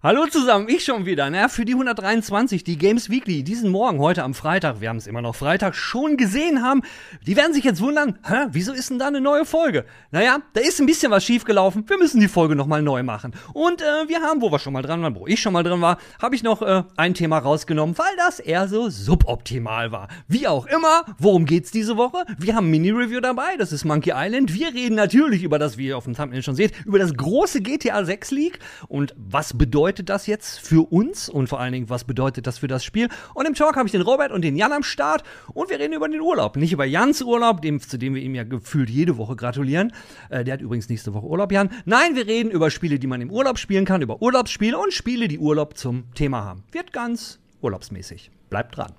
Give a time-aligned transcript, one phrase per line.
[0.00, 1.48] Hallo zusammen, ich schon wieder, ne?
[1.48, 5.22] Für die 123, die Games Weekly, diesen Morgen, heute am Freitag, wir haben es immer
[5.22, 6.82] noch Freitag, schon gesehen haben.
[7.26, 9.86] Die werden sich jetzt wundern, hä, wieso ist denn da eine neue Folge?
[10.12, 13.32] Naja, da ist ein bisschen was schiefgelaufen, wir müssen die Folge nochmal neu machen.
[13.54, 15.80] Und äh, wir haben, wo wir schon mal dran waren, wo ich schon mal drin
[15.80, 20.06] war, habe ich noch äh, ein Thema rausgenommen, weil das eher so suboptimal war.
[20.28, 22.24] Wie auch immer, worum geht's diese Woche?
[22.38, 24.54] Wir haben Mini-Review dabei, das ist Monkey Island.
[24.54, 27.62] Wir reden natürlich über das, wie ihr auf dem Thumbnail schon seht, über das große
[27.62, 31.88] GTA 6 Leak und was bedeutet bedeutet das jetzt für uns und vor allen Dingen,
[31.88, 33.08] was bedeutet das für das Spiel?
[33.32, 35.22] Und im Talk habe ich den Robert und den Jan am Start
[35.54, 36.56] und wir reden über den Urlaub.
[36.56, 39.94] Nicht über Jans Urlaub, dem, zu dem wir ihm ja gefühlt jede Woche gratulieren.
[40.28, 41.70] Äh, der hat übrigens nächste Woche Urlaub, Jan.
[41.86, 45.26] Nein, wir reden über Spiele, die man im Urlaub spielen kann, über Urlaubsspiele und Spiele,
[45.26, 46.64] die Urlaub zum Thema haben.
[46.70, 48.30] Wird ganz urlaubsmäßig.
[48.50, 48.92] Bleibt dran.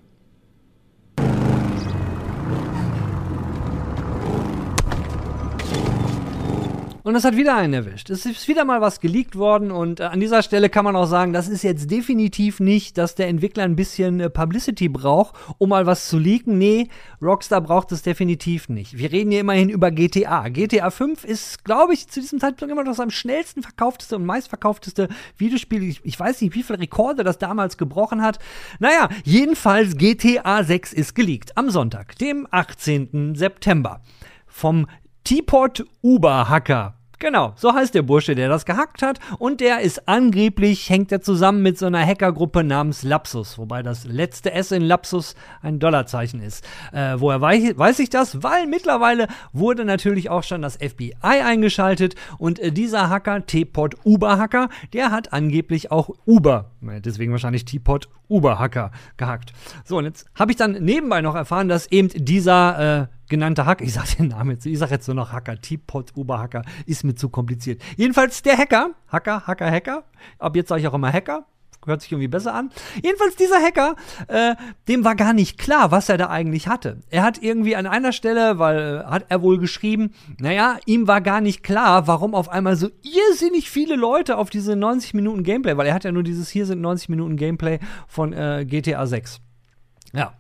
[7.04, 8.10] Und es hat wieder einen erwischt.
[8.10, 11.06] Es ist wieder mal was geleakt worden und äh, an dieser Stelle kann man auch
[11.06, 15.70] sagen, das ist jetzt definitiv nicht, dass der Entwickler ein bisschen äh, Publicity braucht, um
[15.70, 16.58] mal was zu leaken.
[16.58, 16.90] Nee,
[17.22, 18.98] Rockstar braucht es definitiv nicht.
[18.98, 20.50] Wir reden hier immerhin über GTA.
[20.50, 24.26] GTA 5 ist, glaube ich, zu diesem Zeitpunkt immer noch das am schnellsten verkaufteste und
[24.26, 25.84] meistverkaufteste Videospiel.
[25.84, 28.40] Ich, ich weiß nicht, wie viele Rekorde das damals gebrochen hat.
[28.80, 33.36] Naja, jedenfalls GTA 6 ist geleakt am Sonntag, dem 18.
[33.36, 34.02] September.
[34.48, 34.88] Vom
[35.30, 39.20] Teapot Uber Hacker Genau, so heißt der Bursche, der das gehackt hat.
[39.38, 43.58] Und der ist angeblich, hängt er zusammen mit so einer Hackergruppe namens Lapsus.
[43.58, 46.66] Wobei das letzte S in Lapsus ein Dollarzeichen ist.
[46.94, 48.42] Äh, woher weiß, weiß ich das?
[48.42, 52.16] Weil mittlerweile wurde natürlich auch schon das FBI eingeschaltet.
[52.38, 58.92] Und äh, dieser Hacker, T-Pod Uber-Hacker, der hat angeblich auch Uber, deswegen wahrscheinlich T-Pod Uber-Hacker
[59.18, 59.52] gehackt.
[59.84, 63.84] So, und jetzt habe ich dann nebenbei noch erfahren, dass eben dieser äh, genannte Hacker,
[63.84, 67.16] ich sage den Namen jetzt, ich sage jetzt nur noch Hacker, Teapot Uberhacker, ist mir
[67.16, 67.82] zu kompliziert.
[67.96, 70.04] Jedenfalls der Hacker, Hacker, Hacker, Hacker,
[70.40, 71.46] ab jetzt sage ich auch immer Hacker,
[71.86, 72.72] hört sich irgendwie besser an.
[73.02, 73.96] Jedenfalls dieser Hacker,
[74.28, 74.56] äh,
[74.88, 76.98] dem war gar nicht klar, was er da eigentlich hatte.
[77.10, 81.22] Er hat irgendwie an einer Stelle, weil äh, hat er wohl geschrieben, naja, ihm war
[81.22, 85.78] gar nicht klar, warum auf einmal so irrsinnig viele Leute auf diese 90 Minuten Gameplay,
[85.78, 89.40] weil er hat ja nur dieses hier sind 90 Minuten Gameplay von äh, GTA 6.
[90.14, 90.34] Ja.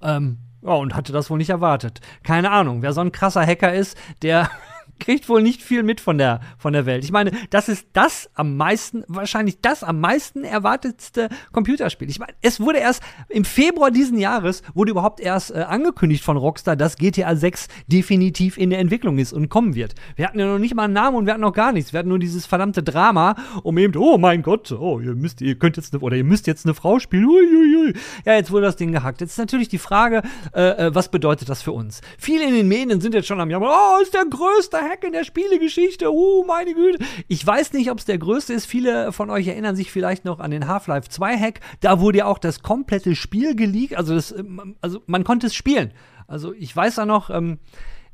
[0.00, 0.38] Ähm,
[0.68, 2.00] ja, und hatte das wohl nicht erwartet.
[2.22, 4.50] Keine Ahnung, wer so ein krasser Hacker ist, der
[4.98, 7.04] kriegt wohl nicht viel mit von der, von der Welt.
[7.04, 12.10] Ich meine, das ist das am meisten, wahrscheinlich das am meisten erwartetste Computerspiel.
[12.10, 16.36] Ich meine, es wurde erst im Februar diesen Jahres, wurde überhaupt erst äh, angekündigt von
[16.36, 19.94] Rockstar, dass GTA 6 definitiv in der Entwicklung ist und kommen wird.
[20.16, 21.92] Wir hatten ja noch nicht mal einen Namen und wir hatten noch gar nichts.
[21.92, 25.58] Wir hatten nur dieses verdammte Drama, um eben, oh mein Gott, oh, ihr müsst, ihr
[25.58, 27.26] könnt jetzt, eine, oder ihr müsst jetzt eine Frau spielen.
[27.26, 27.94] Uiuiui.
[28.24, 29.20] Ja, jetzt wurde das Ding gehackt.
[29.20, 30.22] Jetzt ist natürlich die Frage,
[30.54, 32.00] äh, äh was bedeutet das für uns?
[32.18, 35.12] Viele in den Medien sind jetzt schon am Jammern, oh, ist der größte Hack in
[35.12, 36.12] der Spielegeschichte.
[36.12, 37.04] Uh, meine Güte.
[37.28, 38.66] Ich weiß nicht, ob es der größte ist.
[38.66, 41.60] Viele von euch erinnern sich vielleicht noch an den Half-Life 2 Hack.
[41.80, 43.96] Da wurde ja auch das komplette Spiel geleakt.
[43.96, 45.92] Also, das, ähm, also man konnte es spielen.
[46.26, 47.58] Also ich weiß da noch, ähm,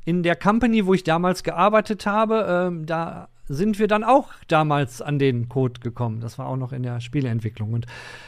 [0.05, 5.01] in der Company, wo ich damals gearbeitet habe, ähm, da sind wir dann auch damals
[5.01, 6.19] an den Code gekommen.
[6.19, 7.73] Das war auch noch in der Spieleentwicklung.
[7.73, 7.85] Und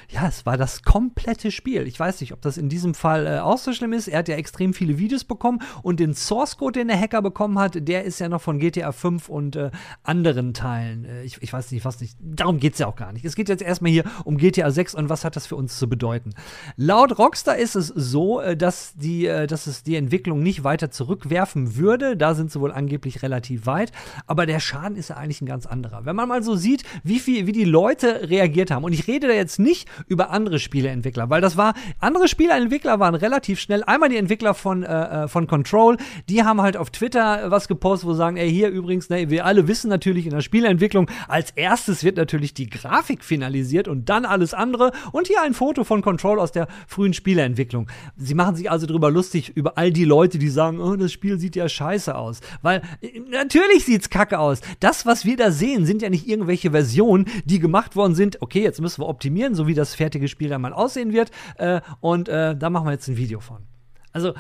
[0.10, 1.88] ja, es war das komplette Spiel.
[1.88, 4.08] Ich weiß nicht, ob das in diesem Fall äh, auch so schlimm ist.
[4.08, 7.60] Er hat ja extrem viele Videos bekommen und den Source Code, den der Hacker bekommen
[7.60, 9.72] hat, der ist ja noch von GTA 5 und äh,
[10.04, 11.06] anderen Teilen.
[11.06, 12.18] Äh, ich, ich, weiß nicht, was nicht.
[12.20, 13.26] Darum geht es ja auch gar nicht.
[13.26, 15.90] Es geht jetzt erstmal hier um GTA 6 und was hat das für uns zu
[15.90, 16.34] bedeuten.
[16.76, 20.92] Laut Rockstar ist es so, äh, dass, die, äh, dass es die Entwicklung nicht weiter
[20.92, 22.16] zurückwerfen würde.
[22.16, 23.92] Da sind sie wohl angeblich relativ weit.
[24.26, 26.06] Aber der Schaden ist ist ja eigentlich ein ganz anderer.
[26.06, 28.84] Wenn man mal so sieht, wie viel, wie die Leute reagiert haben.
[28.84, 33.16] Und ich rede da jetzt nicht über andere Spieleentwickler, weil das war, andere Spieleentwickler waren
[33.16, 33.84] relativ schnell.
[33.86, 35.98] Einmal die Entwickler von, äh, äh von Control,
[36.28, 39.68] die haben halt auf Twitter was gepostet, wo sagen, ey, hier übrigens, ne, wir alle
[39.70, 44.54] wissen natürlich in der Spieleentwicklung, als erstes wird natürlich die Grafik finalisiert und dann alles
[44.54, 44.92] andere.
[45.14, 47.88] Und hier ein Foto von Control aus der frühen Spieleentwicklung.
[48.18, 51.40] Sie machen sich also darüber lustig, über all die Leute, die sagen, oh, das Spiel
[51.40, 52.42] sieht ja scheiße aus.
[52.62, 54.60] Weil äh, natürlich sieht's kacke aus.
[54.82, 58.42] Das das, was wir da sehen, sind ja nicht irgendwelche Versionen, die gemacht worden sind.
[58.42, 61.30] Okay, jetzt müssen wir optimieren, so wie das fertige Spiel dann mal aussehen wird.
[61.58, 63.77] Äh, und äh, da machen wir jetzt ein Video von.
[64.18, 64.34] Also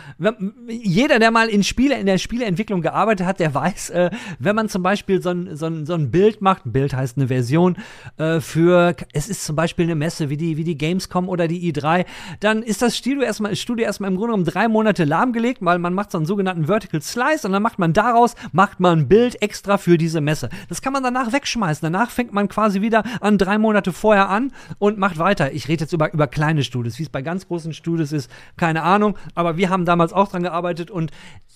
[0.68, 4.10] jeder, der mal in Spiele, in der Spieleentwicklung gearbeitet hat, der weiß, äh,
[4.40, 7.28] wenn man zum Beispiel so ein, so, ein, so ein Bild macht, Bild heißt eine
[7.28, 7.78] Version,
[8.18, 11.72] äh, für, es ist zum Beispiel eine Messe wie die, wie die Gamescom oder die
[11.72, 12.08] i3,
[12.40, 15.94] dann ist das Studio erstmal, Studio erstmal im Grunde genommen drei Monate lahmgelegt, weil man
[15.94, 19.40] macht so einen sogenannten Vertical Slice und dann macht man daraus, macht man ein Bild
[19.44, 20.50] extra für diese Messe.
[20.70, 21.82] Das kann man danach wegschmeißen.
[21.84, 25.54] Danach fängt man quasi wieder an drei Monate vorher an und macht weiter.
[25.54, 28.82] Ich rede jetzt über, über kleine Studios, wie es bei ganz großen Studios ist, keine
[28.82, 31.12] Ahnung, aber wir haben damals auch dran gearbeitet und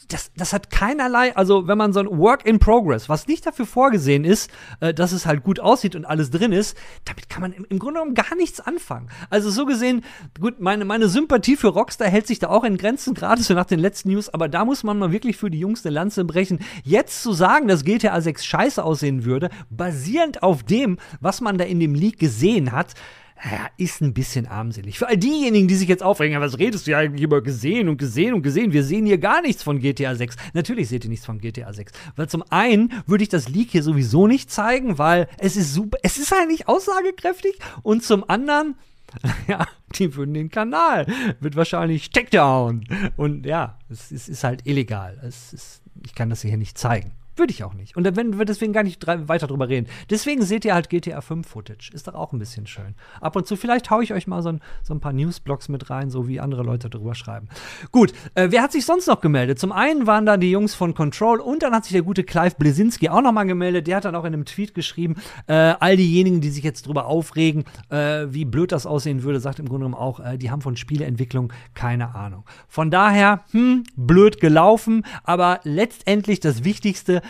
[0.07, 3.65] das, das hat keinerlei, also wenn man so ein Work in Progress, was nicht dafür
[3.65, 7.53] vorgesehen ist, äh, dass es halt gut aussieht und alles drin ist, damit kann man
[7.53, 9.09] im, im Grunde genommen gar nichts anfangen.
[9.29, 10.03] Also so gesehen,
[10.39, 13.65] gut, meine, meine Sympathie für Rockstar hält sich da auch in Grenzen, gerade so nach
[13.65, 16.59] den letzten News, aber da muss man mal wirklich für die Jungs eine Lanze brechen.
[16.83, 21.65] Jetzt zu sagen, dass GTA 6 scheiße aussehen würde, basierend auf dem, was man da
[21.65, 22.93] in dem Leak gesehen hat,
[23.43, 24.99] ja, ist ein bisschen armselig.
[24.99, 27.97] Für all diejenigen, die sich jetzt aufregen, was redest du ja eigentlich über gesehen und
[27.97, 28.71] gesehen und gesehen?
[28.71, 30.35] Wir sehen hier gar nichts von GTA 6.
[30.53, 31.91] Natürlich seht ihr nichts von GTA 6.
[32.15, 35.97] Weil zum einen würde ich das Leak hier sowieso nicht zeigen, weil es ist super,
[36.03, 38.75] es ist eigentlich aussagekräftig und zum anderen,
[39.47, 39.65] ja,
[39.95, 41.07] die würden den Kanal,
[41.39, 42.83] wird wahrscheinlich Takedown.
[43.17, 45.19] Und ja, es, es ist halt illegal.
[45.23, 47.11] Es ist, ich kann das hier nicht zeigen.
[47.41, 47.97] Würde ich auch nicht.
[47.97, 49.87] Und werden wir deswegen gar nicht weiter drüber reden.
[50.11, 51.89] Deswegen seht ihr halt GTA 5 Footage.
[51.91, 52.93] Ist doch auch ein bisschen schön.
[53.19, 55.89] Ab und zu, vielleicht haue ich euch mal so ein, so ein paar Newsblogs mit
[55.89, 57.49] rein, so wie andere Leute drüber schreiben.
[57.91, 59.57] Gut, äh, wer hat sich sonst noch gemeldet?
[59.57, 62.53] Zum einen waren da die Jungs von Control und dann hat sich der gute Clive
[62.59, 63.87] Blesinski auch noch mal gemeldet.
[63.87, 65.15] Der hat dann auch in einem Tweet geschrieben,
[65.47, 69.57] äh, all diejenigen, die sich jetzt drüber aufregen, äh, wie blöd das aussehen würde, sagt
[69.57, 72.43] im Grunde genommen auch, äh, die haben von Spieleentwicklung keine Ahnung.
[72.67, 77.23] Von daher, hm, blöd gelaufen, aber letztendlich das Wichtigste,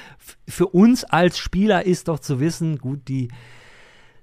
[0.48, 3.30] für uns als Spieler ist doch zu wissen, gut, die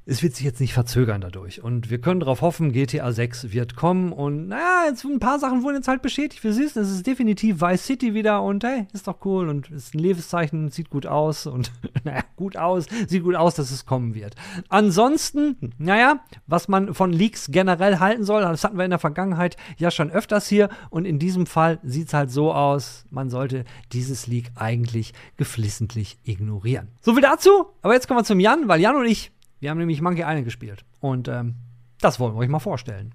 [0.09, 1.63] es wird sich jetzt nicht verzögern dadurch.
[1.63, 4.11] Und wir können darauf hoffen, GTA 6 wird kommen.
[4.13, 6.43] Und naja, jetzt ein paar Sachen wurden jetzt halt bestätigt.
[6.43, 9.95] Wir sehen es, ist definitiv Vice City wieder und hey, ist doch cool und ist
[9.95, 11.73] ein Lebenszeichen, sieht gut aus und
[12.05, 14.35] naja, gut aus, sieht gut aus, dass es kommen wird.
[14.71, 19.59] Ansonsten, naja, was man von Leaks generell halten soll, das hatten wir in der Vergangenheit
[19.77, 23.67] ja schon öfters hier und in diesem Fall sieht es halt so aus, man sollte
[23.93, 26.89] dieses Leak eigentlich geflissentlich ignorieren.
[27.03, 29.79] So viel dazu, aber jetzt kommen wir zum Jan, weil Jan und ich wir haben
[29.79, 30.85] nämlich Monkey Island gespielt.
[31.01, 31.57] Und ähm,
[32.01, 33.15] das wollen wir euch mal vorstellen.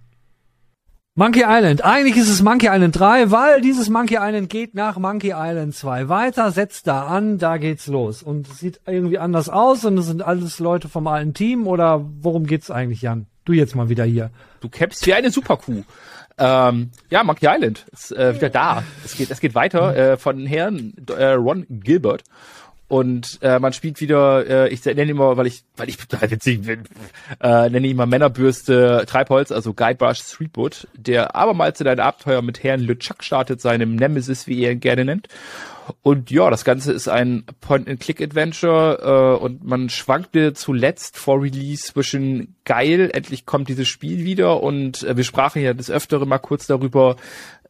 [1.15, 1.85] Monkey Island.
[1.85, 6.09] Eigentlich ist es Monkey Island 3, weil dieses Monkey Island geht nach Monkey Island 2
[6.09, 8.23] weiter, setzt da an, da geht's los.
[8.23, 12.03] Und es sieht irgendwie anders aus und es sind alles Leute vom alten Team oder
[12.21, 13.27] worum geht's eigentlich, Jan?
[13.45, 14.31] Du jetzt mal wieder hier.
[14.59, 15.83] Du kämpfst wie eine Superkuh.
[16.39, 18.83] Ähm, ja, Monkey Island ist äh, wieder da.
[19.05, 22.23] Es geht, es geht weiter äh, von Herrn äh, Ron Gilbert.
[22.93, 26.61] Und äh, man spielt wieder, äh, ich nenne immer, weil ich, weil ich total witzig
[26.61, 26.83] bin,
[27.41, 32.81] äh, nenne immer Männerbürste Treibholz, also Guybrush Threepwood, der abermals in ein Abenteuer mit Herrn
[32.81, 35.27] LeChuck startet, seinem Nemesis, wie er ihn gerne nennt.
[36.01, 42.55] Und ja, das Ganze ist ein Point-and-Click-Adventure äh, und man schwankte zuletzt vor Release zwischen
[42.65, 46.67] geil, endlich kommt dieses Spiel wieder und äh, wir sprachen ja des Öfteren mal kurz
[46.67, 47.15] darüber,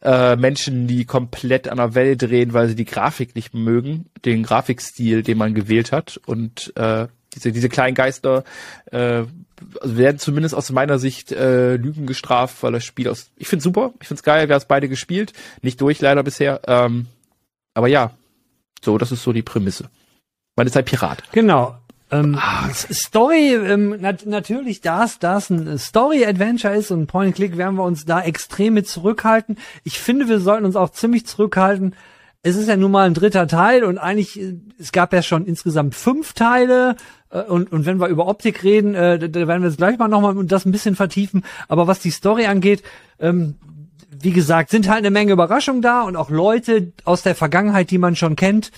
[0.02, 4.42] äh, Menschen, die komplett an der Welle drehen, weil sie die Grafik nicht mögen, den
[4.42, 6.20] Grafikstil, den man gewählt hat.
[6.26, 8.44] Und äh, diese, diese kleinen Geister
[8.92, 9.24] äh,
[9.80, 13.30] also werden zumindest aus meiner Sicht äh, Lügen gestraft, weil das Spiel aus.
[13.36, 15.32] Ich find's super, ich find's geil, wir haben es beide gespielt.
[15.62, 16.60] Nicht durch leider bisher.
[16.66, 17.06] Ähm,
[17.74, 18.12] aber ja,
[18.82, 19.90] so, das ist so die Prämisse.
[20.56, 21.22] Man ist ein Pirat.
[21.32, 21.76] Genau.
[22.10, 22.68] Ähm, ah.
[22.72, 28.04] Story, ähm, nat natürlich, da es das ein Story-Adventure ist und Point-and-Click, werden wir uns
[28.04, 29.58] da extrem mit zurückhalten.
[29.82, 31.96] Ich finde, wir sollten uns auch ziemlich zurückhalten.
[32.42, 35.46] Es ist ja nun mal ein dritter Teil und eigentlich, äh, es gab ja schon
[35.46, 36.96] insgesamt fünf Teile
[37.30, 40.08] äh, und, und wenn wir über Optik reden, äh, da werden wir jetzt gleich mal
[40.08, 41.42] nochmal das ein bisschen vertiefen.
[41.68, 42.82] Aber was die Story angeht,
[43.18, 43.56] ähm,
[44.24, 47.98] wie gesagt, sind halt eine Menge Überraschungen da und auch Leute aus der Vergangenheit, die
[47.98, 48.72] man schon kennt,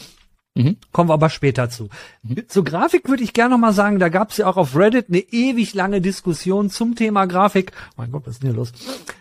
[0.56, 0.78] Mhm.
[0.90, 1.90] Kommen wir aber später zu.
[2.22, 2.48] Mhm.
[2.48, 5.06] Zur Grafik würde ich gerne noch mal sagen, da gab es ja auch auf Reddit
[5.10, 7.72] eine ewig lange Diskussion zum Thema Grafik.
[7.96, 8.72] mein Gott, was ist denn hier los?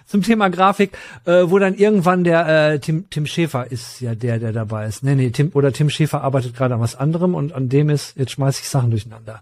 [0.05, 4.39] Zum Thema Grafik, äh, wo dann irgendwann der äh, Tim, Tim Schäfer ist ja der,
[4.39, 5.03] der dabei ist.
[5.03, 8.15] Nee, nee, Tim oder Tim Schäfer arbeitet gerade an was anderem und an dem ist,
[8.15, 9.41] jetzt schmeiß ich Sachen durcheinander.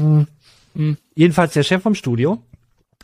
[0.00, 0.26] Mhm.
[1.14, 2.42] Jedenfalls der Chef vom Studio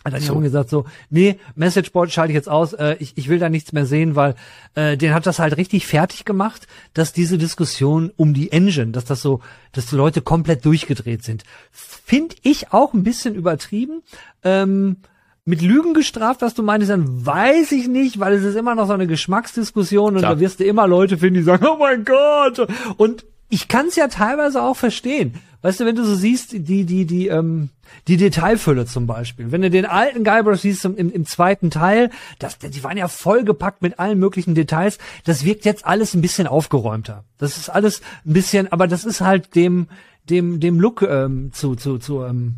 [0.04, 0.38] hat dann so.
[0.40, 3.86] gesagt so, nee, Messageboard schalte ich jetzt aus, äh, ich, ich will da nichts mehr
[3.86, 4.34] sehen, weil
[4.74, 9.04] äh, den hat das halt richtig fertig gemacht, dass diese Diskussion um die Engine, dass
[9.04, 9.40] das so,
[9.72, 11.44] dass die Leute komplett durchgedreht sind.
[11.70, 14.02] Find ich auch ein bisschen übertrieben.
[14.42, 14.96] Ähm,
[15.44, 18.86] mit Lügen gestraft, was du meinst, dann weiß ich nicht, weil es ist immer noch
[18.86, 20.36] so eine Geschmacksdiskussion und Klar.
[20.36, 22.68] da wirst du immer Leute finden, die sagen, oh mein Gott.
[22.96, 25.34] Und ich kann es ja teilweise auch verstehen.
[25.62, 27.70] Weißt du, wenn du so siehst, die, die, die, ähm,
[28.08, 29.52] die Detailfülle zum Beispiel.
[29.52, 33.80] Wenn du den alten Guybrush siehst im, im zweiten Teil, das, die waren ja vollgepackt
[33.80, 34.98] mit allen möglichen Details.
[35.24, 37.24] Das wirkt jetzt alles ein bisschen aufgeräumter.
[37.38, 39.86] Das ist alles ein bisschen, aber das ist halt dem,
[40.28, 42.56] dem, dem Look ähm, zu, zu, zu, ähm,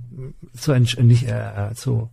[0.56, 2.08] zu, nicht, äh, äh zu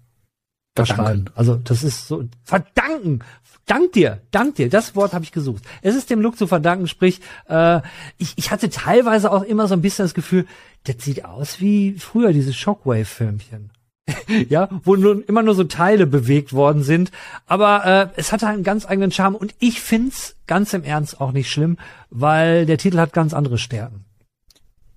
[0.75, 1.29] verschreiben.
[1.35, 3.19] Also das ist so verdanken.
[3.65, 4.69] Dank dir, dank dir.
[4.69, 5.63] Das Wort habe ich gesucht.
[5.81, 6.87] Es ist dem Look zu verdanken.
[6.87, 7.81] Sprich, äh,
[8.17, 10.45] ich, ich hatte teilweise auch immer so ein bisschen das Gefühl,
[10.85, 13.71] das sieht aus wie früher diese Shockwave-Filmchen.
[14.49, 17.11] ja, wo nur, immer nur so Teile bewegt worden sind.
[17.45, 21.31] Aber äh, es hatte einen ganz eigenen Charme und ich find's ganz im Ernst auch
[21.31, 21.77] nicht schlimm,
[22.09, 24.05] weil der Titel hat ganz andere Stärken.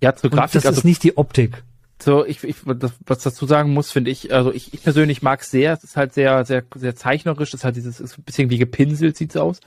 [0.00, 0.54] Ja, zur Grafik.
[0.54, 1.62] Und das also, ist nicht die Optik.
[2.02, 5.40] So, ich, ich das, was dazu sagen muss, finde ich, also ich, ich persönlich mag
[5.40, 5.72] es sehr.
[5.72, 7.50] Es ist halt sehr, sehr, sehr zeichnerisch.
[7.50, 9.60] Es ist halt dieses, ist ein bisschen wie gepinselt sieht's aus.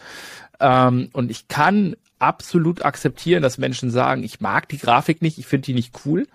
[0.59, 5.47] Ähm, und ich kann absolut akzeptieren, dass Menschen sagen, ich mag die Grafik nicht, ich
[5.47, 6.27] finde die nicht cool.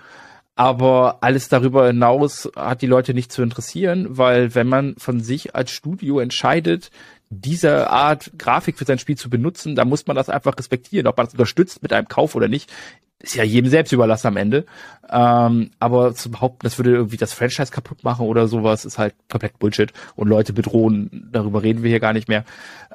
[0.55, 5.55] Aber alles darüber hinaus hat die Leute nicht zu interessieren, weil wenn man von sich
[5.55, 6.91] als Studio entscheidet,
[7.31, 11.07] diese Art Grafik für sein Spiel zu benutzen, dann muss man das einfach respektieren.
[11.07, 12.71] Ob man das unterstützt mit einem Kauf oder nicht,
[13.23, 14.67] ist ja jedem selbst überlassen am Ende.
[15.11, 19.15] Ähm, aber zu behaupten, das würde irgendwie das Franchise kaputt machen oder sowas, ist halt
[19.31, 19.93] komplett Bullshit.
[20.17, 22.45] Und Leute bedrohen, darüber reden wir hier gar nicht mehr.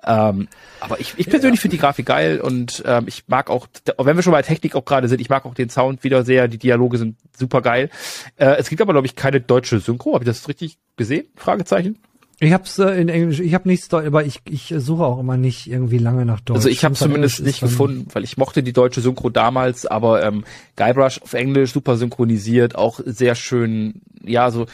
[0.03, 0.47] Ähm,
[0.79, 1.61] aber ich, ich persönlich ja.
[1.61, 3.67] finde die Grafik geil und ähm, ich mag auch,
[3.97, 6.47] wenn wir schon bei Technik auch gerade sind, ich mag auch den Sound wieder sehr,
[6.47, 7.89] die Dialoge sind super geil.
[8.35, 10.13] Äh, es gibt aber, glaube ich, keine deutsche Synchro.
[10.13, 11.25] Habe ich das richtig gesehen?
[11.35, 11.97] Fragezeichen.
[12.39, 15.37] Ich hab's äh, in Englisch, ich habe nichts Deutsch, aber ich, ich suche auch immer
[15.37, 16.57] nicht irgendwie lange nach Deutsch.
[16.57, 20.43] Also ich habe zumindest nicht gefunden, weil ich mochte die deutsche Synchro damals, aber ähm,
[20.75, 24.67] Guybrush auf Englisch super synchronisiert, auch sehr schön, ja, so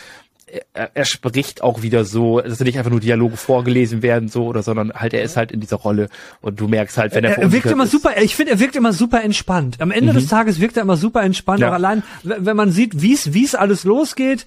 [0.73, 4.61] er, er spricht auch wieder so, dass nicht einfach nur Dialoge vorgelesen werden so oder
[4.61, 6.09] sondern halt er ist halt in dieser Rolle
[6.41, 8.75] und du merkst halt, wenn er Er wirkt immer ist, super, ich finde, er wirkt
[8.75, 9.77] immer super entspannt.
[9.79, 10.17] Am Ende mhm.
[10.17, 11.69] des Tages wirkt er immer super entspannt, ja.
[11.69, 14.45] auch allein wenn man sieht, wie es wie es alles losgeht,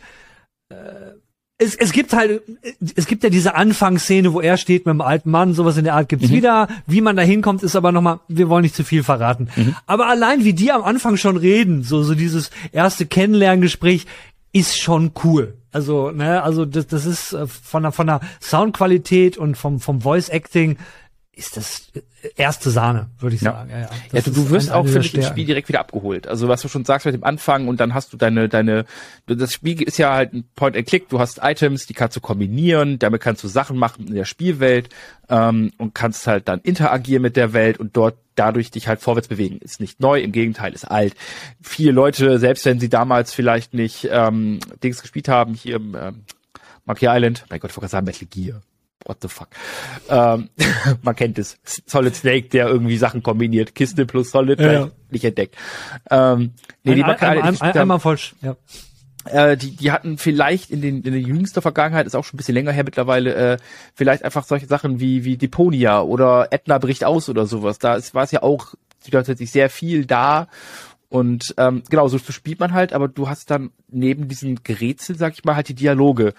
[0.69, 0.75] äh,
[1.59, 2.43] es, es gibt halt,
[2.97, 5.95] es gibt ja diese Anfangsszene, wo er steht mit dem alten Mann, sowas in der
[5.95, 6.35] Art gibt's mhm.
[6.35, 6.69] wieder.
[6.87, 9.49] Wie man da hinkommt, ist aber nochmal, wir wollen nicht zu viel verraten.
[9.57, 9.75] Mhm.
[9.87, 14.07] Aber allein wie die am Anfang schon reden, so, so dieses erste Kennenlerngespräch,
[14.53, 15.55] ist schon cool.
[15.73, 20.01] Also, ne, also das, das ist äh, von der, von der Soundqualität und vom, vom
[20.01, 20.79] Voice Acting
[21.37, 21.93] ist das
[22.35, 23.69] erste Sahne, würde ich sagen.
[23.69, 26.27] Ja, ja, ja du, du wirst auch, ich, im Spiel direkt wieder abgeholt.
[26.27, 28.87] Also was du schon sagst mit dem Anfang und dann hast du deine, deine,
[29.27, 33.21] das Spiel ist ja halt ein Point-and-Click, du hast Items, die kannst du kombinieren, damit
[33.21, 34.89] kannst du Sachen machen in der Spielwelt
[35.29, 39.29] ähm, und kannst halt dann interagieren mit der Welt und dort dadurch dich halt vorwärts
[39.29, 39.59] bewegen.
[39.59, 41.15] Ist nicht neu, im Gegenteil, ist alt.
[41.61, 46.25] Viele Leute, selbst wenn sie damals vielleicht nicht ähm, Dings gespielt haben, hier im ähm,
[46.87, 48.63] Monkey Island, mein Gott, ich wollte sagen Metal Gear
[49.05, 49.49] what the fuck.
[50.09, 50.51] Ähm,
[51.03, 51.59] man kennt es.
[51.87, 53.75] Solid Snake, der irgendwie Sachen kombiniert.
[53.75, 54.91] Kiste plus Solid, ja, ja.
[55.11, 55.57] nicht entdeckt.
[56.11, 58.57] Ähm, nee, ein, die ein, ein, ein, einmal falsch, ja.
[59.27, 62.39] Äh, die, die hatten vielleicht in den in der jüngster Vergangenheit, ist auch schon ein
[62.39, 63.59] bisschen länger her mittlerweile, äh,
[63.95, 67.79] vielleicht einfach solche Sachen wie wie Deponia oder Etna bricht aus oder sowas.
[67.79, 68.75] Da war es ja auch
[69.11, 70.49] tatsächlich sehr viel da
[71.09, 75.17] und ähm, genau, so, so spielt man halt, aber du hast dann neben diesen Gerätsel,
[75.17, 76.35] sag ich mal, halt die Dialoge,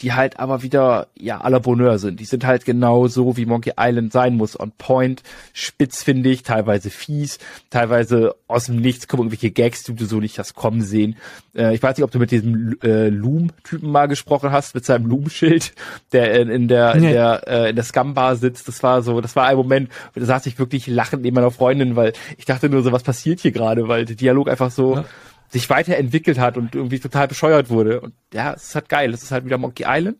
[0.00, 2.20] die halt aber wieder, ja, à la Bonheur sind.
[2.20, 4.58] Die sind halt genau so, wie Monkey Island sein muss.
[4.58, 7.38] On point, spitz finde ich, teilweise fies,
[7.70, 11.16] teilweise aus dem Nichts kommen irgendwelche Gags, die du so nicht hast kommen sehen.
[11.54, 15.06] Äh, ich weiß nicht, ob du mit diesem äh, Loom-Typen mal gesprochen hast, mit seinem
[15.06, 15.74] Loom-Schild,
[16.12, 17.08] der in, in der, nee.
[17.08, 18.68] in der, äh, in der Scum-Bar sitzt.
[18.68, 21.96] Das war so, das war ein Moment, da saß ich wirklich lachend neben meiner Freundin,
[21.96, 25.04] weil ich dachte nur so, was passiert hier gerade, weil der Dialog einfach so, ja
[25.52, 28.00] sich weiterentwickelt hat und irgendwie total bescheuert wurde.
[28.00, 29.12] Und ja, es ist halt geil.
[29.12, 30.16] Es ist halt wieder Monkey Island.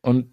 [0.00, 0.32] Und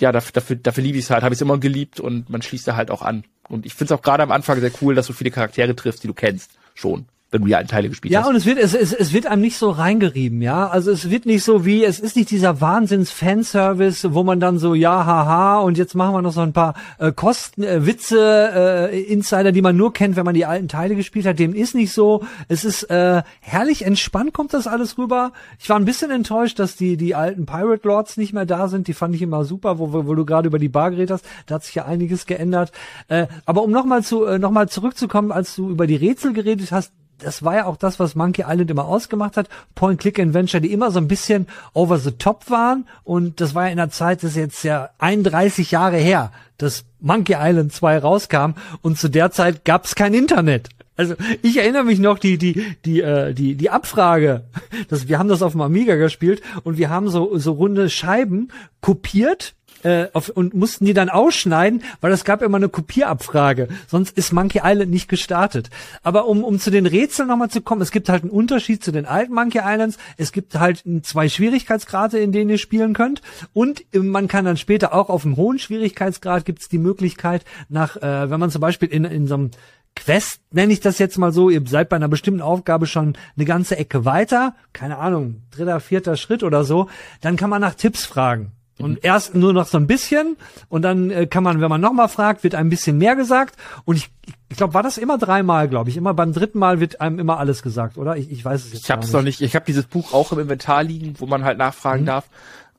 [0.00, 2.40] ja, dafür, dafür, dafür liebe ich es halt, habe ich es immer geliebt und man
[2.40, 3.24] schließt da halt auch an.
[3.48, 6.04] Und ich finde es auch gerade am Anfang sehr cool, dass du viele Charaktere triffst,
[6.04, 6.52] die du kennst.
[6.74, 8.26] Schon wenn du die alten Teile gespielt ja, hast.
[8.26, 10.68] Ja, und es wird, es, es, es wird einem nicht so reingerieben, ja.
[10.68, 14.74] Also es wird nicht so wie, es ist nicht dieser Wahnsinns-Fanservice, wo man dann so,
[14.74, 19.02] ja, haha, und jetzt machen wir noch so ein paar äh, Kosten, äh, Witze, äh,
[19.02, 21.40] Insider, die man nur kennt, wenn man die alten Teile gespielt hat.
[21.40, 22.24] Dem ist nicht so.
[22.46, 25.32] Es ist äh, herrlich entspannt, kommt das alles rüber.
[25.58, 28.86] Ich war ein bisschen enttäuscht, dass die, die alten Pirate Lords nicht mehr da sind.
[28.86, 31.24] Die fand ich immer super, wo, wo, wo du gerade über die Bar geredet hast.
[31.46, 32.70] Da hat sich ja einiges geändert.
[33.08, 36.70] Äh, aber um nochmal zu, äh, noch mal zurückzukommen, als du über die Rätsel geredet
[36.70, 39.48] hast, das war ja auch das, was Monkey Island immer ausgemacht hat.
[39.74, 42.86] Point-Click-Adventure, die immer so ein bisschen over the top waren.
[43.02, 46.84] Und das war ja in der Zeit, das ist jetzt ja 31 Jahre her, dass
[47.00, 48.52] Monkey Island 2 rauskam.
[48.82, 50.68] Und zu der Zeit gab es kein Internet.
[50.96, 54.44] Also ich erinnere mich noch die die die äh, die die Abfrage.
[54.88, 58.48] Das, wir haben das auf dem Amiga gespielt und wir haben so so runde Scheiben
[58.80, 59.54] kopiert
[59.84, 63.68] äh, auf, und mussten die dann ausschneiden, weil es gab immer eine Kopierabfrage.
[63.86, 65.70] Sonst ist Monkey Island nicht gestartet.
[66.02, 68.92] Aber um, um zu den Rätseln nochmal zu kommen, es gibt halt einen Unterschied zu
[68.92, 69.98] den alten Monkey Islands.
[70.16, 73.20] Es gibt halt zwei Schwierigkeitsgrade, in denen ihr spielen könnt.
[73.52, 77.96] Und man kann dann später auch auf einem hohen Schwierigkeitsgrad gibt es die Möglichkeit, nach,
[77.96, 79.50] äh, wenn man zum Beispiel in, in so einem
[79.96, 83.44] Quest, nenne ich das jetzt mal so, ihr seid bei einer bestimmten Aufgabe schon eine
[83.44, 86.88] ganze Ecke weiter, keine Ahnung, dritter, vierter Schritt oder so,
[87.20, 90.36] dann kann man nach Tipps fragen Und erst nur noch so ein bisschen
[90.68, 93.56] und dann äh, kann man, wenn man nochmal fragt, wird ein bisschen mehr gesagt.
[93.84, 94.10] Und ich,
[94.48, 95.96] ich glaube, war das immer dreimal, glaube ich.
[95.96, 98.16] Immer beim dritten Mal wird einem immer alles gesagt, oder?
[98.16, 99.14] Ich, ich weiß es jetzt ich hab's nicht.
[99.14, 99.40] noch nicht.
[99.42, 102.06] Ich habe dieses Buch auch im Inventar liegen, wo man halt nachfragen mhm.
[102.06, 102.24] darf.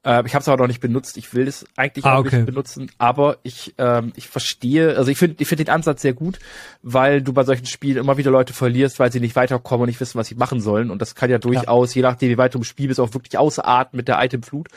[0.06, 1.18] Äh, ich habe es aber noch nicht benutzt.
[1.18, 2.38] Ich will es eigentlich ah, auch okay.
[2.38, 6.14] nicht benutzen, aber ich ähm, ich verstehe, also ich finde ich finde den Ansatz sehr
[6.14, 6.40] gut,
[6.84, 10.00] weil du bei solchen Spielen immer wieder Leute verlierst, weil sie nicht weiterkommen und nicht
[10.00, 10.92] wissen, was sie machen sollen.
[10.92, 12.00] Und das kann ja durchaus, ja.
[12.00, 14.68] je nachdem, wie weit du im Spiel bist, auch wirklich ausarten mit der Itemflut.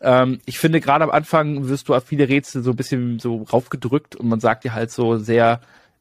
[0.00, 3.42] Ähm, ich finde, gerade am Anfang wirst du auf viele Rätsel so ein bisschen so
[3.42, 5.60] raufgedrückt und man sagt dir halt so sehr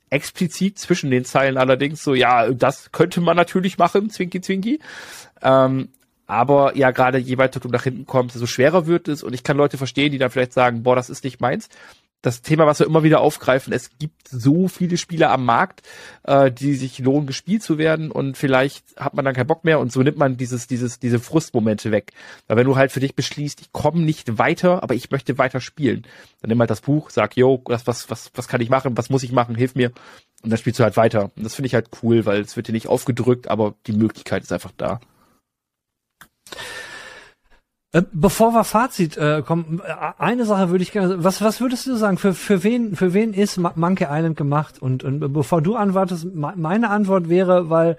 [0.10, 4.80] explizit zwischen den Zeilen allerdings so, ja, das könnte man natürlich machen, Zwinki Zwinki.
[5.42, 5.90] Ähm,
[6.25, 9.24] aber ja, gerade je weiter du nach hinten kommst, desto schwerer wird es.
[9.24, 11.70] Und ich kann Leute verstehen, die dann vielleicht sagen, boah, das ist nicht meins.
[12.22, 15.82] Das Thema, was wir immer wieder aufgreifen, es gibt so viele Spiele am Markt,
[16.24, 19.82] äh, die sich lohnen, gespielt zu werden und vielleicht hat man dann keinen Bock mehr
[19.82, 22.13] und so nimmt man dieses, dieses, diese Frustmomente weg.
[22.48, 25.60] Weil wenn du halt für dich beschließt, ich komme nicht weiter, aber ich möchte weiter
[25.60, 26.03] spielen,
[26.39, 29.10] dann nimm halt das Buch, sag, yo, was, was, was, was kann ich machen, was
[29.10, 29.92] muss ich machen, hilf mir.
[30.44, 31.32] Und dann spielst du halt weiter.
[31.36, 34.44] Und das finde ich halt cool, weil es wird dir nicht aufgedrückt, aber die Möglichkeit
[34.44, 35.01] ist einfach da.
[37.94, 41.86] Äh, bevor wir Fazit äh, kommen, äh, eine Sache würde ich gerne, was, was würdest
[41.86, 44.82] du sagen, für, für wen, für wen ist Monkey Island gemacht?
[44.82, 47.98] Und, und bevor du antwortest, meine Antwort wäre, weil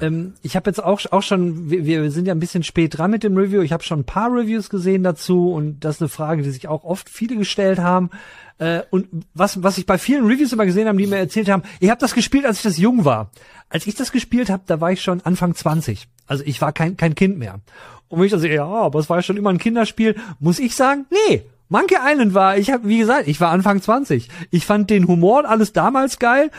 [0.00, 3.10] ähm, ich habe jetzt auch, auch schon, wir, wir sind ja ein bisschen spät dran
[3.10, 6.08] mit dem Review, ich habe schon ein paar Reviews gesehen dazu und das ist eine
[6.08, 8.10] Frage, die sich auch oft viele gestellt haben.
[8.58, 11.62] Äh, und was, was ich bei vielen Reviews immer gesehen habe, die mir erzählt haben,
[11.80, 13.30] ihr habt das gespielt, als ich das jung war.
[13.68, 16.06] Als ich das gespielt habe, da war ich schon Anfang 20.
[16.26, 17.60] Also ich war kein, kein Kind mehr.
[18.08, 20.58] Und wenn ich das sehe, ja, aber es war ja schon immer ein Kinderspiel, muss
[20.58, 24.28] ich sagen, nee, Monkey Island war, ich habe, wie gesagt, ich war Anfang 20.
[24.50, 26.50] Ich fand den Humor alles damals geil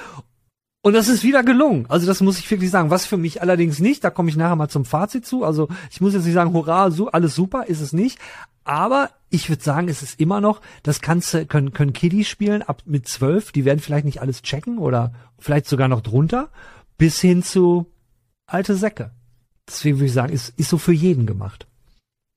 [0.83, 1.85] und das ist wieder gelungen.
[1.89, 2.89] Also das muss ich wirklich sagen.
[2.89, 5.43] Was für mich allerdings nicht, da komme ich nachher mal zum Fazit zu.
[5.43, 8.17] Also ich muss jetzt nicht sagen, hurra, so, alles super, ist es nicht.
[8.63, 12.61] Aber ich würde sagen, es ist immer noch, das kannst du, können, können Kiddies spielen
[12.61, 16.49] ab mit zwölf, die werden vielleicht nicht alles checken oder vielleicht sogar noch drunter,
[16.97, 17.87] bis hin zu
[18.45, 19.11] alte Säcke.
[19.67, 21.67] Deswegen würde ich sagen, ist, ist so für jeden gemacht.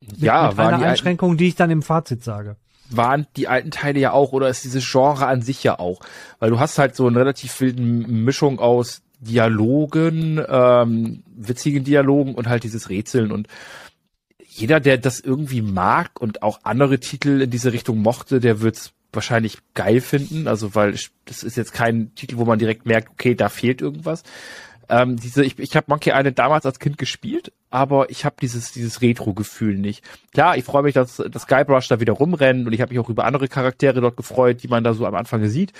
[0.00, 2.56] Mit, ja, mit einer Einschränkung, alten, die ich dann im Fazit sage.
[2.90, 6.00] Waren die alten Teile ja auch oder ist dieses Genre an sich ja auch?
[6.38, 12.48] Weil du hast halt so eine relativ wilden Mischung aus Dialogen, ähm, witzigen Dialogen und
[12.48, 13.48] halt dieses Rätseln und
[14.46, 18.92] jeder, der das irgendwie mag und auch andere Titel in diese Richtung mochte, der wird's
[19.12, 20.46] wahrscheinlich geil finden.
[20.46, 24.22] Also weil das ist jetzt kein Titel, wo man direkt merkt, okay, da fehlt irgendwas.
[24.88, 28.72] Ähm, diese, ich, ich habe Monkey Island damals als Kind gespielt, aber ich habe dieses
[28.72, 30.04] dieses Retro-Gefühl nicht.
[30.32, 33.08] Klar, ich freue mich, dass das Guybrush da wieder rumrennt und ich habe mich auch
[33.08, 35.72] über andere Charaktere dort gefreut, die man da so am Anfang sieht.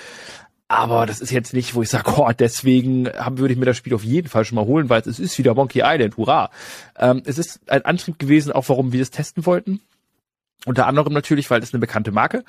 [0.67, 3.77] Aber das ist jetzt nicht, wo ich sage, oh, deswegen haben, würde ich mir das
[3.77, 6.49] Spiel auf jeden Fall schon mal holen, weil es ist wieder Monkey Island, hurra.
[6.97, 9.81] Ähm, es ist ein Antrieb gewesen, auch warum wir es testen wollten.
[10.65, 12.43] Unter anderem natürlich, weil es eine bekannte Marke.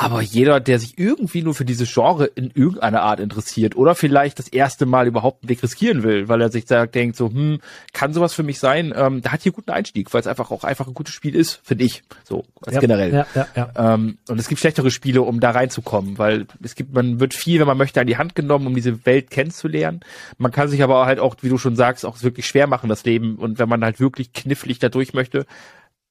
[0.00, 4.38] Aber jeder, der sich irgendwie nur für dieses Genre in irgendeiner Art interessiert oder vielleicht
[4.38, 7.58] das erste Mal überhaupt einen Weg riskieren will, weil er sich da denkt, so, hm,
[7.92, 10.62] kann sowas für mich sein, ähm, der hat hier guten Einstieg, weil es einfach auch
[10.62, 13.12] einfach ein gutes Spiel ist, finde ich, so als ja, generell.
[13.12, 13.94] Ja, ja, ja.
[13.94, 17.58] Ähm, und es gibt schlechtere Spiele, um da reinzukommen, weil es gibt, man wird viel,
[17.58, 19.98] wenn man möchte, an die Hand genommen, um diese Welt kennenzulernen.
[20.36, 23.04] Man kann sich aber halt auch, wie du schon sagst, auch wirklich schwer machen, das
[23.04, 23.34] Leben.
[23.34, 25.44] Und wenn man halt wirklich knifflig da durch möchte,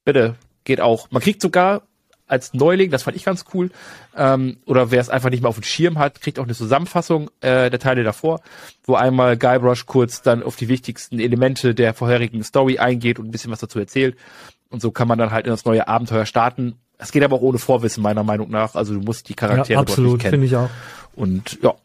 [0.03, 1.09] bitte, geht auch.
[1.09, 1.86] Man kriegt sogar
[2.27, 3.71] als Neuling, das fand ich ganz cool.
[4.15, 7.29] Ähm, oder wer es einfach nicht mehr auf dem Schirm hat, kriegt auch eine Zusammenfassung
[7.41, 8.41] äh, der Teile davor,
[8.85, 13.31] wo einmal Guybrush kurz dann auf die wichtigsten Elemente der vorherigen Story eingeht und ein
[13.31, 14.17] bisschen was dazu erzählt.
[14.69, 16.75] Und so kann man dann halt in das neue Abenteuer starten.
[16.97, 18.75] Es geht aber auch ohne Vorwissen, meiner Meinung nach.
[18.75, 20.31] Also du musst die Charaktere ja, absolut, dort nicht kennen.
[20.31, 20.69] finde ich auch.
[21.15, 21.75] Und ja.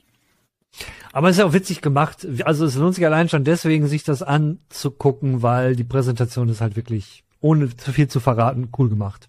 [1.13, 2.27] Aber es ist ja auch witzig gemacht.
[2.45, 6.75] Also es lohnt sich allein schon deswegen, sich das anzugucken, weil die Präsentation ist halt
[6.75, 9.29] wirklich, ohne zu viel zu verraten, cool gemacht.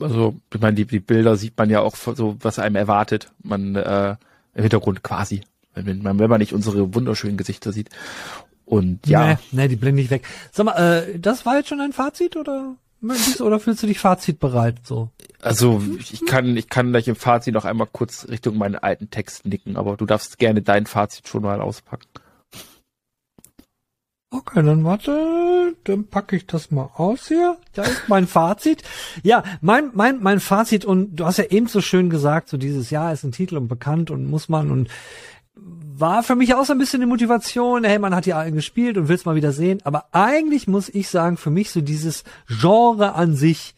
[0.00, 3.30] Also ich meine, die, die Bilder sieht man ja auch so, was einem erwartet.
[3.42, 4.16] Man äh,
[4.54, 5.42] im Hintergrund quasi,
[5.74, 7.90] wenn man, wenn man nicht unsere wunderschönen Gesichter sieht.
[8.64, 9.26] Und ja.
[9.26, 10.26] Nee, nee, die blenden nicht weg.
[10.52, 12.76] Sag mal, äh, das war jetzt schon ein Fazit oder?
[13.40, 15.10] Oder fühlst du dich fazitbereit so?
[15.42, 19.44] Also ich kann, ich kann gleich im Fazit noch einmal kurz Richtung meinen alten Text
[19.44, 22.06] nicken, aber du darfst gerne dein Fazit schon mal auspacken.
[24.34, 27.56] Okay, dann warte, dann packe ich das mal aus hier.
[27.72, 28.82] Da ist mein Fazit.
[29.22, 32.90] Ja, mein, mein, mein Fazit und du hast ja eben so schön gesagt, so dieses
[32.90, 34.88] Jahr ist ein Titel und bekannt und muss man und
[35.54, 38.98] war für mich auch so ein bisschen die Motivation, hey, man hat ja allen gespielt
[38.98, 43.14] und will's mal wieder sehen, aber eigentlich muss ich sagen, für mich so dieses Genre
[43.14, 43.76] an sich,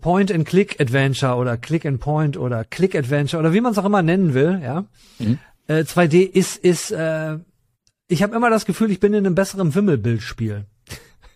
[0.00, 3.78] Point and Click Adventure oder Click and Point oder Click Adventure oder wie man es
[3.78, 4.84] auch immer nennen will, ja.
[5.18, 5.40] Mhm.
[5.66, 7.38] Äh, 2D ist ist äh,
[8.08, 10.64] ich habe immer das Gefühl, ich bin in einem besseren Wimmelbildspiel.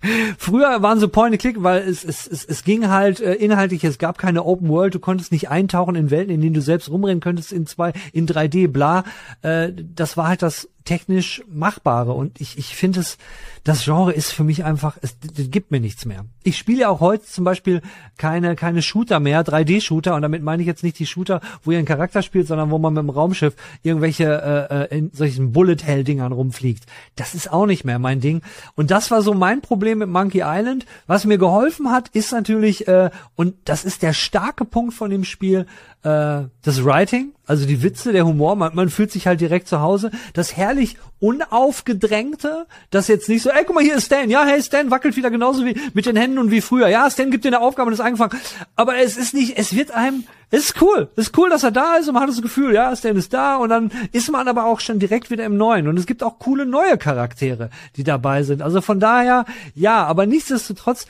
[0.38, 4.18] Früher waren so Point-and-Click, weil es, es, es, es ging halt äh, inhaltlich, es gab
[4.18, 7.52] keine Open World, du konntest nicht eintauchen in Welten, in denen du selbst rumrennen könntest
[7.52, 9.04] in zwei, in 3D, bla.
[9.42, 13.18] Äh, das war halt das technisch Machbare und ich, ich finde es,
[13.64, 15.16] das Genre ist für mich einfach, es,
[15.50, 16.24] gibt mir nichts mehr.
[16.42, 17.80] Ich spiele auch heute zum Beispiel
[18.16, 21.78] keine, keine Shooter mehr, 3D-Shooter und damit meine ich jetzt nicht die Shooter, wo ihr
[21.78, 24.24] einen Charakter spielt, sondern wo man mit dem Raumschiff irgendwelche
[24.70, 26.84] äh, äh in solchen Bullet-Hell-Dingern rumfliegt.
[27.16, 28.42] Das ist auch nicht mehr mein Ding.
[28.74, 30.86] Und das war so mein Problem mit Monkey Island.
[31.06, 35.24] Was mir geholfen hat, ist natürlich, äh, und das ist der starke Punkt von dem
[35.24, 35.66] Spiel,
[36.02, 39.80] äh, das Writing, also die Witze, der Humor, man, man fühlt sich halt direkt zu
[39.80, 40.10] Hause.
[40.32, 44.60] Das herrlich unaufgedrängte, das jetzt nicht so, ey, guck mal, hier ist Stan, ja, hey,
[44.62, 46.88] Stan wackelt wieder genauso wie mit den Händen und wie früher.
[46.88, 48.38] Ja, Stan gibt dir eine Aufgabe und ist angefangen.
[48.74, 51.08] Aber es ist nicht, es wird einem, es ist cool.
[51.14, 53.32] Es ist cool, dass er da ist und man hat das Gefühl, ja, Stan ist
[53.32, 55.86] da und dann ist man aber auch schon direkt wieder im Neuen.
[55.86, 58.60] Und es gibt auch coole neue Charaktere, die dabei sind.
[58.60, 61.06] Also von daher, ja, aber nichtsdestotrotz,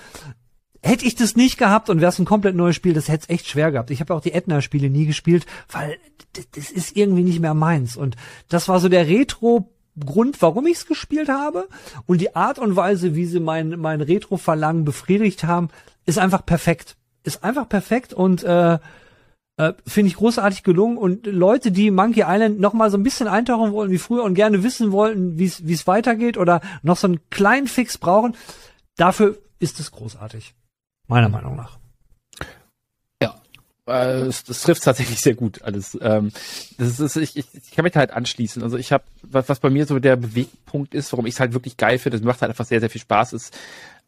[0.83, 3.35] hätte ich das nicht gehabt und wäre es ein komplett neues Spiel, das hätte es
[3.35, 3.91] echt schwer gehabt.
[3.91, 5.97] Ich habe auch die Edna-Spiele nie gespielt, weil
[6.55, 7.97] das, ist irgendwie nicht mehr meins.
[7.97, 8.17] Und
[8.49, 9.69] das war so der Retro-
[9.99, 11.69] Grund, warum ich es gespielt habe
[12.07, 15.69] und die Art und Weise, wie sie mein, mein Retro-Verlangen befriedigt haben,
[16.07, 16.97] ist einfach perfekt.
[17.25, 18.79] Ist einfach perfekt und äh,
[19.59, 20.97] äh, finde ich großartig gelungen.
[20.97, 24.35] Und Leute, die Monkey Island noch mal so ein bisschen eintauchen wollen wie früher und
[24.35, 28.35] gerne wissen wollten, wie es weitergeht oder noch so einen kleinen Fix brauchen,
[28.97, 30.55] dafür ist es großartig.
[31.13, 31.77] Meiner Meinung nach.
[33.23, 33.35] Ja,
[33.85, 35.99] äh, das, das trifft tatsächlich sehr gut alles.
[36.01, 36.33] Ähm,
[36.79, 38.63] das ist, ich, ich, ich kann mich halt anschließen.
[38.63, 41.53] Also ich habe, was, was bei mir so der Bewegpunkt ist, warum ich es halt
[41.53, 43.55] wirklich geil finde, das macht halt einfach sehr, sehr viel Spaß, ist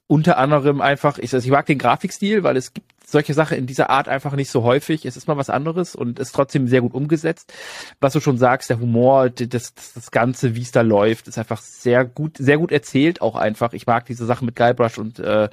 [0.07, 3.67] unter anderem einfach, ich, also ich mag den Grafikstil, weil es gibt solche Sachen in
[3.67, 5.05] dieser Art einfach nicht so häufig.
[5.05, 7.53] Es ist mal was anderes und ist trotzdem sehr gut umgesetzt.
[8.01, 11.37] Was du schon sagst, der Humor, das, das, das Ganze, wie es da läuft, ist
[11.37, 13.75] einfach sehr gut, sehr gut erzählt auch einfach.
[13.75, 15.51] Ich mag diese Sachen mit Guybrush und äh,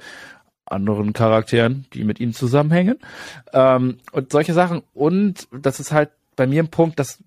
[0.72, 2.98] anderen Charakteren, die mit ihnen zusammenhängen.
[3.52, 4.82] Ähm, und solche Sachen.
[4.94, 7.18] Und das ist halt bei mir ein Punkt, dass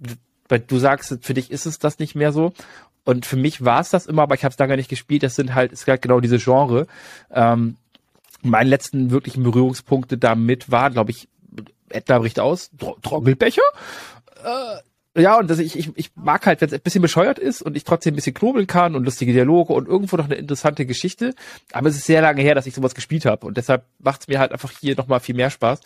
[0.67, 2.53] du sagst, für dich ist es das nicht mehr so.
[3.03, 5.23] Und für mich war es das immer, aber ich habe es lange nicht gespielt.
[5.23, 6.87] Das sind halt, ist halt genau diese Genre.
[7.31, 7.77] Ähm,
[8.41, 11.27] meine letzten wirklichen Berührungspunkte damit waren, glaube ich,
[11.89, 12.71] Edna bricht aus,
[13.03, 13.61] Trockelbecher.
[14.43, 14.77] Äh,
[15.17, 17.77] ja, und das, ich, ich, ich mag halt, wenn es ein bisschen bescheuert ist und
[17.77, 21.33] ich trotzdem ein bisschen knobeln kann und lustige Dialoge und irgendwo noch eine interessante Geschichte.
[21.71, 23.47] Aber es ist sehr lange her, dass ich sowas gespielt habe.
[23.47, 25.79] Und deshalb macht es mir halt einfach hier nochmal viel mehr Spaß.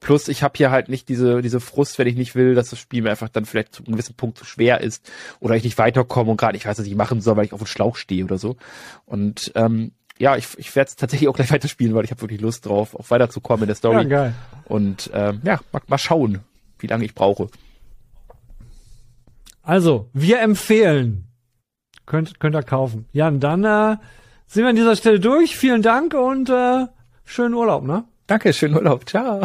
[0.00, 2.78] Plus, ich habe hier halt nicht diese, diese Frust, wenn ich nicht will, dass das
[2.78, 5.10] Spiel mir einfach dann vielleicht zu einem gewissen Punkt zu schwer ist
[5.40, 7.60] oder ich nicht weiterkomme und gerade nicht weiß, was ich machen soll, weil ich auf
[7.60, 8.56] dem Schlauch stehe oder so.
[9.06, 12.42] Und ähm, ja, ich, ich werde es tatsächlich auch gleich weiterspielen, weil ich habe wirklich
[12.42, 13.96] Lust drauf, auch weiterzukommen in der Story.
[13.96, 14.34] Ja, geil.
[14.66, 16.40] Und ähm, ja, mal, mal schauen,
[16.78, 17.48] wie lange ich brauche.
[19.66, 21.26] Also, wir empfehlen.
[22.06, 23.06] Könnt, könnt ihr kaufen.
[23.10, 23.96] Jan, dann äh,
[24.46, 25.56] sind wir an dieser Stelle durch.
[25.56, 26.86] Vielen Dank und äh,
[27.24, 28.04] schönen Urlaub, ne?
[28.28, 29.08] Danke, schönen Urlaub.
[29.08, 29.42] Ciao.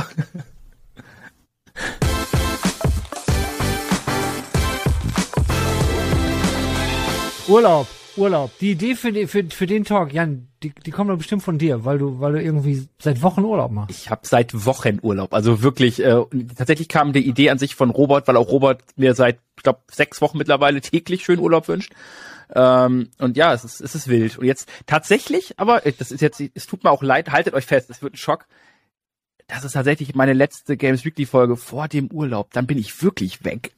[7.47, 7.87] Urlaub.
[8.15, 8.51] Urlaub.
[8.59, 11.85] Die Idee für, für, für den Talk, Jan, die, die kommt doch bestimmt von dir,
[11.85, 13.91] weil du, weil du irgendwie seit Wochen Urlaub machst.
[13.91, 15.33] Ich habe seit Wochen Urlaub.
[15.33, 16.23] Also wirklich, äh,
[16.55, 19.79] tatsächlich kam die Idee an sich von Robert, weil auch Robert mir seit, ich glaube,
[19.89, 21.93] sechs Wochen mittlerweile täglich schön Urlaub wünscht.
[22.53, 24.37] Ähm, und ja, es ist, es ist wild.
[24.37, 27.65] Und jetzt tatsächlich, aber äh, das ist jetzt, es tut mir auch leid, haltet euch
[27.65, 28.45] fest, es wird ein Schock.
[29.47, 32.51] Das ist tatsächlich meine letzte Games Weekly Folge vor dem Urlaub.
[32.53, 33.73] Dann bin ich wirklich weg.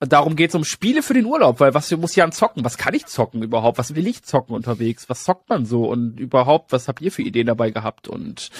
[0.00, 2.64] Darum geht's um Spiele für den Urlaub, weil was muss Jan zocken?
[2.64, 3.76] Was kann ich zocken überhaupt?
[3.76, 5.10] Was will ich zocken unterwegs?
[5.10, 5.84] Was zockt man so?
[5.84, 8.08] Und überhaupt, was habt ihr für Ideen dabei gehabt?
[8.08, 8.50] Und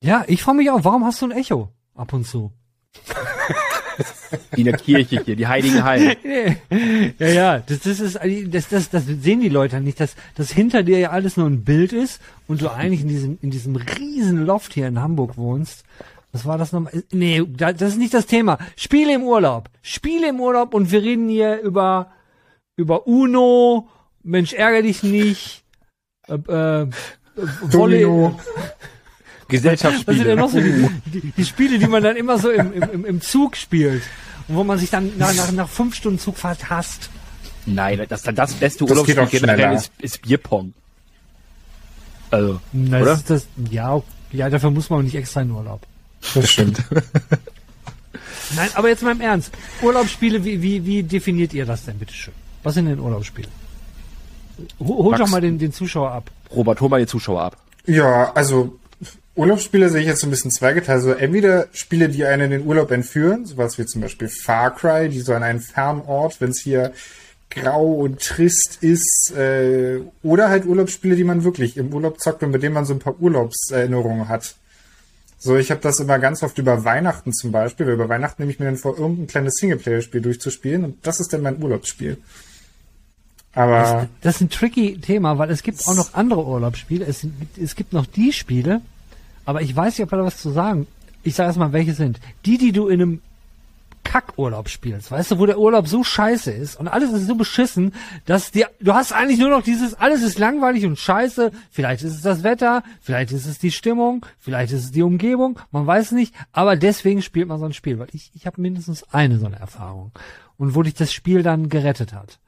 [0.00, 2.52] ja, ich frage mich auch, warum hast du ein Echo ab und zu?
[4.52, 6.16] Wie in der Kirche hier, die heiligen Hallen.
[7.18, 10.82] ja, ja, das, das ist, das, das, das sehen die Leute nicht, dass, dass hinter
[10.82, 14.44] dir ja alles nur ein Bild ist und du eigentlich in diesem, in diesem riesen
[14.44, 15.84] Loft hier in Hamburg wohnst
[16.34, 17.04] was war das nochmal?
[17.12, 18.58] Nee, das ist nicht das Thema.
[18.74, 19.70] Spiele im Urlaub.
[19.82, 22.10] Spiele im Urlaub und wir reden hier über,
[22.76, 23.88] über Uno,
[24.24, 25.62] Mensch, ärger dich nicht,
[26.26, 26.88] äh, äh,
[27.36, 28.32] Volley.
[29.46, 30.06] Gesellschaftsspiele.
[30.06, 32.72] Was sind denn noch so die, die, die, Spiele, die man dann immer so im,
[32.72, 34.02] im, im Zug spielt
[34.48, 37.10] und wo man sich dann nach, nach, nach fünf Stunden Zugfahrt hasst?
[37.64, 40.74] Nein, das, das beste Urlaubsspiel generell ist, ist Bierpong.
[42.32, 43.10] Also, Na, oder?
[43.12, 45.86] Das, das, ja, ja, dafür muss man nicht extra in Urlaub.
[46.34, 46.82] Das stimmt.
[48.56, 49.52] Nein, aber jetzt mal im Ernst.
[49.82, 52.34] Urlaubsspiele, wie, wie, wie definiert ihr das denn, bitteschön?
[52.62, 53.48] Was sind denn Urlaubsspiele?
[54.78, 56.30] Hol doch mal den, den Zuschauer ab.
[56.54, 57.56] Robert, hol mal den Zuschauer ab.
[57.86, 58.78] Ja, also
[59.34, 60.98] Urlaubsspiele sehe ich jetzt so ein bisschen zweigeteilt.
[60.98, 65.08] Also entweder Spiele, die einen in den Urlaub entführen, sowas wie zum Beispiel Far Cry,
[65.08, 66.92] die so an einen fernen Ort, wenn es hier
[67.50, 69.32] grau und trist ist.
[69.36, 72.94] Äh, oder halt Urlaubsspiele, die man wirklich im Urlaub zockt und mit denen man so
[72.94, 74.54] ein paar Urlaubserinnerungen hat.
[75.44, 77.86] So, ich habe das immer ganz oft über Weihnachten zum Beispiel.
[77.86, 81.32] Weil über Weihnachten nehme ich mir dann vor, irgendein kleines Singleplayer-Spiel durchzuspielen und das ist
[81.34, 82.16] dann mein Urlaubsspiel.
[83.52, 87.04] Aber Das, das ist ein tricky Thema, weil es gibt auch noch andere Urlaubsspiele.
[87.04, 88.80] Es, gibt- es gibt noch die Spiele,
[89.44, 90.86] aber ich weiß nicht, ob wir da was zu sagen.
[91.22, 92.20] Ich sage erstmal, welche sind.
[92.46, 93.20] Die, die du in einem
[94.04, 97.92] Kackurlaub spielst, weißt du, wo der Urlaub so scheiße ist und alles ist so beschissen,
[98.26, 102.14] dass dir, du hast eigentlich nur noch dieses, alles ist langweilig und scheiße, vielleicht ist
[102.14, 106.12] es das Wetter, vielleicht ist es die Stimmung, vielleicht ist es die Umgebung, man weiß
[106.12, 109.46] nicht, aber deswegen spielt man so ein Spiel, weil ich, ich habe mindestens eine so
[109.46, 110.12] eine Erfahrung
[110.56, 112.38] und wo dich das Spiel dann gerettet hat.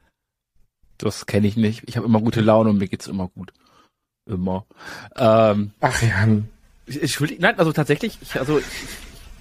[0.97, 1.83] Das kenne ich nicht.
[1.85, 3.53] Ich habe immer gute Laune und mir geht's immer gut.
[4.25, 4.65] Immer.
[5.15, 6.27] Ähm, ach ja,
[6.87, 8.65] ich, ich will, nein, also tatsächlich, ich, also ich,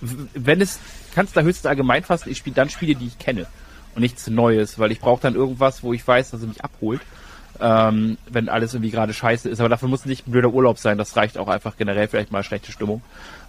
[0.01, 0.79] wenn es
[1.15, 3.47] kannst da höchstens allgemein fassen, ich spiele dann Spiele, die ich kenne
[3.95, 7.01] und nichts Neues, weil ich brauche dann irgendwas, wo ich weiß, dass es mich abholt.
[7.59, 9.61] Ähm, wenn alles irgendwie gerade scheiße ist.
[9.61, 10.99] Aber dafür muss nicht ein blöder Urlaub sein.
[10.99, 13.01] Das reicht auch einfach generell vielleicht mal schlechte Stimmung.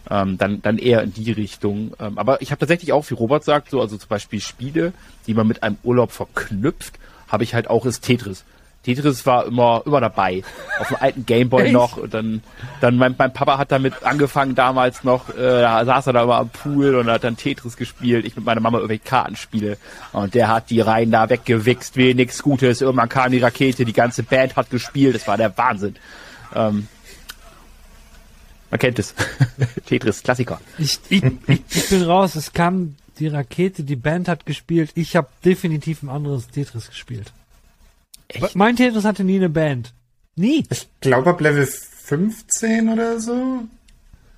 [0.10, 1.91] Ähm, dann, dann eher in die Richtung.
[1.99, 4.93] Ähm, aber ich habe tatsächlich auch, wie Robert sagt, so also zum Beispiel Spiele,
[5.25, 6.93] die man mit einem Urlaub verknüpft,
[7.27, 8.45] habe ich halt auch ist Tetris.
[8.88, 10.43] Tetris war immer immer dabei.
[10.80, 11.97] Auf dem alten Gameboy noch.
[11.97, 12.41] Und dann,
[12.80, 16.38] dann mein, mein Papa hat damit angefangen damals noch, äh, da saß er da immer
[16.38, 18.26] am Pool und hat dann Tetris gespielt.
[18.26, 19.78] Ich mit meiner Mama irgendwelche Kartenspiele.
[20.13, 22.80] Und der hat die Reihen da weggewichst, wie nichts Gutes.
[22.80, 25.15] Irgendwann kam die Rakete, die ganze Band hat gespielt.
[25.15, 25.97] Das war der Wahnsinn.
[26.56, 26.88] Ähm,
[28.71, 29.13] man kennt es.
[29.86, 30.62] Tetris, Klassiker.
[30.78, 34.91] Ich, ich, ich, ich bin raus, es kam die Rakete, die Band hat gespielt.
[34.95, 37.34] Ich habe definitiv ein anderes Tetris gespielt.
[38.30, 38.56] Echt?
[38.56, 39.94] Mein Tetris hatte nie eine Band.
[40.36, 40.63] Nie.
[40.70, 43.63] ich glaube ab Level 15 oder so.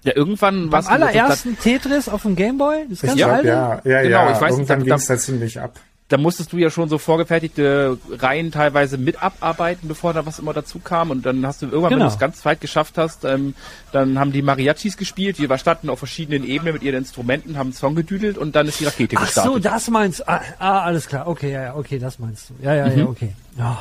[0.04, 3.48] Ja, irgendwann Beim was allerersten Tetris auf dem Gameboy, das Ich ganz glaube, alte.
[3.48, 4.32] ja, ja, Genau, ja.
[4.34, 5.80] ich weiß, Irgendwann ging es da ziemlich ab.
[6.10, 10.54] Da musstest du ja schon so vorgefertigte Reihen teilweise mit abarbeiten, bevor da was immer
[10.54, 11.12] dazu kam.
[11.12, 12.10] Und dann hast du irgendwann, wenn Genau.
[12.10, 13.54] du es ganz weit geschafft hast, ähm,
[13.92, 17.74] dann haben die Mariachis gespielt, die standen auf verschiedenen Ebenen mit ihren Instrumenten, haben einen
[17.74, 19.54] Song gedüdelt und dann ist die Rakete Ach gestartet.
[19.54, 20.28] so, das meinst du.
[20.28, 21.28] Ah, ah, alles klar.
[21.28, 22.54] Okay, ja, ja, okay, das meinst du.
[22.64, 23.34] Ja, ja, ja, okay.
[23.58, 23.78] Ja,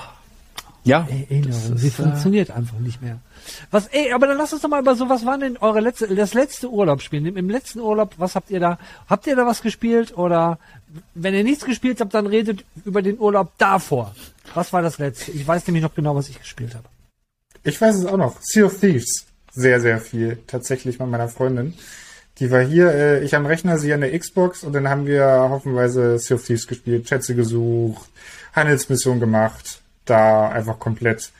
[0.84, 3.18] ja, Erinnerung, das ist, sie äh, funktioniert einfach nicht mehr.
[3.70, 6.14] Was, ey, aber dann lasst uns doch mal über so, was war denn eure letzte,
[6.14, 7.26] das letzte Urlaubsspiel?
[7.26, 10.58] Im, Im letzten Urlaub, was habt ihr da, habt ihr da was gespielt oder
[11.14, 14.14] wenn ihr nichts gespielt habt, dann redet über den Urlaub davor.
[14.54, 15.32] Was war das letzte?
[15.32, 16.88] Ich weiß nämlich noch genau, was ich gespielt habe.
[17.62, 18.36] Ich weiß es auch noch.
[18.40, 19.26] Sea of Thieves.
[19.52, 20.38] Sehr, sehr viel.
[20.46, 21.74] Tatsächlich mit meiner Freundin.
[22.38, 25.24] Die war hier, äh, ich am Rechner, sie an der Xbox und dann haben wir
[25.50, 28.08] hoffenweise Sea of Thieves gespielt, Schätze gesucht,
[28.52, 31.32] Handelsmission gemacht, da einfach komplett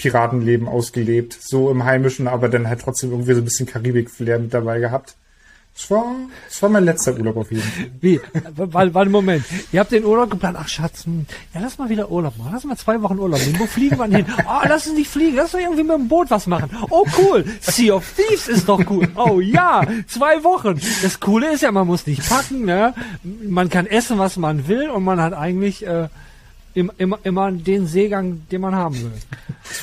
[0.00, 4.54] Piratenleben ausgelebt, so im Heimischen, aber dann halt trotzdem irgendwie so ein bisschen Karibik-Flair mit
[4.54, 5.14] dabei gehabt.
[5.76, 6.04] Es war,
[6.48, 7.90] es war mein letzter Urlaub auf jeden Fall.
[8.00, 8.20] Wie?
[8.56, 9.44] Warte, warte, Moment.
[9.72, 10.56] Ihr habt den Urlaub geplant.
[10.58, 12.50] Ach, Schatz, hm, ja, lass mal wieder Urlaub machen.
[12.52, 13.58] Lass mal zwei Wochen Urlaub nehmen.
[13.58, 14.26] Wo fliegen wir hin?
[14.46, 15.36] Oh, lass uns nicht fliegen.
[15.36, 16.70] Lass uns irgendwie mit dem Boot was machen.
[16.88, 17.44] Oh, cool.
[17.60, 19.06] Sea of Thieves ist doch cool.
[19.16, 19.82] Oh, ja.
[20.06, 20.80] Zwei Wochen.
[21.02, 22.94] Das Coole ist ja, man muss nicht packen, ne?
[23.22, 26.08] Man kann essen, was man will und man hat eigentlich, äh,
[26.74, 29.10] immer, immer, immer den Seegang, den man haben will.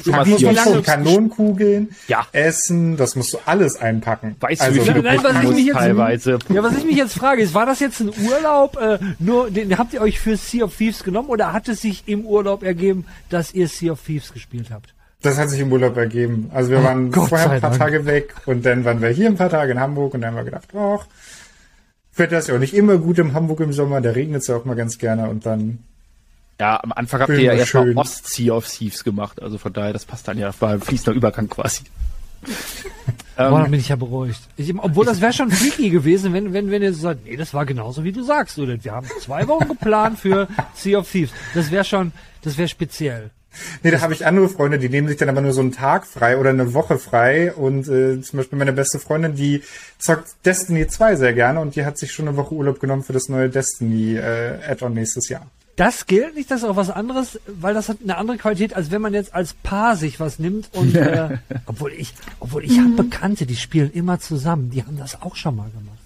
[0.04, 2.26] schon mal Packen muss Sea man of schon Thieves Kanonenkugeln, Ja.
[2.32, 4.36] Essen, das musst du alles einpacken.
[4.40, 6.40] Weißt also, du, wie du Nein, was ich mich musst jetzt- teilweise.
[6.50, 9.78] Ja, was ich mich jetzt frage, ist, war das jetzt ein Urlaub, äh, nur, den
[9.78, 13.06] habt ihr euch für Sea of Thieves genommen oder hat es sich im Urlaub ergeben,
[13.30, 14.94] dass ihr Sea of Thieves gespielt habt?
[15.24, 16.52] Das hat sich im Urlaub ergeben.
[16.54, 17.82] Also wir waren Gott vorher ein paar Dank.
[17.82, 20.38] Tage weg und dann waren wir hier ein paar Tage in Hamburg und dann haben
[20.38, 21.08] wir gedacht, ach,
[22.16, 24.56] Wetter ist ja auch nicht immer gut im Hamburg im Sommer, da regnet es ja
[24.56, 25.80] auch mal ganz gerne und dann
[26.60, 27.96] Ja, am Anfang habt ihr ja erstmal.
[27.96, 29.42] Ostsea of Thieves gemacht.
[29.42, 31.84] Also von daher, das passt dann ja, das war ein fließender Übergang quasi.
[33.36, 34.42] Boah, ähm, dann bin ich ja beruhigt.
[34.58, 37.54] Ich, obwohl das wäre schon freaky gewesen, wenn, wenn, wenn ihr so sagt, nee, das
[37.54, 38.84] war genauso wie du sagst, oder?
[38.84, 41.32] Wir haben zwei Wochen geplant für Sea of Thieves.
[41.54, 43.30] Das wäre schon, das wäre speziell.
[43.84, 46.06] Nee, da habe ich andere Freunde, die nehmen sich dann aber nur so einen Tag
[46.06, 47.54] frei oder eine Woche frei.
[47.54, 49.62] Und äh, zum Beispiel meine beste Freundin, die
[50.00, 53.14] zockt Destiny 2 sehr gerne und die hat sich schon eine Woche Urlaub genommen für
[53.14, 55.48] das neue Destiny äh, Add-on nächstes Jahr.
[55.78, 58.90] Das gilt nicht, das ist auch was anderes, weil das hat eine andere Qualität, als
[58.90, 61.38] wenn man jetzt als Paar sich was nimmt und äh,
[61.68, 65.56] obwohl ich, obwohl ich habe Bekannte, die spielen immer zusammen, die haben das auch schon
[65.56, 65.98] mal gemacht.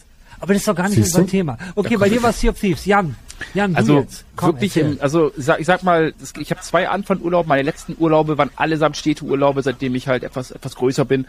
[0.41, 1.31] Aber das ist doch gar nicht Siehst unser du?
[1.31, 1.57] Thema.
[1.75, 2.85] Okay, bei dir war Sea of Thieves.
[2.85, 3.15] Jan,
[3.53, 4.25] Jan, du Also jetzt.
[4.35, 6.89] Komm, wirklich, im, also ich sag, ich sag mal, ich habe zwei
[7.21, 7.47] Urlaub.
[7.47, 11.27] Meine letzten Urlaube waren allesamt Städteurlaube, seitdem ich halt etwas etwas größer bin.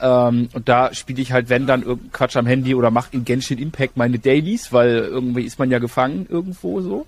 [0.00, 3.24] Ähm, und da spiele ich halt, wenn dann irgendein Quatsch am Handy oder mache in
[3.24, 7.06] Genshin Impact meine Dailies, weil irgendwie ist man ja gefangen irgendwo so.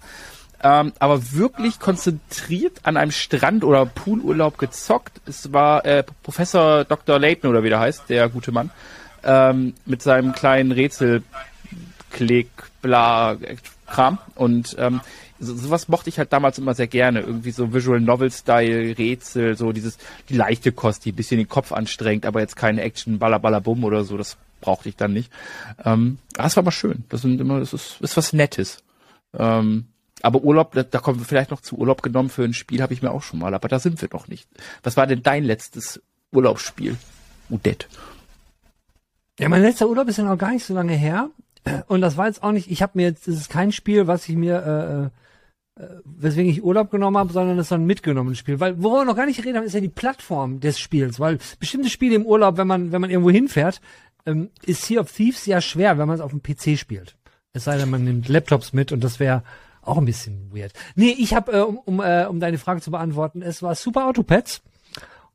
[0.62, 5.20] Ähm, aber wirklich konzentriert an einem Strand oder Poolurlaub gezockt.
[5.26, 7.18] Es war äh, Professor Dr.
[7.18, 8.70] Layton oder wie der heißt, der gute Mann,
[9.22, 11.22] ähm, mit seinem kleinen Rätsel
[12.10, 12.48] Klick,
[12.80, 13.36] bla,
[13.86, 14.18] Kram.
[14.34, 15.00] Und ähm,
[15.38, 17.20] so, sowas mochte ich halt damals immer sehr gerne.
[17.20, 21.72] Irgendwie so Visual Novel-Style, Rätsel, so dieses, die leichte Kost, die ein bisschen den Kopf
[21.72, 25.30] anstrengt, aber jetzt keine Action, Ballerballerbum oder so, das brauchte ich dann nicht.
[25.84, 27.04] Ähm, das war mal schön.
[27.08, 28.82] Das sind immer, das ist, ist was Nettes.
[29.38, 29.86] Ähm,
[30.22, 32.94] aber Urlaub, da, da kommen wir vielleicht noch zu Urlaub genommen für ein Spiel, habe
[32.94, 34.48] ich mir auch schon mal, aber da sind wir noch nicht.
[34.82, 36.02] Was war denn dein letztes
[36.32, 36.96] Urlaubsspiel,
[37.50, 37.86] Odette?
[39.38, 41.30] Ja, mein letzter Urlaub ist ja noch gar nicht so lange her.
[41.88, 44.28] Und das war jetzt auch nicht, ich habe mir jetzt, das ist kein Spiel, was
[44.28, 45.10] ich mir,
[45.76, 48.60] äh, äh, weswegen ich Urlaub genommen habe, sondern es ist ein mitgenommenes Spiel.
[48.60, 51.20] Weil, worüber wir noch gar nicht geredet haben, ist ja die Plattform des Spiels.
[51.20, 53.80] Weil bestimmte Spiele im Urlaub, wenn man, wenn man irgendwo hinfährt,
[54.24, 57.16] ähm, ist Sea of Thieves ja schwer, wenn man es auf dem PC spielt.
[57.52, 59.42] Es sei denn, man nimmt Laptops mit und das wäre
[59.86, 60.72] auch ein bisschen weird.
[60.94, 64.06] Nee, ich habe, äh, um, um, äh, um deine Frage zu beantworten, es war Super
[64.06, 64.62] Autopads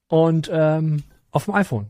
[0.08, 1.88] und ähm, auf dem iPhone.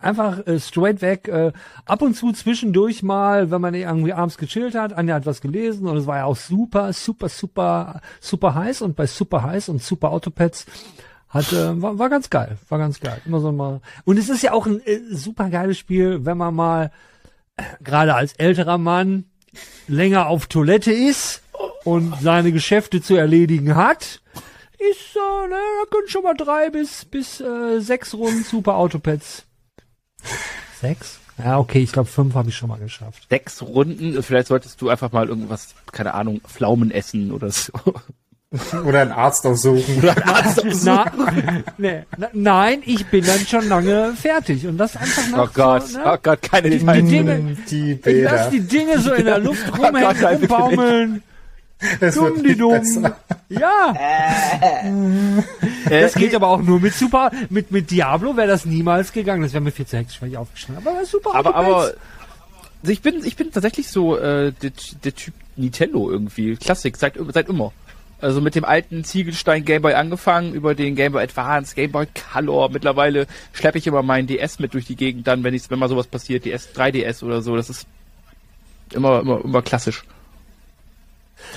[0.00, 1.52] Einfach äh, straight weg, äh,
[1.86, 5.86] ab und zu zwischendurch mal, wenn man irgendwie abends gechillt hat, Anja hat was gelesen
[5.86, 9.82] und es war ja auch super, super, super, super heiß und bei super heiß und
[9.82, 10.66] super Autopads
[11.28, 13.20] hat, äh, war, war ganz geil, war ganz geil.
[13.24, 13.80] Immer so mal.
[14.04, 16.90] Und es ist ja auch ein äh, super geiles Spiel, wenn man mal
[17.56, 19.24] äh, gerade als älterer Mann
[19.88, 21.43] länger auf Toilette ist
[21.84, 24.20] und seine Geschäfte zu erledigen hat,
[24.78, 29.44] ist, äh, ne, da können schon mal drei bis, bis äh, sechs Runden Super Autopads.
[30.80, 31.18] Sechs?
[31.42, 33.26] Ja, okay, ich glaube fünf habe ich schon mal geschafft.
[33.28, 37.72] Sechs Runden, vielleicht solltest du einfach mal irgendwas, keine Ahnung, Pflaumen essen oder so.
[38.86, 39.98] Oder einen Arzt aufsuchen.
[39.98, 41.06] Oder einen Arzt Na,
[41.76, 45.88] nee, na, nein, ich bin dann schon lange fertig und das einfach nach Oh Gott,
[45.88, 46.04] so, ne?
[46.06, 47.04] oh Gott, keine Die Details.
[47.08, 48.50] Dinge- die Ich lass Bilder.
[48.52, 51.22] die Dinge so in der Luft Oh Gott, rumhängen, nein, bitte rumbaumeln.
[52.00, 52.72] Es Dumm die dumm.
[52.72, 53.16] besser.
[53.48, 53.94] Ja,
[55.90, 59.42] Äh, das geht aber auch nur mit Super, mit, mit Diablo wäre das niemals gegangen.
[59.42, 63.02] Das wäre mir viel zu hektisch, weil ich aufgeschnitten Aber Super aber, aber also ich
[63.02, 64.72] bin, ich bin tatsächlich so äh, der,
[65.04, 66.56] der Typ Nintendo irgendwie.
[66.56, 67.72] Klassik, seit, seit immer.
[68.20, 72.06] Also mit dem alten Ziegelstein Game Boy angefangen, über den Game Boy Advance, Game Boy
[72.32, 72.70] Color.
[72.70, 75.88] Mittlerweile schleppe ich immer meinen DS mit durch die Gegend dann, wenn ich, wenn mal
[75.88, 77.56] sowas passiert, DS, 3DS oder so.
[77.56, 77.86] Das ist
[78.92, 80.04] immer, immer, immer klassisch.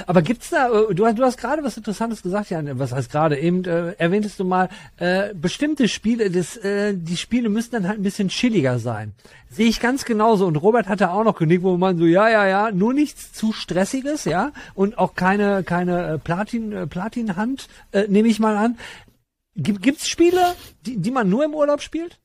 [0.06, 3.12] Aber gibt's da, äh, du, hast- du hast gerade was Interessantes gesagt, Jan, was heißt
[3.12, 7.88] gerade, eben äh, erwähntest du mal, äh, bestimmte Spiele, das, äh, die Spiele müssen dann
[7.88, 9.14] halt ein bisschen chilliger sein.
[9.50, 10.46] Sehe ich ganz genauso.
[10.46, 13.54] Und Robert hatte auch noch genickt, wo man so, ja, ja, ja, nur nichts zu
[13.54, 18.78] stressiges, ja, und auch keine, keine äh, Platin, äh, Platin-Hand, äh, nehme ich mal an.
[19.56, 22.20] Gibt, gibt's Spiele, die, die man nur im Urlaub spielt?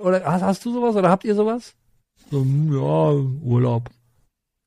[0.00, 1.74] Oder hast, hast du sowas oder habt ihr sowas?
[2.30, 3.12] So, hm, ja,
[3.44, 3.90] Urlaub.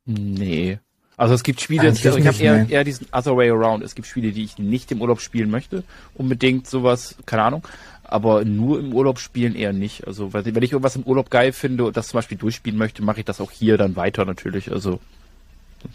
[0.06, 0.80] Nee.
[1.18, 3.84] Also es gibt Spiele, Eigentlich also ich habe eher, eher diesen Other Way Around.
[3.84, 5.84] Es gibt Spiele, die ich nicht im Urlaub spielen möchte.
[6.14, 7.68] Unbedingt sowas, keine Ahnung.
[8.04, 10.06] Aber nur im Urlaub spielen eher nicht.
[10.06, 13.20] Also wenn ich irgendwas im Urlaub geil finde und das zum Beispiel durchspielen möchte, mache
[13.20, 14.72] ich das auch hier dann weiter natürlich.
[14.72, 15.00] Also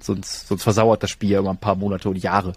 [0.00, 2.52] sonst, sonst versauert das Spiel ja immer ein paar Monate und Jahre.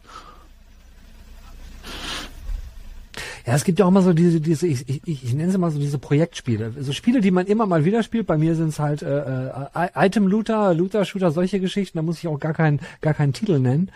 [3.45, 5.69] Ja, es gibt ja auch immer so diese, diese ich, ich, ich nenne sie mal
[5.69, 6.73] so diese Projektspiele.
[6.79, 8.25] So Spiele, die man immer mal wieder spielt.
[8.25, 11.99] Bei mir sind es halt äh, äh, Item-Looter, Looter-Shooter, solche Geschichten.
[11.99, 13.91] Da muss ich auch gar keinen, gar keinen Titel nennen,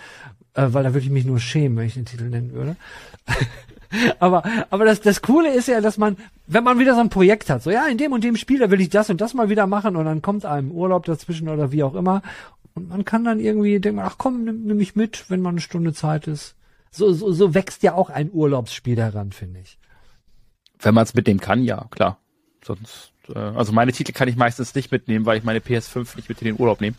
[0.53, 2.75] äh, weil da würde ich mich nur schämen, wenn ich den Titel nennen würde.
[4.19, 7.49] aber aber das, das Coole ist ja, dass man, wenn man wieder so ein Projekt
[7.49, 9.49] hat, so ja, in dem und dem Spiel, da will ich das und das mal
[9.49, 12.21] wieder machen und dann kommt einem Urlaub dazwischen oder wie auch immer.
[12.75, 15.59] Und man kann dann irgendwie denken, ach komm, nimm, nimm mich mit, wenn mal eine
[15.59, 16.53] Stunde Zeit ist.
[16.91, 19.77] So, so, so wächst ja auch ein Urlaubsspiel heran, finde ich.
[20.79, 22.17] Wenn man es mitnehmen kann, ja, klar.
[22.65, 26.29] Sonst, äh, also meine Titel kann ich meistens nicht mitnehmen, weil ich meine PS5 nicht
[26.29, 26.95] mit in den Urlaub nehme.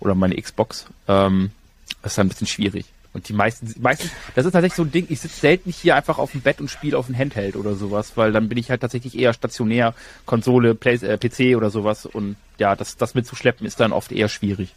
[0.00, 0.86] Oder meine Xbox.
[1.08, 1.50] Ähm,
[2.02, 2.86] das ist dann ein bisschen schwierig.
[3.12, 5.94] Und die meisten, die meisten, das ist tatsächlich so ein Ding, ich sitze selten hier
[5.94, 8.70] einfach auf dem Bett und spiele auf dem Handheld oder sowas, weil dann bin ich
[8.70, 9.94] halt tatsächlich eher stationär,
[10.26, 12.06] Konsole, Play, äh, PC oder sowas.
[12.06, 14.74] Und ja, das, das mitzuschleppen ist dann oft eher schwierig.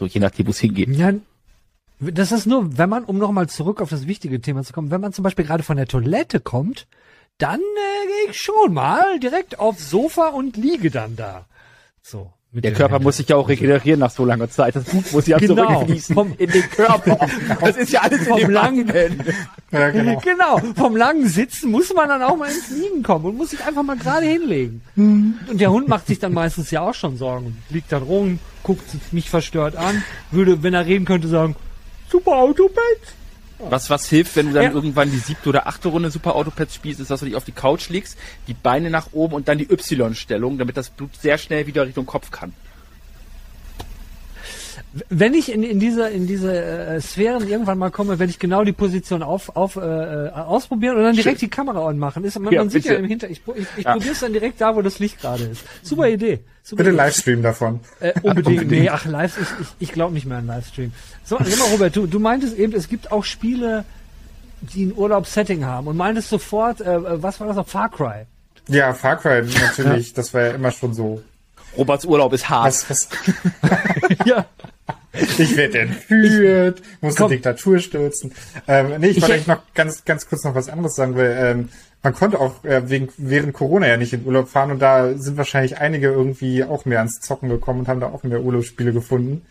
[0.00, 0.88] So, je nachdem, wo es hingeht.
[0.88, 1.12] Ja,
[2.02, 5.00] das ist nur, wenn man, um nochmal zurück auf das wichtige Thema zu kommen, wenn
[5.00, 6.86] man zum Beispiel gerade von der Toilette kommt,
[7.38, 11.46] dann äh, gehe ich schon mal direkt aufs Sofa und liege dann da.
[12.02, 12.32] So.
[12.50, 13.04] mit Der den Körper Händen.
[13.04, 14.74] muss sich ja auch regenerieren nach so langer Zeit.
[14.76, 15.64] Das Blut muss ja Genau.
[15.66, 17.18] zurückfließen Vom- in den Körper.
[17.60, 19.24] Das ist ja alles in Vom dem langen- Magen.
[19.72, 20.20] Ja, genau.
[20.20, 23.64] Genau, vom langen Sitzen muss man dann auch mal ins Liegen kommen und muss sich
[23.64, 24.82] einfach mal gerade hinlegen.
[24.96, 27.56] Und der Hund macht sich dann meistens ja auch schon Sorgen.
[27.70, 31.56] Liegt dann rum, guckt mich verstört an, würde, wenn er reden könnte, sagen,
[32.12, 33.00] super Autobett.
[33.58, 34.72] Was, was hilft, wenn du dann Ja.
[34.72, 37.52] irgendwann die siebte oder achte Runde Super Autopads spielst, ist, dass du dich auf die
[37.52, 41.66] Couch legst, die Beine nach oben und dann die Y-Stellung, damit das Blut sehr schnell
[41.68, 42.52] wieder Richtung Kopf kann.
[45.08, 48.62] Wenn ich in, in diese, in diese äh, Sphären irgendwann mal komme, werde ich genau
[48.62, 52.24] die Position auf, auf, äh, äh ausprobieren und dann direkt die Kamera anmachen.
[52.24, 52.94] Ist, man, Ja, man sieht bitte.
[52.94, 53.92] ja im Hinter, ich, ich, ich Ja.
[53.92, 55.62] probiere es dann direkt da, wo das Licht gerade ist.
[55.82, 56.40] Super Idee.
[56.62, 56.96] Super Bitte Idee.
[56.98, 57.80] Livestream davon.
[58.00, 58.60] Äh, unbedingt.
[58.60, 58.70] Unbedingt.
[58.82, 60.92] Nee, ach, live, ich, ich, ich glaube nicht mehr an Livestream.
[61.24, 63.84] So, sag mal, Robert, du, du meintest eben, es gibt auch Spiele,
[64.60, 67.66] die ein Urlaubssetting haben und meintest sofort, äh, was war das noch?
[67.66, 68.26] Far Cry.
[68.68, 71.22] Ja, Far Cry natürlich, das war ja immer schon so.
[71.76, 72.66] Roberts Urlaub ist hart.
[72.66, 73.08] Was, was,
[74.26, 74.44] ja.
[75.38, 78.32] Ich werde entführt, muss die Diktatur stürzen.
[78.68, 81.36] Ähm, nee, ich, Ich- wollte eigentlich noch ganz, ganz kurz noch was anderes sagen, weil
[81.38, 81.68] ähm,
[82.02, 85.36] man konnte auch äh, wegen, während Corona ja nicht in Urlaub fahren und da sind
[85.36, 89.42] wahrscheinlich einige irgendwie auch mehr ans Zocken gekommen und haben da auch mehr Urlaubsspiele gefunden.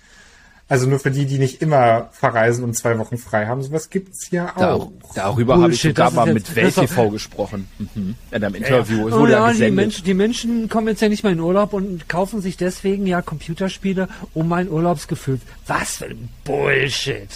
[0.71, 3.61] Also nur für die, die nicht immer verreisen und zwei Wochen frei haben.
[3.61, 4.91] Sowas gibt's ja Da, auch.
[5.15, 7.67] darüber habe ich sogar mal jetzt- mit das Welt ist doch- TV gesprochen.
[7.77, 8.15] Mhm.
[8.31, 9.07] In einem Interview.
[9.09, 9.69] Es Oh wurde ja ja, die.
[9.71, 13.21] Menschen, die Menschen kommen jetzt ja nicht mehr in Urlaub und kaufen sich deswegen ja
[13.21, 15.41] Computerspiele um mein Urlaubsgefühl.
[15.67, 17.27] Was für ein Bullshit.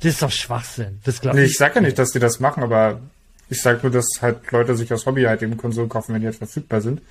[0.00, 0.98] Das ist doch Schwachsinn.
[1.04, 1.52] Das glaube Nee, ich.
[1.52, 2.98] ich sage ja nicht, dass die das machen, aber
[3.50, 6.26] ich sage nur, dass halt Leute sich aus Hobby halt eben Konsolen kaufen, wenn die
[6.26, 7.02] halt verfügbar sind.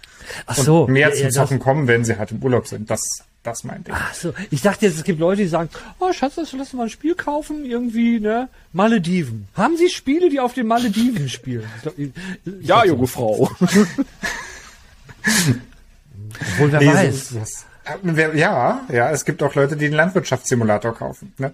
[0.45, 0.87] Ach so.
[0.87, 2.89] Mehr ja, zum ja, Zocken kommen, wenn sie halt im Urlaub sind.
[2.89, 3.01] Das,
[3.43, 3.97] das meinte ich.
[3.97, 5.69] Ach so, ich dachte jetzt, es gibt Leute, die sagen,
[5.99, 8.47] oh Schatz, lass uns mal ein Spiel kaufen, irgendwie, ne?
[8.71, 9.47] Malediven.
[9.55, 11.65] Haben Sie Spiele, die auf den Malediven spielen?
[11.77, 12.11] Ich glaub, ich-
[12.45, 13.49] ich Ja, junge Frau.
[16.53, 17.15] Obwohl, wer Nee, so weiß.
[17.15, 17.65] ist das.
[17.85, 21.33] Äh, Ja, ja, es gibt auch Leute, die den Landwirtschaftssimulator kaufen.
[21.37, 21.53] Ne?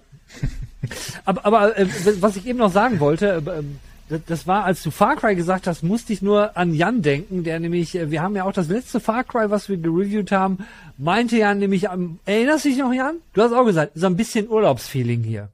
[1.24, 1.86] Aber, aber äh,
[2.20, 3.78] was ich eben noch sagen wollte, äh, ähm,
[4.26, 7.60] das- war, als du Far Cry gesagt hast, musste ich nur an Jan denken, der
[7.60, 10.58] nämlich, äh, wir haben ja auch das letzte Far Cry, was wir gereviewt haben,
[10.98, 11.86] meinte ja nämlich,
[12.24, 13.16] erinnerst du dich noch, Jan?
[13.34, 15.48] Du hast auch gesagt, so ein bisschen Urlaubsfeeling hier.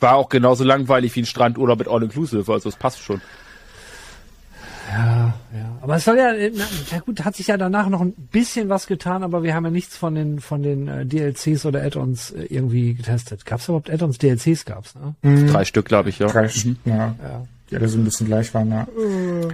[0.00, 3.20] War auch genauso langweilig wie ein Strandurlaub mit All-Inclusive, also es passt schon.
[4.92, 5.78] Ja, ja.
[5.80, 8.68] Aber es soll ja, äh, na, na gut, hat sich ja danach noch ein bisschen
[8.68, 12.32] was getan, aber wir haben ja nichts von den von den äh, DLCs oder Add-ons
[12.32, 13.46] äh, irgendwie getestet.
[13.46, 14.18] Gab's überhaupt Add-ons?
[14.18, 15.46] DLCs gab's, ne?
[15.46, 16.26] Drei Stück, glaube ich, ja.
[16.26, 17.14] Drei Stück, ja,
[17.70, 18.70] die alle so ein bisschen gleich waren.
[18.70, 18.86] Ja.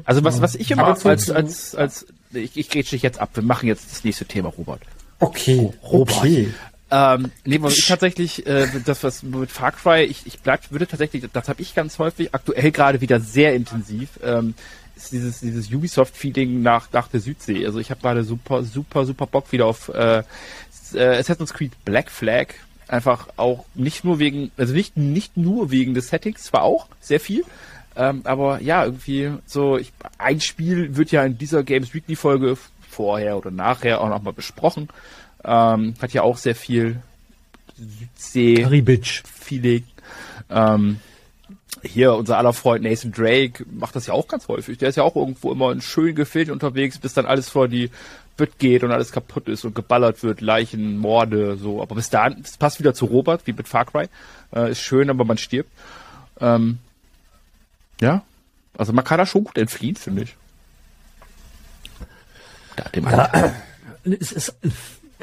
[0.05, 3.31] Also was, was ich immer als, als, als, ich, ich grätsch dich jetzt ab.
[3.35, 4.81] Wir machen jetzt das nächste Thema, Robert.
[5.21, 6.19] Okay, Robert.
[6.19, 6.49] okay.
[6.91, 10.87] Ähm, nee, was ich tatsächlich, äh, das was mit Far Cry, ich, ich bleib, würde
[10.87, 14.55] tatsächlich, das habe ich ganz häufig, aktuell gerade wieder sehr intensiv, ähm,
[14.99, 17.65] ist dieses, dieses Ubisoft-Feeling nach, nach der Südsee.
[17.65, 20.23] Also ich habe gerade super, super, super Bock wieder auf äh,
[20.95, 22.49] äh, Assassin's Creed Black Flag.
[22.89, 27.21] Einfach auch nicht nur wegen, also nicht, nicht nur wegen des Settings, zwar auch sehr
[27.21, 27.45] viel,
[27.99, 32.57] ähm, aber ja, irgendwie so, ich, ein Spiel wird ja in dieser Games Weekly Folge
[32.89, 34.89] vorher oder nachher auch nochmal besprochen.
[35.45, 37.03] Ähm, hat ja auch sehr viel
[37.77, 39.23] Südsee Karibitsch.
[39.25, 39.85] Feeling.
[40.49, 41.01] Ähm,
[41.83, 44.79] hier, unser aller Freund Nathan Drake macht das ja auch ganz häufig.
[44.79, 47.91] Der ist ja auch irgendwo immer in schön gefilmt unterwegs, bis dann alles vor die
[48.37, 51.83] Bütt geht und alles kaputt ist und geballert wird, Leichen, Morde, so.
[51.83, 54.09] Aber bis dahin, das passt wieder zu Robert, wie mit Far Cry.
[54.55, 55.71] Äh, ist schön, aber man stirbt.
[56.41, 56.79] Ähm,
[58.01, 58.23] ja.
[58.77, 60.37] Also man kann da schon gut entfliehen, finde ich.
[62.77, 63.07] Da, dem
[64.05, 64.55] es ist,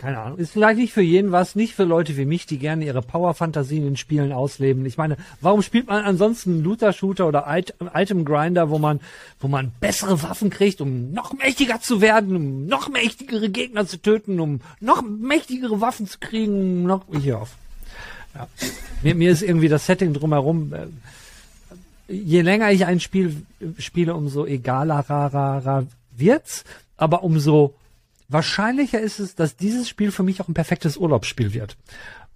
[0.06, 2.86] keine Ahnung, ist vielleicht nicht für jeden was, nicht für Leute wie mich, die gerne
[2.86, 4.86] ihre Power-Fantasien in Spielen ausleben.
[4.86, 8.99] Ich meine, warum spielt man ansonsten Looter-Shooter oder It- Item-Grinder, wo man,
[9.39, 13.99] wo man bessere Waffen kriegt, um noch mächtiger zu werden, um noch mächtigere Gegner zu
[13.99, 17.56] töten, um noch mächtigere Waffen zu kriegen, um noch, hier auf.
[18.36, 18.47] Ja.
[19.01, 23.43] Mir, mir ist irgendwie das Setting drumherum, äh, je länger ich ein Spiel
[23.80, 25.84] spiele, umso egaler ra, ra, ra
[26.16, 26.64] wird's,
[26.95, 27.74] aber umso
[28.28, 31.78] wahrscheinlicher ist es, dass dieses Spiel für mich auch ein perfektes Urlaubsspiel wird.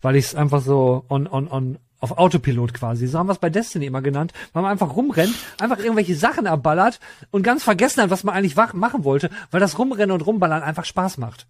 [0.01, 3.07] Weil ich es einfach so on, on, on, auf Autopilot quasi.
[3.07, 6.47] So haben wir es bei Destiny immer genannt, weil man einfach rumrennt, einfach irgendwelche Sachen
[6.47, 6.99] abballert
[7.31, 10.85] und ganz vergessen hat, was man eigentlich machen wollte, weil das Rumrennen und Rumballern einfach
[10.85, 11.47] Spaß macht.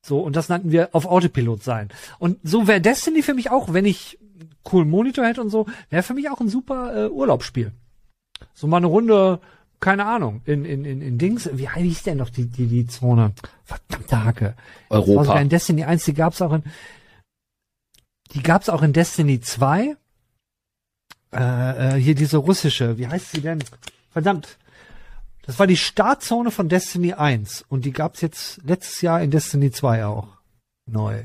[0.00, 1.88] So, und das nannten wir auf Autopilot sein.
[2.18, 4.18] Und so wäre Destiny für mich auch, wenn ich
[4.62, 7.72] coolen Monitor hätte und so, wäre für mich auch ein super äh, Urlaubsspiel.
[8.54, 9.40] So mal eine Runde,
[9.80, 13.32] keine Ahnung, in, in, in, in Dings, wie hieß denn noch die, die, die Zone?
[13.64, 14.54] Verdammte Hacke.
[14.88, 15.40] Das war Europa.
[15.40, 16.62] in Destiny 1, die gab's auch in,
[18.32, 19.96] die gab's auch in Destiny 2.
[21.30, 23.62] Äh, äh, hier diese russische, wie heißt sie denn?
[24.10, 24.58] Verdammt.
[25.42, 29.70] Das war die Startzone von Destiny 1 und die gab's jetzt letztes Jahr in Destiny
[29.70, 30.28] 2 auch.
[30.86, 31.24] Neu.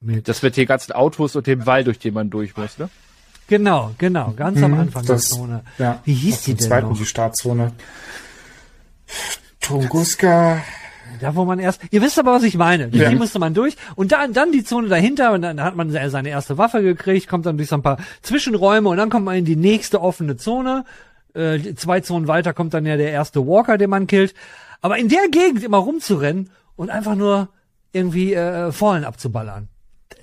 [0.00, 0.28] Mit.
[0.28, 2.88] Das mit den ganzen Autos und dem Wall, durch den man durch muss, ne?
[3.48, 5.62] Genau, genau, ganz am Mhm, Anfang das- der Zone.
[5.78, 6.98] Ja, Wie hieß die denn zweiten, noch?
[6.98, 7.72] die Startzone.
[9.60, 10.62] Tunguska.
[11.20, 12.88] Da, wo man erst, ihr wisst aber, was ich meine.
[12.88, 13.10] Die Ja.
[13.12, 16.58] musste man durch und dann, dann die Zone dahinter und dann hat man seine erste
[16.58, 19.56] Waffe gekriegt, kommt dann durch so ein paar Zwischenräume und dann kommt man in die
[19.56, 20.84] nächste offene Zone.
[21.34, 24.34] Äh, zwei Zonen weiter kommt dann ja der erste Walker, den man killt.
[24.80, 27.48] Aber in der Gegend immer rumzurennen und einfach nur
[27.92, 29.68] irgendwie äh, Fallen abzuballern.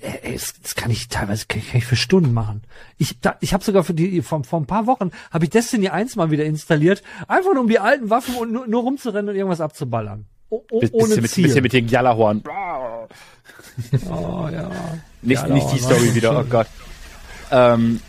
[0.06, 2.62] Äh, das, das kann ich teilweise kann ich, kann ich für Stunden machen.
[2.98, 5.88] Ich, da, ich habe sogar für die vor, vor ein paar Wochen habe ich Destiny
[5.88, 9.36] 1 mal wieder installiert, einfach nur um die alten Waffen und nur, nur rumzurennen und
[9.36, 10.26] irgendwas abzuballern.
[10.48, 11.44] O, o, ohne bisschen, mit, Ziel.
[11.44, 12.42] bisschen mit den Jalahorn.
[14.08, 14.70] oh, ja.
[15.22, 16.44] Nicht, nicht die Story wieder, oh.
[16.48, 16.68] Gott.
[17.50, 18.00] Ähm,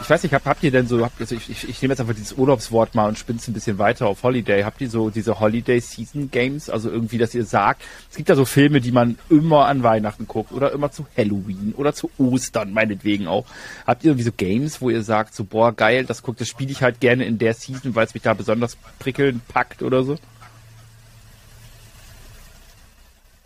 [0.00, 2.00] ich weiß nicht, habt, habt ihr denn so, habt, also ich, ich, ich nehme jetzt
[2.00, 4.62] einfach dieses Urlaubswort mal und spinne es ein bisschen weiter auf Holiday.
[4.62, 6.68] Habt ihr so diese Holiday Season Games?
[6.68, 10.26] Also irgendwie, dass ihr sagt, es gibt ja so Filme, die man immer an Weihnachten
[10.26, 13.46] guckt oder immer zu Halloween oder zu Ostern, meinetwegen auch.
[13.86, 16.70] Habt ihr irgendwie so Games, wo ihr sagt, so, boah, geil, das guckt, das spiele
[16.70, 20.16] ich halt gerne in der Season, weil es mich da besonders prickelnd packt oder so?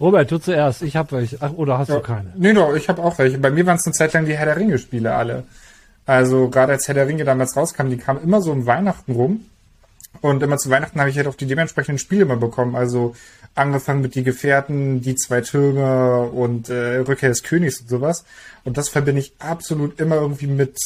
[0.01, 0.80] Robert, du zuerst.
[0.82, 1.36] Ich habe welche.
[1.40, 2.32] Ach, oder hast du keine?
[2.34, 3.36] Nee, doch, ich habe auch welche.
[3.36, 5.44] Bei mir waren es eine Zeit lang die Herr der Ringe-Spiele alle.
[6.11, 9.46] Also gerade als Herr der Ringe damals rauskam, die kamen immer so um Weihnachten rum.
[10.20, 12.74] Und immer zu Weihnachten habe ich halt auch die dementsprechenden Spiele mal bekommen.
[12.74, 13.14] Also
[13.54, 18.24] angefangen mit die Gefährten, die zwei Türme und äh, Rückkehr des Königs und sowas.
[18.64, 20.80] Und das verbinde ich absolut immer irgendwie mit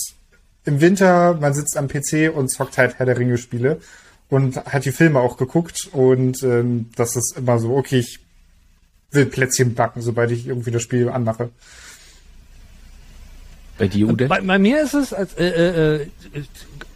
[0.67, 3.81] im Winter, man sitzt am PC und zockt halt Herr der Ringe Spiele
[4.29, 8.21] und hat die Filme auch geguckt und ähm, das ist immer so, okay, ich
[9.11, 11.49] will Plätzchen backen, sobald ich irgendwie das Spiel anmache.
[13.79, 14.27] Bei dir, Ude?
[14.29, 16.07] Bei, bei mir ist es, als, äh, äh, äh,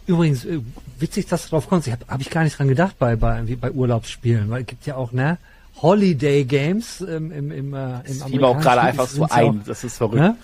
[0.07, 0.59] übrigens, äh,
[0.99, 1.87] witzig, dass du drauf kommst.
[1.87, 4.85] Ich habe hab ich gar nicht dran gedacht bei, bei, bei Urlaubsspielen, weil es gibt
[4.85, 5.37] ja auch, ne,
[5.81, 9.61] Holiday Games ähm, im, im, äh, im liebe auch gerade einfach so auch- ein.
[9.65, 10.15] Das ist verrückt.
[10.21, 10.35] Ne?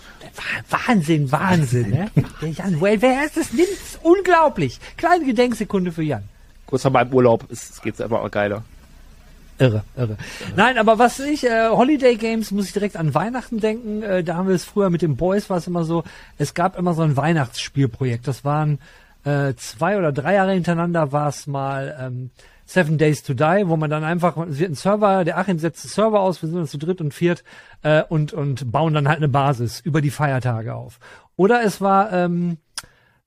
[0.70, 2.10] Wah- Wahnsinn, Wahnsinn, ne?
[2.42, 3.52] Der Jan, wer, wer ist das?
[3.52, 4.80] Nimmt's unglaublich.
[4.96, 6.24] Kleine Gedenksekunde für Jan.
[6.66, 8.64] Kurz vor meinem Urlaub ist, es geht's einfach auch geiler.
[9.58, 10.18] Irre, irre.
[10.56, 14.04] Nein, aber was ich, äh, Holiday Games, muss ich direkt an Weihnachten denken.
[14.04, 16.04] Äh, da haben wir es früher mit den Boys, war es immer so,
[16.38, 18.28] es gab immer so ein Weihnachtsspielprojekt.
[18.28, 18.80] Das waren
[19.24, 22.32] äh, zwei oder drei Jahre hintereinander war es mal ähm,
[22.66, 25.86] Seven Days to Die, wo man dann einfach, es wird ein Server, der Achim setzt
[25.86, 27.44] den Server aus, wir sind uns zu dritt und viert
[27.84, 31.00] äh, und, und bauen dann halt eine Basis über die Feiertage auf.
[31.36, 32.58] Oder es war ähm,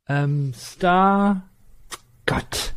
[0.08, 1.42] ähm, Star
[2.26, 2.74] Gott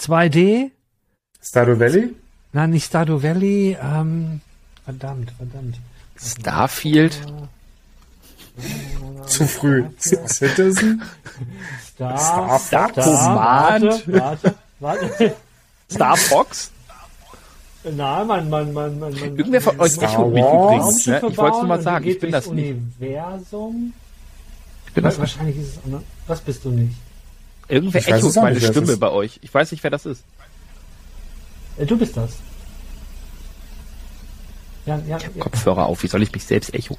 [0.00, 0.70] 2D,
[1.42, 2.14] Stardew Valley?
[2.52, 3.76] Nein, nicht Stardew Valley.
[3.82, 4.40] Ähm,
[4.84, 5.76] verdammt, verdammt.
[6.16, 7.20] Starfield?
[9.26, 9.84] Zu früh.
[9.98, 11.02] Citizen?
[11.94, 13.06] Star, Star Star Fox?
[13.06, 13.84] Command?
[13.84, 15.36] Warte, warte, warte.
[15.90, 16.70] Star Fox?
[17.84, 19.36] Nein, man, man, man, man, man.
[19.36, 21.06] Irgendwer von euch Star mich übrigens.
[21.06, 21.22] Ne?
[21.28, 22.76] Ich wollte nur mal sagen, ich bin das das nicht.
[23.00, 23.92] Universum.
[24.86, 25.20] Ich bin das nicht.
[25.20, 26.02] Wahrscheinlich ist es anders.
[26.26, 26.94] Was bist du nicht?
[27.68, 29.38] Irgendwer Ich auch meine nicht, Stimme bei euch.
[29.42, 30.24] Ich weiß nicht, wer das ist.
[31.76, 32.36] Äh, du bist das.
[34.86, 35.28] Ja, ja, ja.
[35.38, 36.96] Kopfhörer auf, wie soll ich mich selbst echo?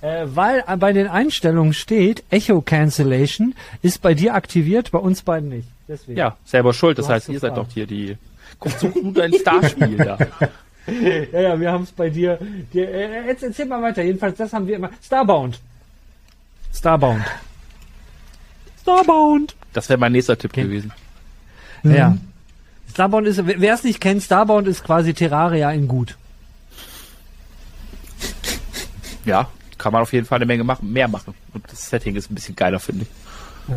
[0.00, 5.22] Äh, weil äh, bei den Einstellungen steht, Echo Cancellation ist bei dir aktiviert, bei uns
[5.22, 5.68] beiden nicht.
[5.88, 6.16] Deswegen.
[6.18, 6.98] Ja, selber schuld.
[6.98, 8.16] Das Du heißt, ihr seid doch hier die.
[8.60, 10.18] Guck, such du dein Starspiel da.
[11.32, 12.38] Ja, ja, wir haben es bei dir.
[12.72, 14.02] dir äh, jetzt erzähl mal weiter.
[14.02, 14.88] Jedenfalls, das haben wir immer.
[15.04, 15.60] Starbound.
[16.72, 17.22] Starbound.
[18.88, 19.54] Starbound.
[19.72, 20.62] Das wäre mein nächster Tipp Okay.
[20.62, 20.92] gewesen.
[21.82, 22.16] Ja.
[22.90, 26.16] Starbound ist, wer es nicht kennt, Starbound ist quasi Terraria in gut.
[29.24, 31.34] Ja, kann man auf jeden Fall eine Menge machen, mehr machen.
[31.52, 33.74] Und das Setting ist ein bisschen geiler, finde ich.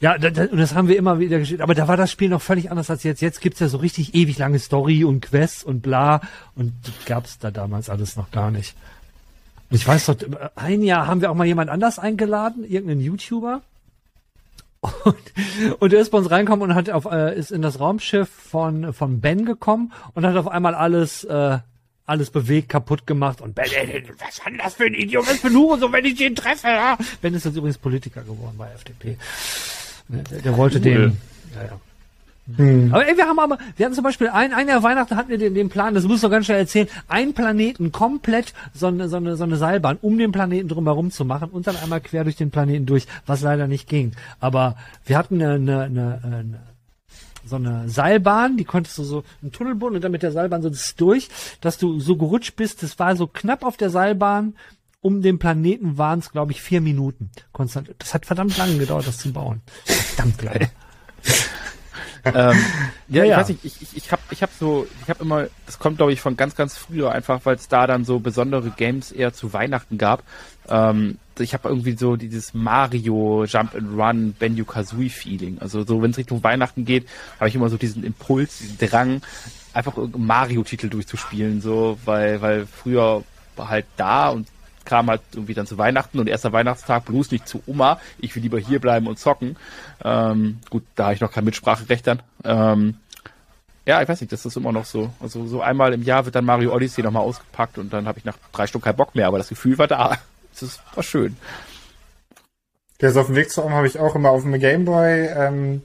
[0.00, 1.62] Ja, da, da, und das haben wir immer wieder gespielt.
[1.62, 3.22] Aber da war das Spiel noch völlig anders als jetzt.
[3.22, 6.20] Jetzt gibt's ja so richtig ewig lange Story und Quests und bla.
[6.56, 8.74] Und das gab's da damals alles noch gar nicht.
[9.74, 10.16] Ich weiß doch,
[10.54, 13.60] ein Jahr haben wir auch mal jemand anders eingeladen, irgendeinen YouTuber.
[15.04, 15.16] Und,
[15.80, 18.92] und der ist bei uns reingekommen und hat auf, äh, ist in das Raumschiff von,
[18.92, 21.58] von Ben gekommen und hat auf einmal alles, äh,
[22.06, 25.38] alles bewegt, kaputt gemacht und Ben, äh, was war denn das für ein Idiot, was
[25.38, 26.98] für ein Hure, so wenn ich den treffe, ja?
[27.22, 29.16] Ben ist jetzt übrigens Politiker geworden bei FDP.
[30.08, 30.82] Ne, Der, der wollte Cool.
[30.82, 31.20] den,
[31.56, 31.80] ja, ja.
[32.46, 35.38] Aber ey, wir haben aber, wir hatten zum Beispiel ein, ein Jahr Weihnachten hatten wir
[35.38, 39.16] den, den Plan, das muss doch ganz schnell erzählen, einen Planeten komplett so eine, so
[39.16, 42.36] eine, so eine Seilbahn um den Planeten drumherum zu machen und dann einmal quer durch
[42.36, 44.12] den Planeten durch, was leider nicht ging.
[44.40, 44.76] Aber
[45.06, 46.60] wir hatten eine, eine, eine, eine
[47.46, 50.70] so eine Seilbahn, die konntest du so einen Tunnelboden und dann mit der Seilbahn so
[50.70, 51.28] das durch,
[51.60, 52.82] dass du so gerutscht bist.
[52.82, 54.54] Das war so knapp auf der Seilbahn.
[55.02, 57.30] Um den Planeten waren es, glaube ich, vier Minuten.
[57.52, 57.94] Konstant.
[57.98, 59.60] Das hat verdammt lange gedauert, das zu bauen.
[59.84, 60.70] Verdammt lange.
[62.24, 62.56] ähm,
[63.08, 65.46] ja, Ja, ich weiß nicht, ich, ich, ich habe ich hab so, ich habe immer,
[65.66, 68.70] das kommt glaube ich von ganz, ganz früher einfach, weil es da dann so besondere
[68.70, 70.22] Games eher zu Weihnachten gab.
[70.68, 75.58] Ähm, ich habe irgendwie so dieses Mario Jump and Run Benjo Kazooie Feeling.
[75.60, 77.06] Also so, wenn es Richtung Weihnachten geht,
[77.38, 79.20] habe ich immer so diesen Impuls, diesen Drang,
[79.72, 83.24] einfach irgendeinen Mario-Titel durchzuspielen, so, weil, weil früher
[83.56, 84.46] war halt da und
[84.84, 87.98] kam halt irgendwie dann zu Weihnachten und erster Weihnachtstag bloß nicht zu Oma.
[88.18, 89.56] Ich will lieber hier bleiben und zocken.
[90.04, 92.22] Ähm, gut, da habe ich noch kein Mitspracherecht dann.
[92.44, 92.96] Ähm,
[93.86, 95.10] Ja, ich weiß nicht, das ist immer noch so.
[95.20, 98.24] Also so einmal im Jahr wird dann Mario Odyssey nochmal ausgepackt und dann habe ich
[98.24, 100.16] nach drei Stunden keinen Bock mehr, aber das Gefühl war da.
[100.60, 101.36] Das war schön.
[103.00, 105.82] Ja, so auf dem Weg zu Raum habe ich auch immer auf dem Gameboy, ähm,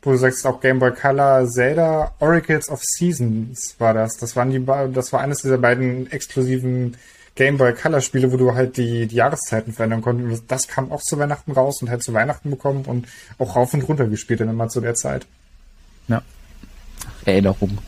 [0.00, 4.16] wo du sagst, auch Game Boy Color, Zelda, Oracles of Seasons war das.
[4.16, 6.96] Das waren die, das war eines dieser beiden exklusiven
[7.36, 10.44] Game Boy Color Spiele, wo du halt die, die Jahreszeiten verändern konntest.
[10.48, 13.06] Das kam auch zu Weihnachten raus und halt zu Weihnachten bekommen und
[13.38, 15.26] auch rauf und runter gespielt dann immer zu der Zeit.
[16.08, 16.22] Ja.
[17.24, 17.78] Erinnerung.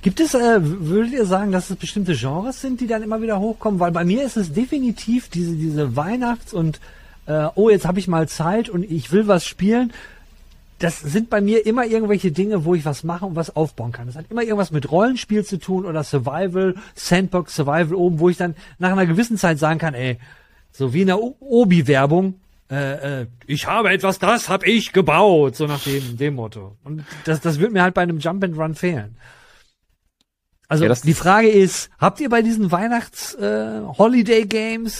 [0.00, 3.38] Gibt es, äh, würdet ihr sagen, dass es bestimmte Genres sind, die dann immer wieder
[3.40, 3.78] hochkommen?
[3.78, 6.80] Weil bei mir ist es definitiv diese, diese Weihnachts- und
[7.26, 9.92] äh, oh, jetzt habe ich mal Zeit und ich will was spielen.
[10.78, 14.06] Das sind bei mir immer irgendwelche Dinge, wo ich was mache und was aufbauen kann.
[14.06, 18.36] Das hat immer irgendwas mit Rollenspiel zu tun oder Survival, Sandbox, Survival oben, wo ich
[18.36, 20.18] dann nach einer gewissen Zeit sagen kann, ey,
[20.70, 25.66] so wie in der Obi-Werbung, äh, äh, ich habe etwas, das habe ich gebaut, so
[25.66, 26.76] nach dem, dem Motto.
[26.84, 29.16] Und das, das wird mir halt bei einem Jump and Run fehlen.
[30.68, 33.80] Also Ja, die Frage ist, habt ihr bei diesen Weihnachts äh,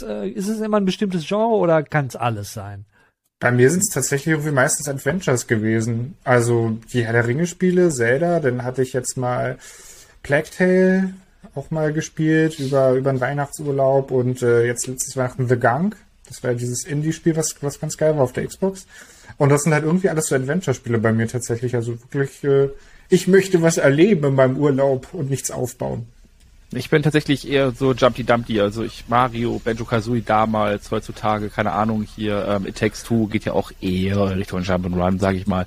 [0.03, 2.87] äh, ist es immer ein bestimmtes Genre oder kann es alles sein?
[3.41, 6.17] Bei mir sind es tatsächlich irgendwie meistens Adventures gewesen.
[6.25, 9.59] Also die Herr der Ringe-Spiele, Zelda, dann hatte ich jetzt mal
[10.23, 11.15] Plague Tale
[11.55, 15.97] auch mal gespielt über, über den Weihnachtsurlaub und äh, jetzt letztes Weihnachten The Gunk.
[16.27, 18.87] Das war ja dieses Indie-Spiel, was, was ganz geil war auf der Xbox.
[19.37, 21.75] Und das sind halt irgendwie alles so Adventure-Spiele bei mir tatsächlich.
[21.77, 22.71] Also wirklich, äh,
[23.09, 26.07] ich möchte was erleben in meinem Urlaub und nichts aufbauen.
[26.71, 31.73] Ich bin tatsächlich eher so Jumpy Dumpty, also ich Mario, Banjo Kazooie damals, heutzutage, keine
[31.73, 35.39] Ahnung, hier ähm, It Takes Two geht ja auch eher Richtung Jump and Run, sage
[35.39, 35.65] ich mal.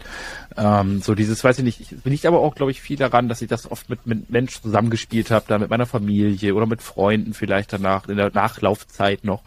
[0.55, 3.29] Ähm, so dieses, weiß ich nicht, ich bin nicht aber auch, glaube ich, viel daran,
[3.29, 6.83] dass ich das oft mit, mit Menschen zusammengespielt habe, da mit meiner Familie oder mit
[6.83, 9.41] Freunden vielleicht danach, in der Nachlaufzeit noch.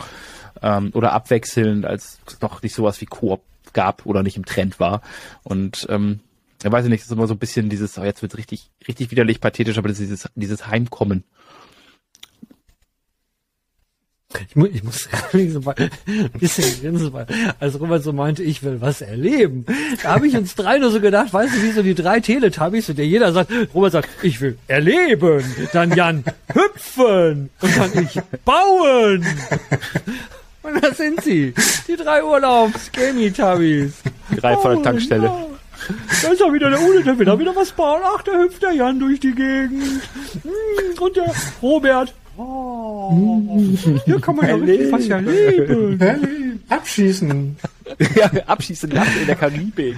[0.61, 3.42] Ähm, oder abwechselnd, als es noch nicht sowas wie Koop
[3.74, 5.02] gab oder nicht im Trend war.
[5.44, 6.18] Und ähm,
[6.64, 8.70] ja, weiß ich nicht, das ist immer so ein bisschen dieses, oh, jetzt wird richtig,
[8.88, 11.22] richtig widerlich pathetisch, aber dieses, dieses Heimkommen.
[14.49, 17.26] Ich, mu ich muss so mal ein bisschen grinsen, weil
[17.61, 19.64] als Robert so meinte, ich will was erleben.
[20.03, 22.89] Da habe ich uns drei nur so gedacht, weißt du, wie so die drei Teletubbies,
[22.89, 25.45] und der jeder sagt, Robert sagt, ich will erleben.
[25.72, 27.51] Dann Jan, hüpfen.
[27.61, 29.24] Und dann ich, bauen.
[30.62, 31.55] Und das sind sie.
[31.87, 33.93] Die drei Urlaubs-Gamey-Tubbies.
[34.37, 35.24] Drei von der Oh, Tankstelle.
[35.26, 35.47] ja.
[36.22, 38.01] Da ist ja wieder der Ulle, der will da wieder was bauen.
[38.03, 40.01] Ach, da hüpft der Jan durch die Gegend.
[40.43, 40.51] Hm,
[40.99, 41.30] Und der
[41.61, 42.14] Robert.
[42.37, 43.12] Oh,
[44.05, 46.61] hier kann man ja richtig was erleben.
[46.68, 47.57] Abschießen.
[48.16, 49.97] ja, abschießen lassen in der Karibik.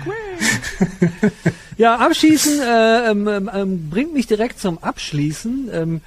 [1.78, 5.70] Ja, abschießen äh, ähm, ähm, ähm, bringt mich direkt zum Abschließen.
[5.72, 6.01] Ähm,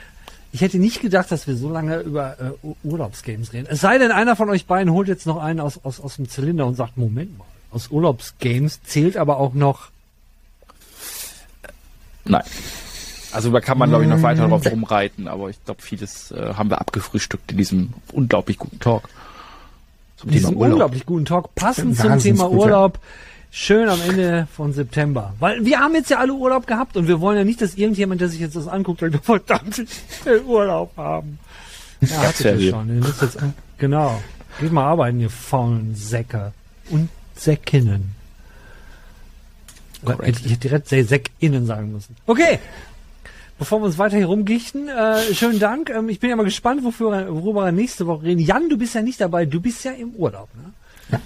[0.51, 3.67] ich hätte nicht gedacht, dass wir so lange über äh, Ur- Urlaubsgames reden.
[3.69, 6.27] Es sei denn, einer von euch beiden holt jetzt noch einen aus, aus, aus dem
[6.27, 9.89] Zylinder und sagt, Moment mal, aus Urlaubsgames zählt aber auch noch
[12.25, 12.43] Nein.
[13.31, 16.53] Also da kann man, glaube ich, noch weiter drauf rumreiten, aber ich glaube, vieles äh,
[16.55, 19.07] haben wir abgefrühstückt in diesem unglaublich guten Talk.
[20.17, 20.71] Zum diesen Thema Urlaub.
[20.73, 22.59] unglaublich guten Talk, passend zum Thema guter.
[22.65, 22.99] Urlaub.
[23.51, 25.33] Schön am Ende von September.
[25.39, 28.21] Weil wir haben jetzt ja alle Urlaub gehabt und wir wollen ja nicht, dass irgendjemand,
[28.21, 31.39] der sich jetzt das anguckt, sagt, verdammt, ich will Urlaub haben.
[32.01, 32.71] Ja, hattet ja ihr hier.
[32.71, 32.87] schon.
[32.89, 33.37] Ihr müsst jetzt,
[33.77, 34.21] genau.
[34.59, 36.51] Geht mal arbeiten, ihr faulen Säcke.
[36.89, 38.13] Und Säckinnen.
[40.03, 40.37] Oder Korrekt.
[40.39, 42.15] hätte ich direkt Sä- Säckinnen sagen müssen.
[42.25, 42.59] Okay.
[43.59, 45.89] Bevor wir uns weiter hier rumgichten, äh, schönen Dank.
[45.89, 48.39] Ähm, ich bin ja mal gespannt, wofür, worüber wir nächste Woche reden.
[48.39, 51.19] Jan, du bist ja nicht dabei, du bist ja im Urlaub, ne?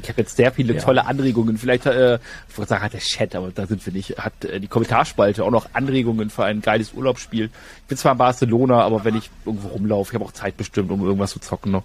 [0.00, 0.80] Ich habe jetzt sehr viele Ja.
[0.82, 1.56] tolle Anregungen.
[1.56, 2.16] Vielleicht äh,
[2.48, 4.18] ich sagen, hat der Chat, aber da sind wir nicht.
[4.18, 7.46] Hat äh, die Kommentarspalte auch noch Anregungen für ein geiles Urlaubsspiel.
[7.46, 10.90] Ich bin zwar in Barcelona, aber wenn ich irgendwo rumlaufe, ich habe auch Zeit bestimmt,
[10.90, 11.84] um irgendwas zu zocken noch.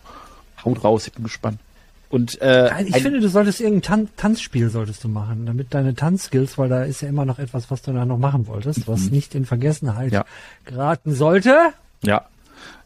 [0.66, 1.60] Haut raus, ich bin gespannt.
[2.14, 6.60] Und äh, ich finde, du solltest irgendein Tan Tanzspiel solltest du machen, damit deine Tanzskills,
[6.60, 9.34] weil da ist ja immer noch etwas, was du da noch machen wolltest, was nicht
[9.34, 10.24] in Vergessenheit Ja.
[10.64, 11.58] geraten sollte.
[12.04, 12.26] Ja,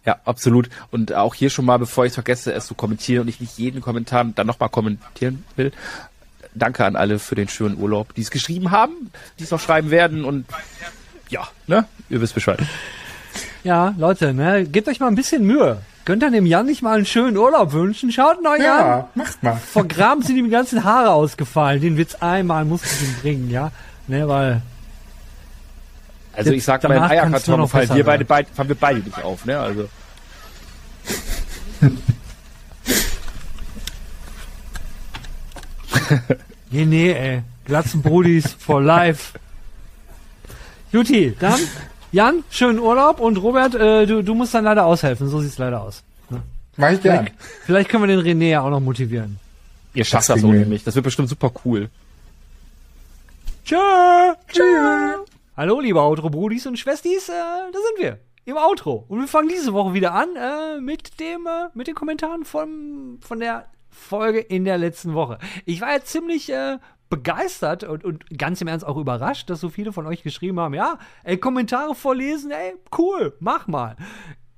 [0.06, 0.70] ja, absolut.
[0.92, 3.58] Und auch hier schon mal, bevor ich es vergesse, es zu kommentieren und ich nicht
[3.58, 5.74] jeden Kommentar dann nochmal kommentieren will.
[6.56, 9.92] Danke an alle für den schönen Urlaub, die es geschrieben haben, die es noch schreiben
[9.92, 10.46] werden und
[11.30, 11.84] ja, ne?
[12.10, 12.60] Ihr wisst Bescheid.
[13.66, 15.82] Ja, Leute, ne, gebt euch mal ein bisschen Mühe.
[16.08, 18.14] Könnt ihr dem Jan nicht mal einen schönen Urlaub wünschen?
[18.14, 18.64] Schaut ihn euch an.
[18.64, 19.58] Ja, macht mal.
[19.58, 21.82] Vor Graben sind ihm die ganzen Haare ausgefallen.
[21.82, 23.74] Den Witz einmal muss ich ihm bringen, ja.
[24.08, 24.62] Ne, weil
[26.32, 28.70] Also ich sag mal, danach in kann's nur Eierkarton noch fallen wir beide, beide, fallen
[28.70, 29.60] wir beide nicht auf, ne?
[29.60, 29.90] Also.
[36.72, 37.42] Nee, nee, ey.
[37.66, 39.38] Glatzenbrudis for life.
[40.94, 41.60] Juti, dann,
[42.12, 45.28] Jan, schönen Urlaub und Robert, äh, du, du musst dann leider aushelfen.
[45.28, 46.04] So sieht's leider aus.
[46.78, 47.26] Mach ich gern.
[47.26, 47.36] Vielleicht,
[47.66, 49.40] vielleicht können wir den René ja auch noch motivieren.
[49.94, 50.84] Ihr schafft Das das ohne mich.
[50.84, 51.90] Das wird bestimmt super cool.
[53.66, 53.76] Tschö.
[54.48, 54.64] Tschö.
[55.58, 58.20] Hallo, liebe Outro-Brudis und Schwestis, äh, da sind wir.
[58.46, 59.04] Im Outro.
[59.10, 63.18] Und wir fangen diese Woche wieder an äh, mit, dem, äh, mit den Kommentaren vom,
[63.22, 65.40] von der Folge in der letzten Woche.
[65.66, 66.78] Ich war ja ziemlich äh,
[67.10, 70.74] begeistert und, und ganz im Ernst auch überrascht, dass so viele von euch geschrieben haben,
[70.74, 73.96] ja, ey, Kommentare vorlesen, ey, cool, mach mal.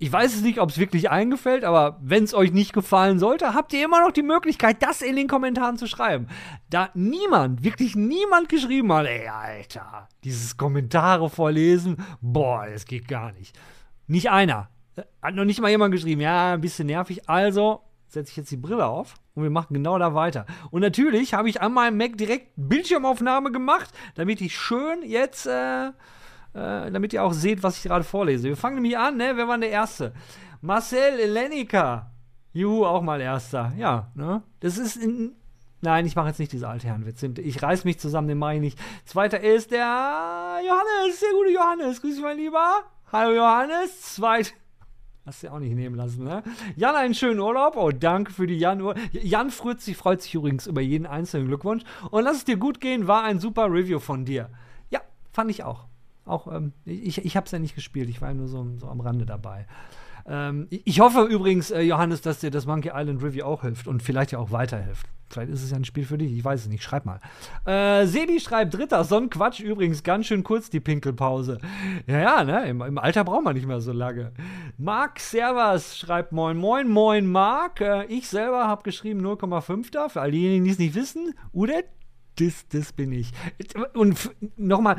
[0.02, 3.54] Ich weiß es nicht, ob es wirklich eingefällt, aber wenn es euch nicht gefallen sollte,
[3.54, 6.28] habt ihr immer noch die Möglichkeit, das in den Kommentaren zu schreiben.
[6.70, 13.34] Da niemand, wirklich niemand geschrieben hat, ey, Alter, dieses Kommentare vorlesen, boah, das geht gar
[13.34, 13.60] nicht.
[14.08, 14.70] Nicht einer.
[15.22, 17.30] Hat noch nicht mal jemand geschrieben, ja, ein bisschen nervig.
[17.30, 17.82] Also
[18.14, 20.46] setze ich jetzt die Brille auf und wir machen genau da weiter.
[20.72, 25.92] Und natürlich habe ich an meinem Mac direkt Bildschirmaufnahme gemacht, damit ich schön jetzt äh,
[26.54, 28.48] äh, damit ihr auch seht, was ich gerade vorlese.
[28.48, 29.34] Wir fangen nämlich an, ne?
[29.36, 30.14] Wer war der Erste?
[30.62, 32.12] Marcel Elenika.
[32.54, 33.72] Juhu, auch mal Erster.
[33.78, 34.42] Ja, ne?
[34.60, 35.36] Das ist in.
[35.82, 37.24] Nein, ich mache jetzt nicht diese Altherrenwitz.
[37.24, 38.80] Ich reiß mich zusammen, den mache ich nicht.
[39.06, 42.02] Zweiter ist der Johannes, sehr gute Johannes.
[42.02, 42.84] Grüß dich, mein Lieber.
[43.12, 44.02] Hallo Johannes.
[44.02, 44.54] Zweit.
[45.30, 46.42] Hast du ja auch nicht nehmen lassen, ne?
[46.76, 47.76] Jan, einen schönen Urlaub.
[47.78, 48.82] Oh, danke für die Jan.
[49.12, 51.84] Jan freut sich, freut sich übrigens über jeden einzelnen Glückwunsch.
[52.10, 54.50] Und lass es dir gut gehen, war ein super Review von dir.
[54.90, 55.02] Ja,
[55.32, 55.86] fand ich auch.
[56.26, 59.02] Auch, ähm, ich, ich habe ja nicht gespielt, ich war ja nur so, so am
[59.02, 59.68] Rande dabei.
[60.28, 64.04] Ähm, ich hoffe übrigens, äh, Johannes, dass dir das Monkey Island Review auch hilft und
[64.04, 65.08] vielleicht ja auch weiterhilft.
[65.30, 66.84] Vielleicht ist es ja ein Spiel für dich, ich weiß es nicht.
[66.84, 67.20] Schreib mal.
[67.66, 71.60] Äh, Sebi schreibt Dritter, so ein Quatsch übrigens, ganz schön kurz die Pinkelpause.
[72.08, 72.68] Ja, ja, ne?
[72.68, 74.32] Im, im Alter braucht man nicht mehr so lange.
[74.78, 77.82] Marc Servas schreibt Moin, Moin, Moin, Marc.
[77.82, 80.10] Äh, ich selber habe geschrieben 0,5 da.
[80.10, 81.86] Für all diejenigen, die es nicht wissen, Udet,
[82.40, 83.32] das, das bin ich.
[83.94, 84.98] Und nochmal,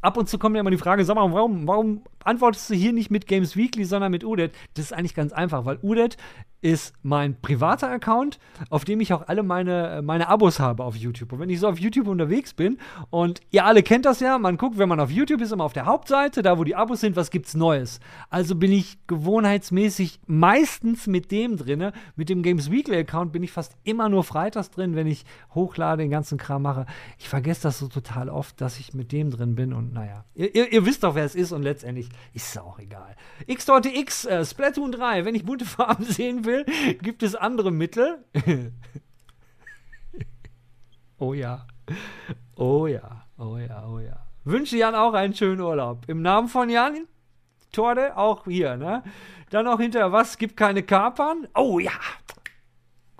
[0.00, 2.92] ab und zu kommt ja immer die Frage, sag mal, warum, warum antwortest du hier
[2.92, 4.54] nicht mit Games Weekly, sondern mit Udet?
[4.74, 6.16] Das ist eigentlich ganz einfach, weil Udet
[6.62, 11.32] ist mein privater Account, auf dem ich auch alle meine, meine Abos habe auf YouTube.
[11.32, 14.58] Und wenn ich so auf YouTube unterwegs bin, und ihr alle kennt das ja, man
[14.58, 17.16] guckt, wenn man auf YouTube ist, immer auf der Hauptseite, da wo die Abos sind,
[17.16, 18.00] was gibt's Neues.
[18.28, 21.92] Also bin ich gewohnheitsmäßig meistens mit dem drinne.
[22.16, 26.02] Mit dem Games Weekly Account bin ich fast immer nur freitags drin, wenn ich hochlade,
[26.02, 26.84] den ganzen Kram mache.
[27.18, 30.24] Ich vergesse das so total oft, dass ich mit dem drin bin und naja.
[30.34, 33.16] Ihr, ihr, ihr wisst doch, wer es ist und letztendlich ist es auch egal.
[33.46, 37.70] X X, äh, Splatoon 3, wenn ich bunte Farben sehen will, will, gibt es andere
[37.70, 38.24] Mittel.
[41.18, 41.66] oh ja.
[42.56, 43.24] Oh ja.
[43.38, 44.26] Oh ja, oh ja.
[44.44, 46.08] Wünsche Jan auch einen schönen Urlaub.
[46.08, 47.06] Im Namen von Jan,
[47.72, 49.02] Torde, auch hier, ne?
[49.50, 50.38] Dann auch hinterher, was?
[50.38, 51.48] Gibt keine Kapern?
[51.54, 51.92] Oh ja.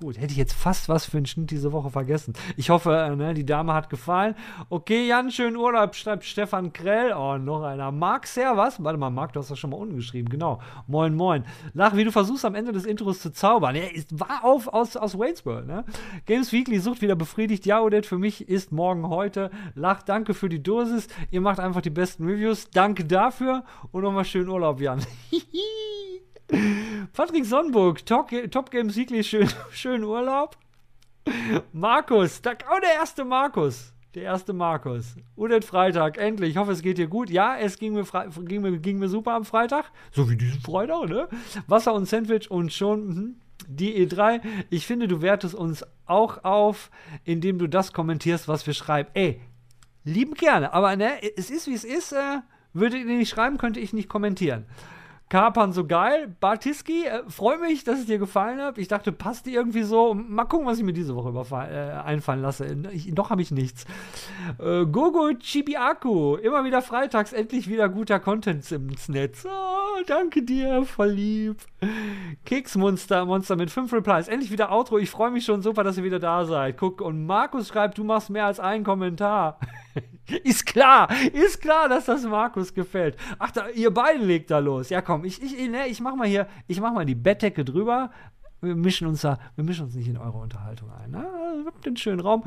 [0.01, 2.33] Gut, hätte ich jetzt fast was für einen Schnitt diese Woche vergessen.
[2.57, 4.35] Ich hoffe, äh, ne, die Dame hat gefallen.
[4.71, 7.13] Okay, Jan, schönen Urlaub, schreibt Stefan Krell.
[7.13, 7.93] Oh, noch einer.
[7.93, 8.25] Marc,
[8.57, 8.83] was?
[8.83, 10.31] Warte mal, Marc, du hast das schon mal unten geschrieben.
[10.31, 10.59] Genau.
[10.87, 11.45] Moin, moin.
[11.75, 13.77] Lach, wie du versuchst, am Ende des Intros zu zaubern.
[13.77, 15.85] Ja, ist, war auf aus, aus Wayne's World, ne?
[16.25, 17.67] Games Weekly sucht wieder befriedigt.
[17.67, 19.51] Ja, Odette, für mich ist morgen heute.
[19.75, 21.09] Lach, danke für die Dosis.
[21.31, 22.71] Ihr macht einfach die besten Reviews.
[22.71, 23.65] Danke dafür.
[23.93, 25.05] Und nochmal schönen Urlaub, Jan.
[27.13, 30.57] Patrick Sonnenburg, Top, Top Game Siegli, schön, schönen Urlaub.
[31.73, 33.93] Markus, da, oh, der erste Markus.
[34.15, 35.15] Der erste Markus.
[35.37, 36.51] Udet Freitag, endlich.
[36.51, 37.31] Ich hoffe, es geht dir gut.
[37.31, 38.05] Ja, es ging mir,
[38.45, 39.93] ging mir, ging mir super am Freitag.
[40.11, 41.29] So wie diesen Freitag, ne?
[41.69, 43.31] Wasser und Sandwich und schon mh,
[43.69, 44.41] die E3.
[44.69, 46.91] Ich finde, du wertest uns auch auf,
[47.23, 49.11] indem du das kommentierst, was wir schreiben.
[49.15, 49.41] Ey,
[50.03, 50.73] lieben gerne.
[50.73, 52.13] Aber ne, es ist, wie es ist.
[52.13, 52.39] Äh,
[52.73, 54.65] würde ich nicht schreiben, könnte ich nicht kommentieren.
[55.31, 56.35] Kapern so geil.
[56.41, 58.79] Bartiski, äh, freue mich, dass es dir gefallen hat.
[58.79, 60.13] Ich dachte, passt die irgendwie so.
[60.13, 62.67] Mal gucken, was ich mir diese Woche äh, einfallen lasse.
[62.93, 63.85] Ich, noch habe ich nichts.
[64.59, 69.47] Äh, Gogo Chibiaku, immer wieder freitags, endlich wieder guter Content ins Netz.
[69.47, 71.59] Oh, danke dir, voll lieb.
[72.45, 74.27] Keksmonster, Monster mit 5 Replies.
[74.27, 74.99] Endlich wieder Outro.
[74.99, 76.77] Ich freue mich schon super, dass ihr wieder da seid.
[76.77, 79.61] Guck, und Markus schreibt, du machst mehr als einen Kommentar.
[80.45, 83.17] ist klar, ist klar, dass das Markus gefällt.
[83.39, 84.91] Ach, da, ihr beiden legt da los.
[84.91, 88.11] Ja, komm, ich, ich, ne, ich mach mal hier, ich mach mal die Bettdecke drüber.
[88.63, 91.11] Wir mischen uns da, wir mischen uns nicht in eure Unterhaltung ein.
[91.13, 91.27] Ne?
[91.65, 92.45] Habt den schönen Raum.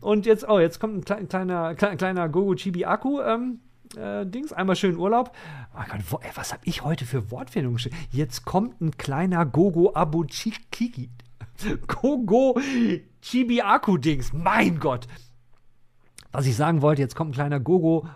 [0.00, 3.20] Und jetzt, oh, jetzt kommt ein kleiner, kleiner, kleiner, kleiner Gogo Chibi Akku.
[3.20, 3.60] Ähm,
[3.96, 5.32] äh, Dings, einmal schön Urlaub.
[5.74, 7.76] Oh Gott, wo, ey, was habe ich heute für Wortfindung?
[8.10, 11.10] Jetzt kommt ein kleiner Gogo Abu Chikiki.
[11.86, 12.58] Gogo
[13.20, 14.32] Chibi Akku Dings.
[14.32, 15.06] Mein Gott.
[16.32, 18.06] Was ich sagen wollte, jetzt kommt ein kleiner Gogo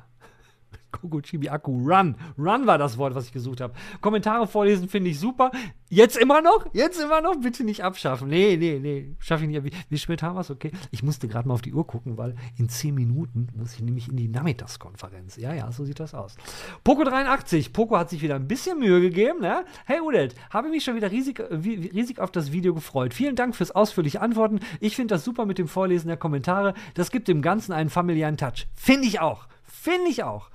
[1.01, 2.17] Kokochibi Akku, run.
[2.39, 3.75] Run war das Wort, was ich gesucht habe.
[4.01, 5.51] Kommentare vorlesen finde ich super.
[5.91, 6.67] Jetzt immer noch?
[6.73, 7.37] Jetzt immer noch?
[7.41, 8.29] Bitte nicht abschaffen.
[8.29, 9.15] Nee, nee, nee.
[9.21, 9.65] Schaffe ich nicht.
[9.65, 10.51] Wie, wie spät haben wir es?
[10.51, 10.73] Okay.
[10.91, 14.09] Ich musste gerade mal auf die Uhr gucken, weil in 10 Minuten muss ich nämlich
[14.09, 15.37] in die Nachmittagskonferenz.
[15.37, 16.37] Ja, ja, so sieht das aus.
[16.83, 17.73] Poco 83.
[17.73, 19.41] Poco hat sich wieder ein bisschen Mühe gegeben.
[19.41, 19.65] Ne?
[19.87, 23.15] Hey Udet, habe mich schon wieder riesig, äh, riesig auf das Video gefreut.
[23.15, 24.61] Vielen Dank fürs ausführliche Antworten.
[24.81, 26.75] Ich finde das super mit dem Vorlesen der Kommentare.
[26.95, 28.67] Das gibt dem Ganzen einen familiären Touch.
[28.75, 29.47] Finde ich auch.
[29.85, 30.49] Finde ich auch.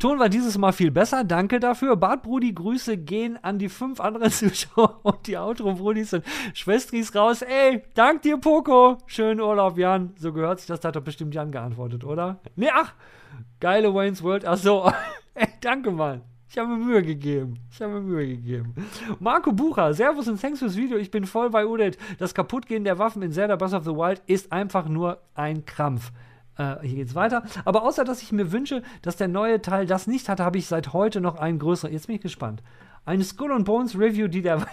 [0.00, 1.94] Ton war dieses Mal viel besser, danke dafür.
[1.94, 7.42] Bart Brudi, Grüße gehen an die fünf anderen Zuschauer und die Outro-Brudis und Schwestris raus.
[7.42, 8.98] Ey, dank dir, Poco.
[9.06, 10.14] Schönen Urlaub, Jan.
[10.18, 12.40] So gehört sich das, da hat doch bestimmt Jan geantwortet, oder?
[12.56, 12.92] Nee, ach,
[13.60, 14.44] geile Wayne's World.
[14.44, 14.90] Ach so,
[15.34, 16.22] ey, danke, Mann.
[16.50, 17.60] Ich habe mir Mühe gegeben.
[17.70, 18.74] Ich habe mir Mühe gegeben.
[19.20, 20.98] Marco Bucher, Servus und thanks fürs Video.
[20.98, 21.98] Ich bin voll bei Udet.
[22.18, 26.10] Das Kaputtgehen der Waffen in Zelda Breath of the Wild ist einfach nur ein Krampf.
[26.58, 27.44] Äh, hier geht's weiter.
[27.64, 30.66] Aber außer, dass ich mir wünsche, dass der neue Teil das nicht hatte, habe ich
[30.66, 31.92] seit heute noch einen größeren.
[31.92, 32.62] Jetzt bin ich gespannt.
[33.04, 34.66] Eine Skull and Bones Review, die der.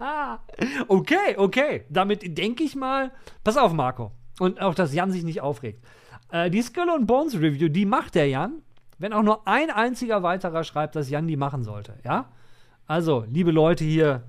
[0.88, 1.84] okay, okay.
[1.90, 3.10] Damit denke ich mal.
[3.44, 4.12] Pass auf, Marco.
[4.38, 5.84] Und auch, dass Jan sich nicht aufregt.
[6.30, 8.62] Äh, die Skull and Bones Review, die macht der Jan,
[8.98, 11.94] wenn auch nur ein einziger weiterer schreibt, dass Jan die machen sollte.
[12.04, 12.30] Ja?
[12.86, 14.24] Also, liebe Leute hier,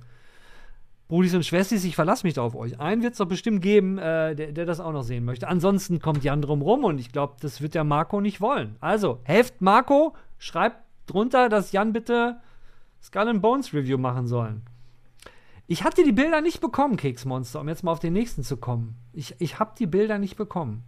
[1.11, 2.79] Brudis und Schwestis, ich verlasse mich da auf euch.
[2.79, 5.49] Einen wird es doch bestimmt geben, äh, der, der, das auch noch sehen möchte.
[5.49, 8.77] Ansonsten kommt Jan drum rum und ich glaube, das wird der Marco nicht wollen.
[8.79, 12.37] Also, helft Marco, schreibt drunter, dass Jan bitte
[13.03, 14.61] Skull and Bones Review machen sollen.
[15.67, 18.95] Ich hatte die Bilder nicht bekommen, Keksmonster, um jetzt mal auf den nächsten zu kommen.
[19.11, 20.85] Ich, ich habe die Bilder nicht bekommen.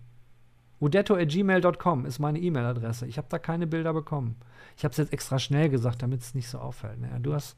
[0.80, 3.07] udetto.gmail.com ist meine E-Mail-Adresse.
[3.07, 4.38] Ich habe da keine Bilder bekommen.
[4.78, 7.01] Ich habe es jetzt extra schnell gesagt, damit es nicht so auffällt.
[7.01, 7.57] Naja, du hast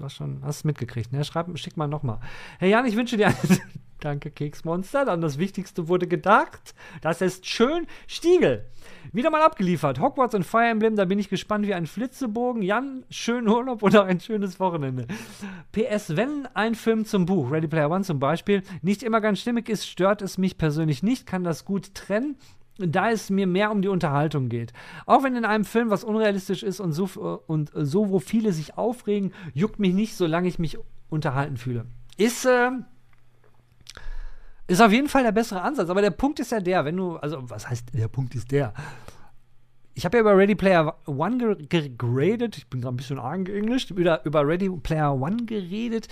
[0.00, 1.24] Hast schon, hast mitgekriegt, ne?
[1.24, 2.18] Schreib, schick mal nochmal.
[2.58, 3.36] Hey Jan, ich wünsche dir eine.
[4.00, 5.04] Danke, Keksmonster.
[5.04, 6.74] Dann das Wichtigste wurde gedacht.
[7.00, 7.86] Das ist schön.
[8.06, 8.66] Stiegel.
[9.12, 9.98] Wieder mal abgeliefert.
[9.98, 12.60] Hogwarts und Fire Emblem, da bin ich gespannt wie ein Flitzebogen.
[12.60, 15.06] Jan, schönen Urlaub oder ein schönes Wochenende.
[15.72, 19.70] PS, wenn ein Film zum Buch, Ready Player One zum Beispiel, nicht immer ganz stimmig
[19.70, 22.36] ist, stört es mich persönlich nicht, kann das gut trennen
[22.78, 24.72] da es mir mehr um die Unterhaltung geht.
[25.06, 28.76] Auch wenn in einem Film was unrealistisch ist und so, und so wo viele sich
[28.76, 31.86] aufregen, juckt mich nicht, solange ich mich unterhalten fühle.
[32.16, 32.70] Ist, äh,
[34.66, 35.88] ist auf jeden Fall der bessere Ansatz.
[35.88, 38.74] Aber der Punkt ist ja der, wenn du, also was heißt, der Punkt ist der.
[39.96, 43.92] Ich habe ja über Ready Player One geredet, ich bin gerade ein bisschen arg Englisch,
[43.92, 46.08] über, über Ready Player One geredet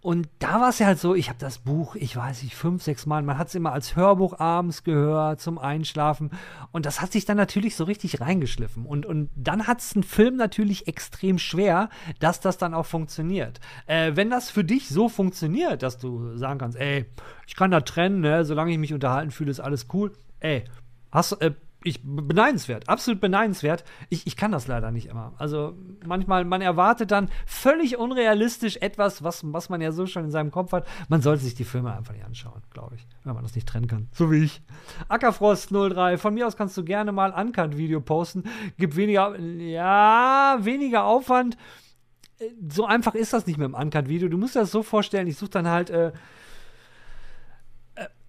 [0.00, 2.82] und da war es ja halt so, ich habe das Buch, ich weiß nicht, fünf,
[2.82, 6.30] sechs Mal, man hat es immer als Hörbuch abends gehört, zum Einschlafen.
[6.70, 8.86] Und das hat sich dann natürlich so richtig reingeschliffen.
[8.86, 11.88] Und, und dann hat es einen Film natürlich extrem schwer,
[12.20, 13.58] dass das dann auch funktioniert.
[13.86, 17.06] Äh, wenn das für dich so funktioniert, dass du sagen kannst, ey,
[17.48, 20.12] ich kann da trennen, ne, solange ich mich unterhalten fühle, ist alles cool.
[20.38, 20.62] Ey,
[21.10, 23.84] hast, äh, ich, beneidenswert, absolut beneidenswert.
[24.08, 25.34] Ich, ich kann das leider nicht immer.
[25.38, 25.74] Also
[26.04, 30.50] manchmal, man erwartet dann völlig unrealistisch etwas, was, was man ja so schon in seinem
[30.50, 30.86] Kopf hat.
[31.08, 33.86] Man sollte sich die Filme einfach nicht anschauen, glaube ich, wenn man das nicht trennen
[33.86, 34.08] kann.
[34.12, 34.60] So wie ich.
[35.08, 38.44] Ackerfrost 03, von mir aus kannst du gerne mal Uncut-Video posten.
[38.76, 41.56] Gibt weniger, ja, weniger Aufwand.
[42.68, 44.28] So einfach ist das nicht mit dem Uncut-Video.
[44.28, 46.12] Du musst dir das so vorstellen, ich suche dann halt äh,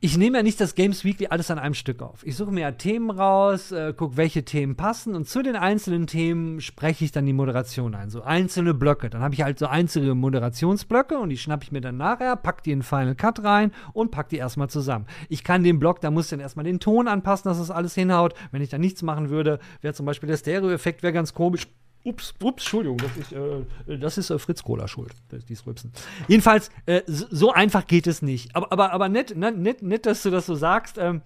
[0.01, 2.25] ich nehme ja nicht das Games Weekly alles an einem Stück auf.
[2.25, 6.07] Ich suche mir ja Themen raus, äh, gucke, welche Themen passen und zu den einzelnen
[6.07, 8.09] Themen spreche ich dann die Moderation ein.
[8.09, 9.09] So einzelne Blöcke.
[9.09, 12.63] Dann habe ich halt so einzelne Moderationsblöcke und die schnappe ich mir dann nachher, pack
[12.63, 15.05] die in Final Cut rein und pack die erstmal zusammen.
[15.27, 17.93] Ich kann den Block, da muss ich dann erstmal den Ton anpassen, dass das alles
[17.93, 18.35] hinhaut.
[18.51, 21.67] Wenn ich da nichts machen würde, wäre zum Beispiel der Stereo-Effekt ganz komisch
[22.03, 25.13] Ups, ups, Entschuldigung, das ist, äh, das ist äh, Fritz Kohler schuld,
[25.49, 25.91] dieses Rübsen.
[26.27, 28.55] Jedenfalls, äh, so einfach geht es nicht.
[28.55, 30.97] Aber, aber, aber nett, ne, nett, nett, dass du das so sagst.
[30.97, 31.21] Ähm,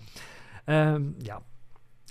[0.65, 1.41] ähm, ja.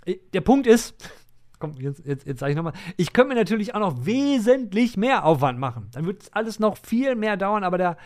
[0.05, 0.95] Äh, der Punkt ist,
[1.59, 5.25] komm, jetzt, jetzt, jetzt sage ich nochmal, ich könnte mir natürlich auch noch wesentlich mehr
[5.25, 5.89] Aufwand machen.
[5.93, 7.97] Dann wird alles noch viel mehr dauern, aber der,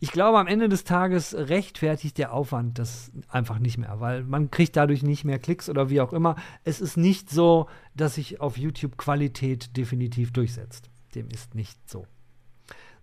[0.00, 4.50] ich glaube, am Ende des Tages rechtfertigt der Aufwand das einfach nicht mehr, weil man
[4.50, 6.36] kriegt dadurch nicht mehr Klicks oder wie auch immer.
[6.64, 10.88] Es ist nicht so, dass sich auf YouTube Qualität definitiv durchsetzt.
[11.14, 12.06] Dem ist nicht so.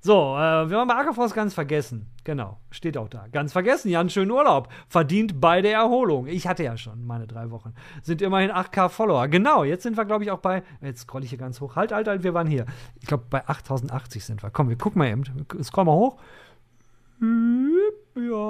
[0.06, 2.12] So, äh, wir haben bei Ackerfrost ganz vergessen.
[2.24, 3.26] Genau, steht auch da.
[3.32, 4.70] Ganz vergessen, Jan, schönen Urlaub.
[4.88, 6.28] Verdient bei der Erholung.
[6.28, 7.74] Ich hatte ja schon meine drei Wochen.
[8.04, 9.28] Sind immerhin 8k Follower.
[9.28, 10.62] Genau, jetzt sind wir, glaube ich, auch bei.
[10.80, 11.76] Jetzt scroll ich hier ganz hoch.
[11.76, 12.68] Halt, halt, halt, wir waren hier.
[13.02, 14.52] Ich glaube, bei 8080 sind wir.
[14.52, 15.24] Komm, wir gucken mal eben.
[15.64, 16.18] Scroll mal hoch.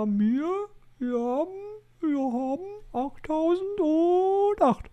[0.06, 0.68] Haben hier,
[1.00, 1.52] wir haben,
[2.00, 2.62] wir haben
[2.94, 4.92] 8008.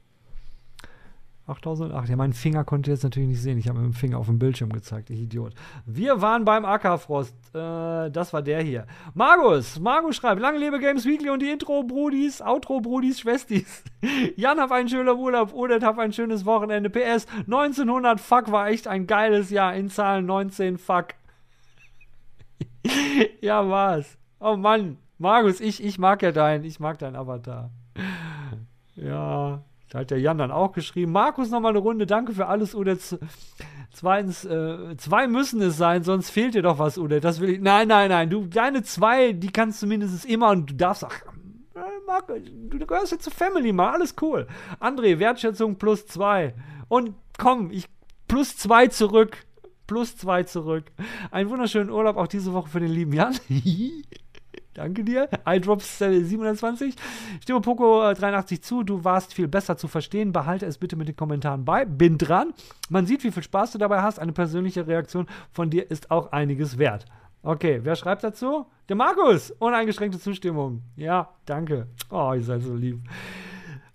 [1.47, 2.09] 8008.
[2.09, 3.59] Ja, mein Finger konnte jetzt natürlich nicht sehen.
[3.59, 5.55] Ich habe mit dem Finger auf dem Bildschirm gezeigt, ich Idiot.
[5.87, 7.35] Wir waren beim Ackerfrost.
[7.55, 8.87] Äh, das war der hier.
[9.15, 13.85] Margus, Margus schreibt, lang lebe Games Weekly und die Intro-Brudis, Outro-Brudis, Schwestis.
[14.37, 15.53] Jan, hab einen schönen Urlaub.
[15.53, 16.91] Odet, hab ein schönes Wochenende.
[16.91, 19.75] PS, 1900, fuck, war echt ein geiles Jahr.
[19.75, 21.09] In Zahlen 19, fuck.
[23.41, 24.19] ja, war's.
[24.41, 27.71] Oh Mann, Margus, ich, ich mag ja deinen, ich mag deinen Avatar.
[28.97, 31.13] Ja, da hat der Jan dann auch geschrieben.
[31.13, 32.99] Markus, nochmal eine Runde, danke für alles, Ude.
[33.93, 37.21] Zweitens, äh, zwei müssen es sein, sonst fehlt dir doch was, Ude.
[37.21, 37.61] Das will ich.
[37.61, 38.31] Nein, nein, nein.
[38.31, 41.13] Du, deine zwei, die kannst du mindestens immer und du darfst auch.
[41.75, 44.47] Äh, Marc, du gehörst jetzt zur Family, mal alles cool.
[44.81, 46.55] André, Wertschätzung plus zwei.
[46.89, 47.87] Und komm, ich
[48.29, 49.45] plus zwei zurück.
[49.93, 50.91] Plus zwei zurück.
[51.31, 53.37] Einen wunderschönen Urlaub auch diese Woche für den lieben Jan.
[54.73, 55.29] Danke dir.
[55.47, 56.95] iDrops 720.
[57.43, 58.85] Stimme Poco 83 zu.
[58.85, 60.33] Du warst viel besser zu verstehen.
[60.33, 61.85] Behalte es bitte mit den Kommentaren bei.
[61.85, 62.55] Bin dran.
[62.89, 64.19] Man sieht, wie viel Spaß du dabei hast.
[64.19, 67.05] Eine persönliche Reaktion von dir ist auch einiges wert.
[67.43, 68.65] Okay, wer schreibt dazu?
[68.89, 69.51] Der Markus.
[69.59, 70.81] Uneingeschränkte Zustimmung.
[70.97, 71.89] Ja, danke.
[72.09, 72.99] Oh, ihr seid so lieb.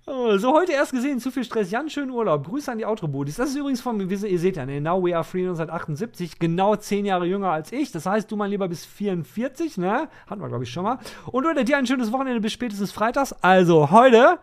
[0.09, 1.69] Oh, so heute erst gesehen, zu viel Stress.
[1.69, 2.47] Jan, schönen Urlaub.
[2.47, 3.35] Grüße an die Outro-Buddies.
[3.35, 7.05] Das ist übrigens von, ihr seht ja, ne, Now We Are Free 1978, genau zehn
[7.05, 7.91] Jahre jünger als ich.
[7.91, 10.07] Das heißt, du mein Lieber bis 44, ne?
[10.25, 10.99] Hatten wir, glaube ich, schon mal.
[11.25, 13.33] Und Leute, dir ein schönes Wochenende bis spätestens Freitags.
[13.43, 14.39] Also heute,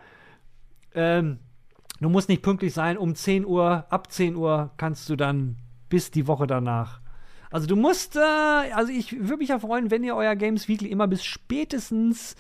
[0.95, 1.39] ähm,
[1.99, 2.99] du musst nicht pünktlich sein.
[2.99, 5.57] Um 10 Uhr, ab 10 Uhr kannst du dann
[5.89, 7.01] bis die Woche danach.
[7.55, 8.21] Also du musst, äh,
[8.75, 12.35] also ich würde mich ja freuen, wenn ihr euer Games Weekly immer bis spätestens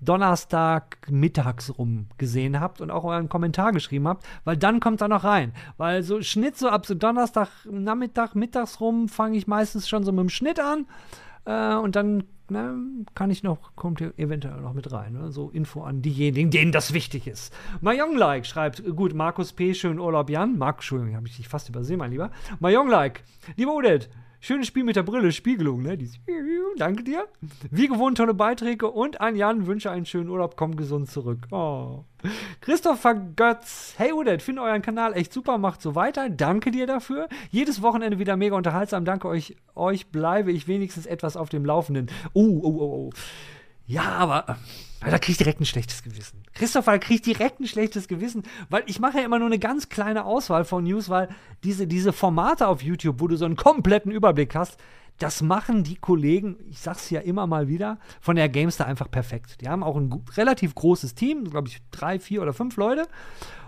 [0.00, 5.06] Donnerstag mittags rum gesehen habt und auch euren Kommentar geschrieben habt, weil dann kommt er
[5.06, 5.52] noch rein.
[5.76, 10.10] Weil so Schnitt so ab so Donnerstag, Nachmittag, mittags rum fange ich meistens schon so
[10.10, 10.86] mit dem Schnitt an
[11.44, 12.74] äh, und dann ne,
[13.14, 15.12] kann ich noch, kommt eventuell noch mit rein.
[15.12, 15.30] Ne?
[15.30, 17.54] So Info an diejenigen, denen das wichtig ist.
[17.82, 20.58] Like schreibt, gut, Markus P., schönen Urlaub, Jan.
[20.58, 22.32] Marc, Entschuldigung, habe ich dich fast übersehen, mein Lieber.
[22.58, 23.22] Like,
[23.54, 24.10] lieber Udet,
[24.46, 25.98] Schönes Spiel mit der Brille, Spiegelung, ne?
[25.98, 26.08] Die,
[26.76, 27.26] danke dir.
[27.72, 31.48] Wie gewohnt, tolle Beiträge und an Jan wünsche einen schönen Urlaub, komm gesund zurück.
[31.50, 32.04] Oh.
[32.60, 36.30] Christopher Götz, hey Udet, finde euren Kanal echt super, macht so weiter.
[36.30, 37.28] Danke dir dafür.
[37.50, 39.04] Jedes Wochenende wieder mega unterhaltsam.
[39.04, 42.08] Danke euch, euch bleibe ich wenigstens etwas auf dem Laufenden.
[42.32, 43.10] Oh, oh, oh, oh.
[43.86, 44.56] Ja, aber
[45.04, 46.42] äh, da kriege ich direkt ein schlechtes Gewissen.
[46.54, 49.58] Christopher, da kriege ich direkt ein schlechtes Gewissen, weil ich mache ja immer nur eine
[49.58, 51.28] ganz kleine Auswahl von News, weil
[51.64, 54.78] diese, diese Formate auf YouTube, wo du so einen kompletten Überblick hast,
[55.18, 59.60] das machen die Kollegen, ich sag's ja immer mal wieder, von der Gamester einfach perfekt.
[59.60, 63.06] Die haben auch ein relativ großes Team, glaube ich, drei, vier oder fünf Leute.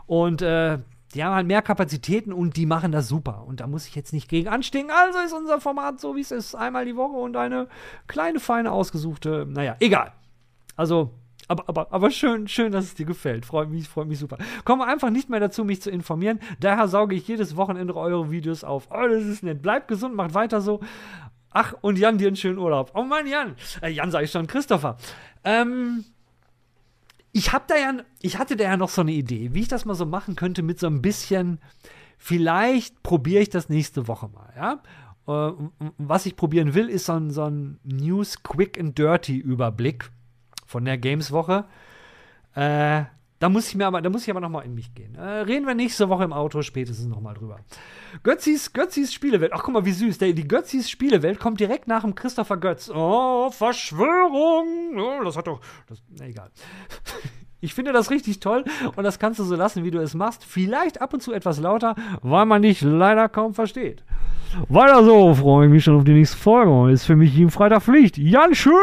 [0.06, 0.78] Und äh,
[1.14, 3.44] die haben halt mehr Kapazitäten und die machen das super.
[3.46, 4.90] Und da muss ich jetzt nicht gegen anstinken.
[4.90, 6.54] Also ist unser Format so, wie es ist.
[6.54, 7.68] Einmal die Woche und eine
[8.06, 10.12] kleine, feine, ausgesuchte, naja, egal.
[10.76, 11.14] Also,
[11.48, 13.46] aber, aber, aber schön, schön, dass es dir gefällt.
[13.46, 14.36] Freut mich, freut mich super.
[14.64, 16.40] Komme einfach nicht mehr dazu, mich zu informieren.
[16.60, 18.88] Daher sauge ich jedes Wochenende eure Videos auf.
[18.90, 19.62] Oh, das ist nett.
[19.62, 20.80] Bleibt gesund, macht weiter so.
[21.50, 22.92] Ach, und Jan, dir einen schönen Urlaub.
[22.94, 23.56] Oh Mann, Jan.
[23.80, 24.98] Äh, Jan sage ich schon, Christopher.
[25.42, 26.04] Ähm,
[27.38, 29.84] ich habe da ja, ich hatte da ja noch so eine Idee, wie ich das
[29.84, 31.60] mal so machen könnte mit so ein bisschen,
[32.18, 34.82] vielleicht probiere ich das nächste Woche mal, ja.
[35.28, 35.52] Äh,
[35.98, 40.10] was ich probieren will, ist so ein, so ein News Quick and Dirty Überblick
[40.66, 41.66] von der Games-Woche.
[42.54, 43.04] Äh,
[43.38, 45.14] da muss ich mir aber, da muss ich aber noch mal in mich gehen.
[45.14, 47.60] Äh, reden wir nächste Woche im Auto spätestens noch mal drüber.
[48.24, 49.52] Götzis, Götzis Spielewelt.
[49.52, 50.18] Ach, guck mal, wie süß.
[50.18, 52.90] Der, die Götzis Spielewelt kommt direkt nach dem Christopher Götz.
[52.92, 54.98] Oh, Verschwörung.
[54.98, 56.50] Oh, das hat doch, das, na, egal.
[57.60, 58.62] Ich finde das richtig toll
[58.94, 60.44] und das kannst du so lassen, wie du es machst.
[60.44, 64.04] Vielleicht ab und zu etwas lauter, weil man dich leider kaum versteht.
[64.68, 66.92] Weiter so, freue ich mich schon auf die nächste Folge.
[66.92, 68.16] Ist für mich jeden Freitag Pflicht.
[68.16, 68.78] Jan, schönen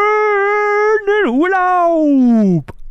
[1.30, 2.84] Urlaub!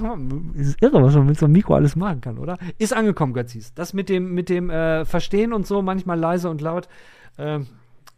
[0.00, 2.58] Man, ist irre, was man mit so einem Mikro alles machen kann, oder?
[2.78, 3.74] Ist angekommen, Götzis.
[3.74, 6.88] Das mit dem, mit dem äh, Verstehen und so, manchmal leise und laut,
[7.36, 7.60] äh,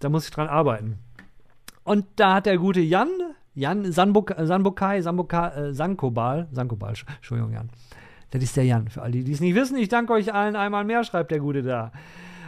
[0.00, 0.98] da muss ich dran arbeiten.
[1.82, 3.08] Und da hat der gute Jan,
[3.54, 7.70] Jan Sanbuk, Sanbukai, Sanbuka, äh, Sankobal, Sankobal, Entschuldigung, Jan.
[8.30, 8.88] Das ist der Jan.
[8.88, 11.62] Für alle, die es nicht wissen, ich danke euch allen einmal mehr, schreibt der Gute
[11.62, 11.92] da.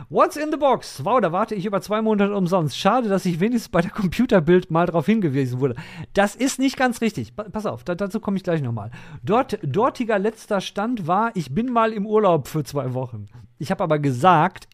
[0.09, 1.05] What's in the box?
[1.05, 2.79] Wow, da warte ich über zwei Monate umsonst.
[2.79, 5.75] Schade, dass ich wenigstens bei der Computerbild mal darauf hingewiesen wurde.
[6.15, 7.35] Das ist nicht ganz richtig.
[7.35, 8.93] Pass auf, da, dazu komme ich gleich nochmal.
[9.25, 13.27] Dort, dortiger letzter Stand war, ich bin mal im Urlaub für zwei Wochen.
[13.59, 14.69] Ich habe aber gesagt,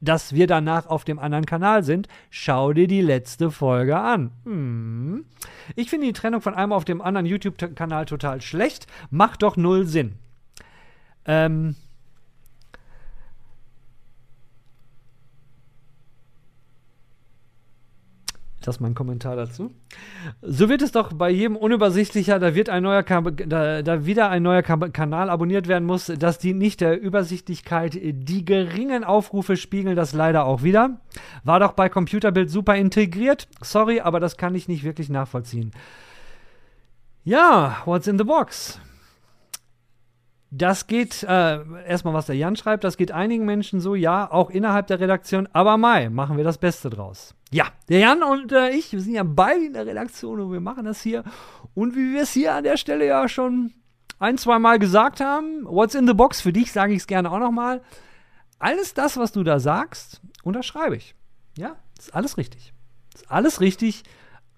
[0.00, 2.06] dass wir danach auf dem anderen Kanal sind.
[2.30, 4.30] Schau dir die letzte Folge an.
[4.44, 5.24] Hm.
[5.74, 8.86] Ich finde die Trennung von einem auf dem anderen YouTube-Kanal total schlecht.
[9.10, 10.14] Macht doch null Sinn.
[11.24, 11.74] Ähm,
[18.64, 19.74] Das ist mein Kommentar dazu.
[20.40, 24.30] So wird es doch bei jedem unübersichtlicher, da wird ein neuer Kam da, da, wieder
[24.30, 26.06] ein neuer Kam Kanal abonniert werden muss.
[26.06, 27.92] Das dient nicht der Übersichtlichkeit.
[28.02, 30.98] Die geringen Aufrufe spiegeln das leider auch wieder.
[31.44, 33.48] War doch bei Computerbild super integriert.
[33.60, 35.72] Sorry, aber das kann ich nicht wirklich nachvollziehen.
[37.22, 38.80] Ja, what's in the box?
[40.56, 44.50] Das geht, äh, erstmal was der Jan schreibt, das geht einigen Menschen so, ja, auch
[44.50, 47.34] innerhalb der Redaktion, aber Mai, machen wir das Beste draus.
[47.50, 50.60] Ja, der Jan und äh, ich, wir sind ja beide in der Redaktion und wir
[50.60, 51.24] machen das hier.
[51.74, 53.72] Und wie wir es hier an der Stelle ja schon
[54.20, 57.32] ein, zwei Mal gesagt haben, what's in the box, für dich sage ich es gerne
[57.32, 57.82] auch nochmal.
[58.60, 61.16] Alles das, was du da sagst, unterschreibe ich.
[61.58, 62.72] Ja, ist alles richtig.
[63.12, 64.04] Ist alles richtig,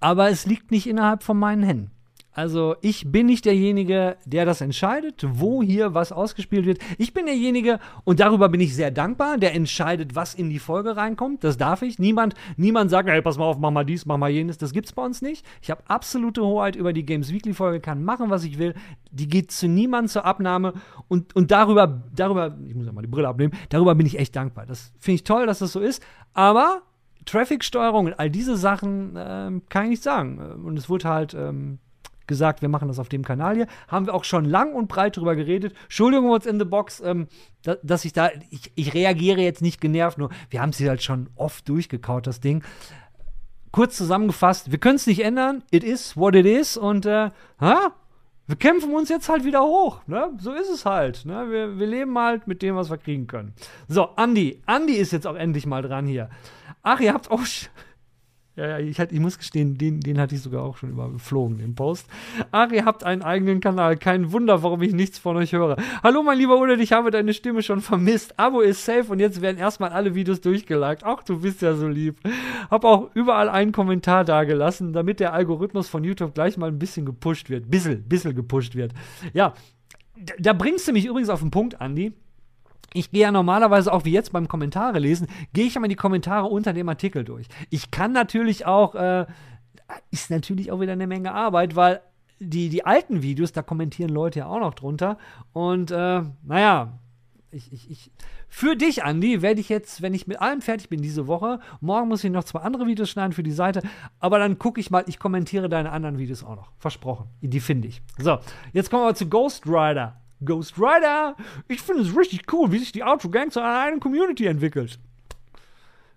[0.00, 1.90] aber es liegt nicht innerhalb von meinen Händen.
[2.36, 6.80] Also ich bin nicht derjenige, der das entscheidet, wo hier was ausgespielt wird.
[6.98, 10.98] Ich bin derjenige, und darüber bin ich sehr dankbar, der entscheidet, was in die Folge
[10.98, 11.44] reinkommt.
[11.44, 11.98] Das darf ich.
[11.98, 14.58] Niemand, niemand sagt, hey, pass mal auf, mach mal dies, mach mal jenes.
[14.58, 15.46] Das gibt's bei uns nicht.
[15.62, 18.74] Ich habe absolute Hoheit über die Games Weekly Folge, kann machen, was ich will.
[19.10, 20.74] Die geht zu niemandem zur Abnahme.
[21.08, 24.36] Und, und darüber, darüber, ich muss ja mal die Brille abnehmen, darüber bin ich echt
[24.36, 24.66] dankbar.
[24.66, 26.02] Das finde ich toll, dass das so ist.
[26.34, 26.82] Aber
[27.24, 30.38] Traffic-Steuerung und all diese Sachen ähm, kann ich nicht sagen.
[30.38, 31.78] Und es wurde halt ähm,
[32.26, 33.66] gesagt, wir machen das auf dem Kanal hier.
[33.88, 35.74] Haben wir auch schon lang und breit drüber geredet.
[35.84, 37.28] Entschuldigung, what's in the box, ähm,
[37.62, 40.90] da, dass ich da, ich, ich, reagiere jetzt nicht genervt, nur wir haben es hier
[40.90, 42.62] halt schon oft durchgekaut, das Ding.
[43.72, 45.62] Kurz zusammengefasst, wir können es nicht ändern.
[45.70, 47.92] It is what it is und, äh, ha?
[48.48, 50.02] Wir kämpfen uns jetzt halt wieder hoch.
[50.06, 50.30] Ne?
[50.38, 51.24] So ist es halt.
[51.24, 51.50] Ne?
[51.50, 53.54] Wir, wir leben halt mit dem, was wir kriegen können.
[53.88, 54.62] So, Andi.
[54.66, 56.30] Andi ist jetzt auch endlich mal dran hier.
[56.82, 57.40] Ach, ihr habt auch.
[58.56, 62.06] Ja, ich, ich muss gestehen, den, den hatte ich sogar auch schon überflogen, den Post.
[62.72, 63.98] Ihr habt einen eigenen Kanal.
[63.98, 65.76] Kein Wunder, warum ich nichts von euch höre.
[66.02, 68.38] Hallo, mein lieber Ulrich, ich habe deine Stimme schon vermisst.
[68.38, 71.04] Abo ist safe und jetzt werden erstmal alle Videos durchgeliked.
[71.04, 72.18] Ach, du bist ja so lieb.
[72.70, 77.04] Hab auch überall einen Kommentar dagelassen, damit der Algorithmus von YouTube gleich mal ein bisschen
[77.04, 77.70] gepusht wird.
[77.70, 78.94] Bissel, bissel gepusht wird.
[79.34, 79.52] Ja,
[80.38, 82.14] da bringst du mich übrigens auf den Punkt, Andi
[82.92, 86.46] ich gehe ja normalerweise auch wie jetzt beim Kommentare lesen, gehe ich immer die Kommentare
[86.46, 87.46] unter dem Artikel durch.
[87.70, 89.26] Ich kann natürlich auch, äh,
[90.10, 92.00] ist natürlich auch wieder eine Menge Arbeit, weil
[92.38, 95.18] die, die alten Videos, da kommentieren Leute ja auch noch drunter.
[95.52, 96.98] Und äh, naja,
[97.50, 98.10] ich, ich, ich,
[98.48, 102.08] für dich, Andi, werde ich jetzt, wenn ich mit allem fertig bin diese Woche, morgen
[102.08, 103.82] muss ich noch zwei andere Videos schneiden für die Seite,
[104.18, 106.72] aber dann gucke ich mal, ich kommentiere deine anderen Videos auch noch.
[106.78, 107.26] Versprochen.
[107.40, 108.02] Die finde ich.
[108.18, 108.38] So,
[108.72, 110.20] jetzt kommen wir zu Ghost Rider.
[110.44, 111.36] Ghost Rider.
[111.68, 114.98] Ich finde es richtig cool, wie sich die Outro Gang zu einer eigenen Community entwickelt.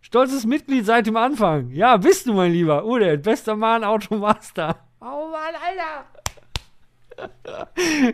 [0.02, 1.72] Stolzes Mitglied seit dem Anfang.
[1.72, 2.86] Ja, bist du, mein Lieber.
[2.86, 4.78] Ude, bester Mann, Automaster.
[5.02, 6.06] Oh Mann, Alter.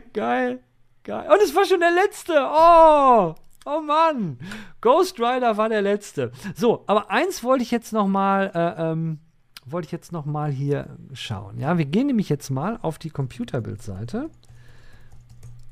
[0.14, 0.60] Geil.
[1.04, 1.30] Geil.
[1.32, 2.34] Und es war schon der letzte.
[2.34, 3.36] Oh.
[3.66, 4.40] Oh Mann.
[4.82, 6.32] Ghost Rider war der letzte.
[6.56, 9.20] So, aber eins wollte ich jetzt noch mal, äh, ähm,
[9.66, 11.60] wollte ich jetzt noch mal hier schauen.
[11.60, 14.30] Ja, wir gehen nämlich jetzt mal auf die Computerbildseite.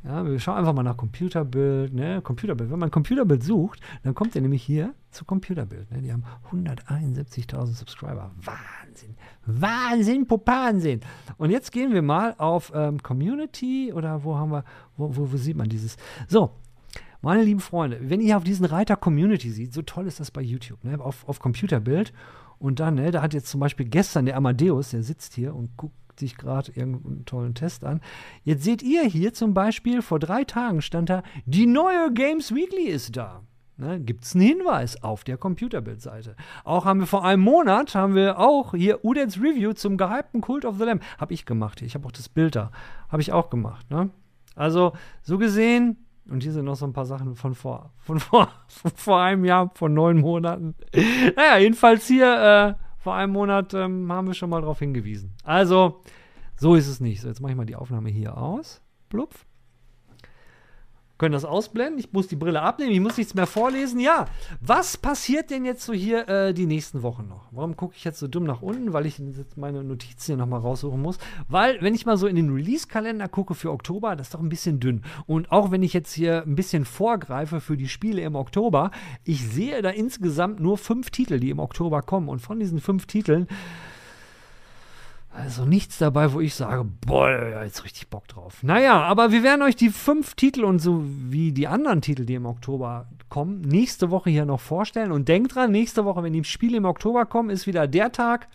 [0.04, 2.22] Ja, wir schauen einfach mal nach Computerbild, ne?
[2.22, 2.70] Computerbild.
[2.70, 5.90] Wenn man Computerbild sucht, dann kommt er nämlich hier zu Computerbild.
[5.92, 6.02] Ne?
[6.02, 8.32] Die haben 171.000 Subscriber.
[8.36, 9.16] Wahnsinn.
[9.46, 11.00] Wahnsinn, Popansinn.
[11.38, 14.66] Und jetzt gehen wir mal auf ähm, Community oder wo haben wir,
[14.98, 15.96] wo, wo, wo sieht man dieses?
[16.28, 16.52] So,
[17.22, 20.42] meine lieben Freunde, wenn ihr auf diesen Reiter Community seht, so toll ist das bei
[20.42, 21.00] YouTube, ne?
[21.00, 22.12] auf, auf Computerbild.
[22.60, 25.76] Und dann, ne, da hat jetzt zum Beispiel gestern der Amadeus, der sitzt hier und
[25.78, 28.02] guckt sich gerade irgendeinen tollen Test an.
[28.44, 32.86] Jetzt seht ihr hier zum Beispiel, vor drei Tagen stand da, die neue Games Weekly
[32.86, 33.42] ist da.
[33.76, 36.36] Ne, Gibt es einen Hinweis auf der Computerbildseite.
[36.64, 40.64] Auch haben wir vor einem Monat, haben wir auch hier Udets Review zum gehypten Cult
[40.64, 41.02] of the Lamb.
[41.18, 41.82] Habe ich gemacht.
[41.82, 42.72] Ich habe auch das Bild da.
[43.10, 43.90] Habe ich auch gemacht.
[43.90, 44.12] Ne?
[44.56, 44.94] Also,
[45.24, 48.92] so gesehen, und hier sind noch so ein paar Sachen von vor, von vor, von
[48.96, 50.76] vor einem Jahr, von neun Monaten.
[51.36, 55.36] Naja, jedenfalls hier äh, vor einem Monat ähm, haben wir schon mal darauf hingewiesen.
[55.44, 56.02] Also,
[56.56, 57.20] so ist es nicht.
[57.20, 58.82] So, jetzt mache ich mal die Aufnahme hier aus.
[59.10, 59.46] Blupf
[61.24, 62.00] können das ausblenden.
[62.00, 62.92] Ich muss die Brille abnehmen.
[62.92, 63.98] Ich muss nichts mehr vorlesen.
[64.02, 64.26] Ja,
[64.60, 67.48] was passiert denn jetzt so hier äh, die nächsten Wochen noch?
[67.52, 68.92] Warum gucke ich jetzt so dumm nach unten?
[68.92, 71.20] Weil ich jetzt meine Notizen hier nochmal raussuchen muss.
[71.48, 74.50] Weil, wenn ich mal so in den Release-Kalender gucke für Oktober, das ist doch ein
[74.50, 75.02] bisschen dünn.
[75.26, 78.92] Und auch wenn ich jetzt hier ein bisschen vorgreife für die Spiele im Oktober,
[79.24, 82.28] ich sehe da insgesamt nur fünf Titel, die im Oktober kommen.
[82.28, 83.48] Und von diesen fünf Titeln
[85.34, 88.62] also nichts dabei, wo ich sage, boah, jetzt richtig Bock drauf.
[88.62, 92.36] Naja, aber wir werden euch die fünf Titel und so wie die anderen Titel, die
[92.36, 95.12] im Oktober kommen, nächste Woche hier noch vorstellen.
[95.12, 98.48] Und denkt dran, nächste Woche, wenn die Spiele im Oktober kommen, ist wieder der Tag.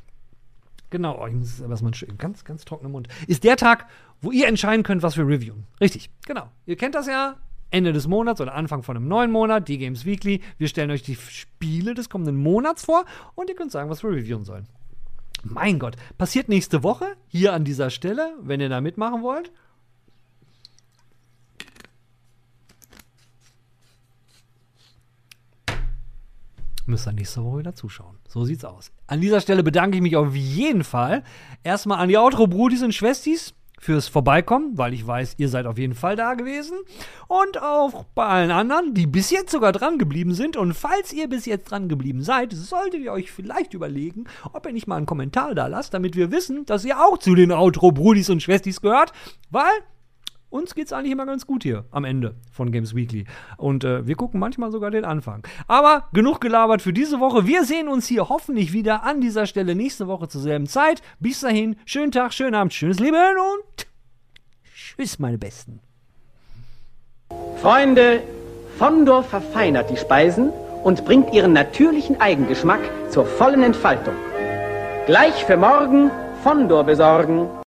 [0.90, 3.08] Genau, oh, ich muss mal schön, ganz, ganz trockener Mund.
[3.26, 3.86] Ist der Tag,
[4.20, 5.64] wo ihr entscheiden könnt, was wir reviewen.
[5.80, 6.48] Richtig, genau.
[6.64, 7.36] Ihr kennt das ja.
[7.70, 10.40] Ende des Monats oder Anfang von einem neuen Monat, die Games Weekly.
[10.56, 13.04] Wir stellen euch die Spiele des kommenden Monats vor
[13.34, 14.66] und ihr könnt sagen, was wir reviewen sollen.
[15.42, 19.52] Mein Gott, passiert nächste Woche hier an dieser Stelle, wenn ihr da mitmachen wollt.
[26.86, 28.16] Müsst ihr nächste Woche wieder zuschauen.
[28.28, 28.90] So sieht's aus.
[29.06, 31.22] An dieser Stelle bedanke ich mich auf jeden Fall
[31.62, 35.94] erstmal an die Outro-Brudis und Schwestis fürs Vorbeikommen, weil ich weiß, ihr seid auf jeden
[35.94, 36.78] Fall da gewesen.
[37.26, 40.56] Und auch bei allen anderen, die bis jetzt sogar dran geblieben sind.
[40.56, 44.72] Und falls ihr bis jetzt dran geblieben seid, solltet ihr euch vielleicht überlegen, ob ihr
[44.72, 48.30] nicht mal einen Kommentar da lasst, damit wir wissen, dass ihr auch zu den Outro-Brudis
[48.30, 49.12] und Schwestis gehört.
[49.50, 49.72] Weil
[50.50, 53.24] uns geht's eigentlich immer ganz gut hier am Ende von Games Weekly.
[53.56, 55.46] Und äh, wir gucken manchmal sogar den Anfang.
[55.66, 57.46] Aber genug gelabert für diese Woche.
[57.46, 61.02] Wir sehen uns hier hoffentlich wieder an dieser Stelle nächste Woche zur selben Zeit.
[61.20, 63.86] Bis dahin, schönen Tag, schönen Abend, schönes Leben und
[64.74, 65.80] tschüss, meine Besten.
[67.60, 68.22] Freunde,
[68.78, 70.50] Fondor verfeinert die Speisen
[70.84, 72.80] und bringt ihren natürlichen Eigengeschmack
[73.10, 74.14] zur vollen Entfaltung.
[75.06, 76.10] Gleich für morgen
[76.42, 77.48] Fondor besorgen.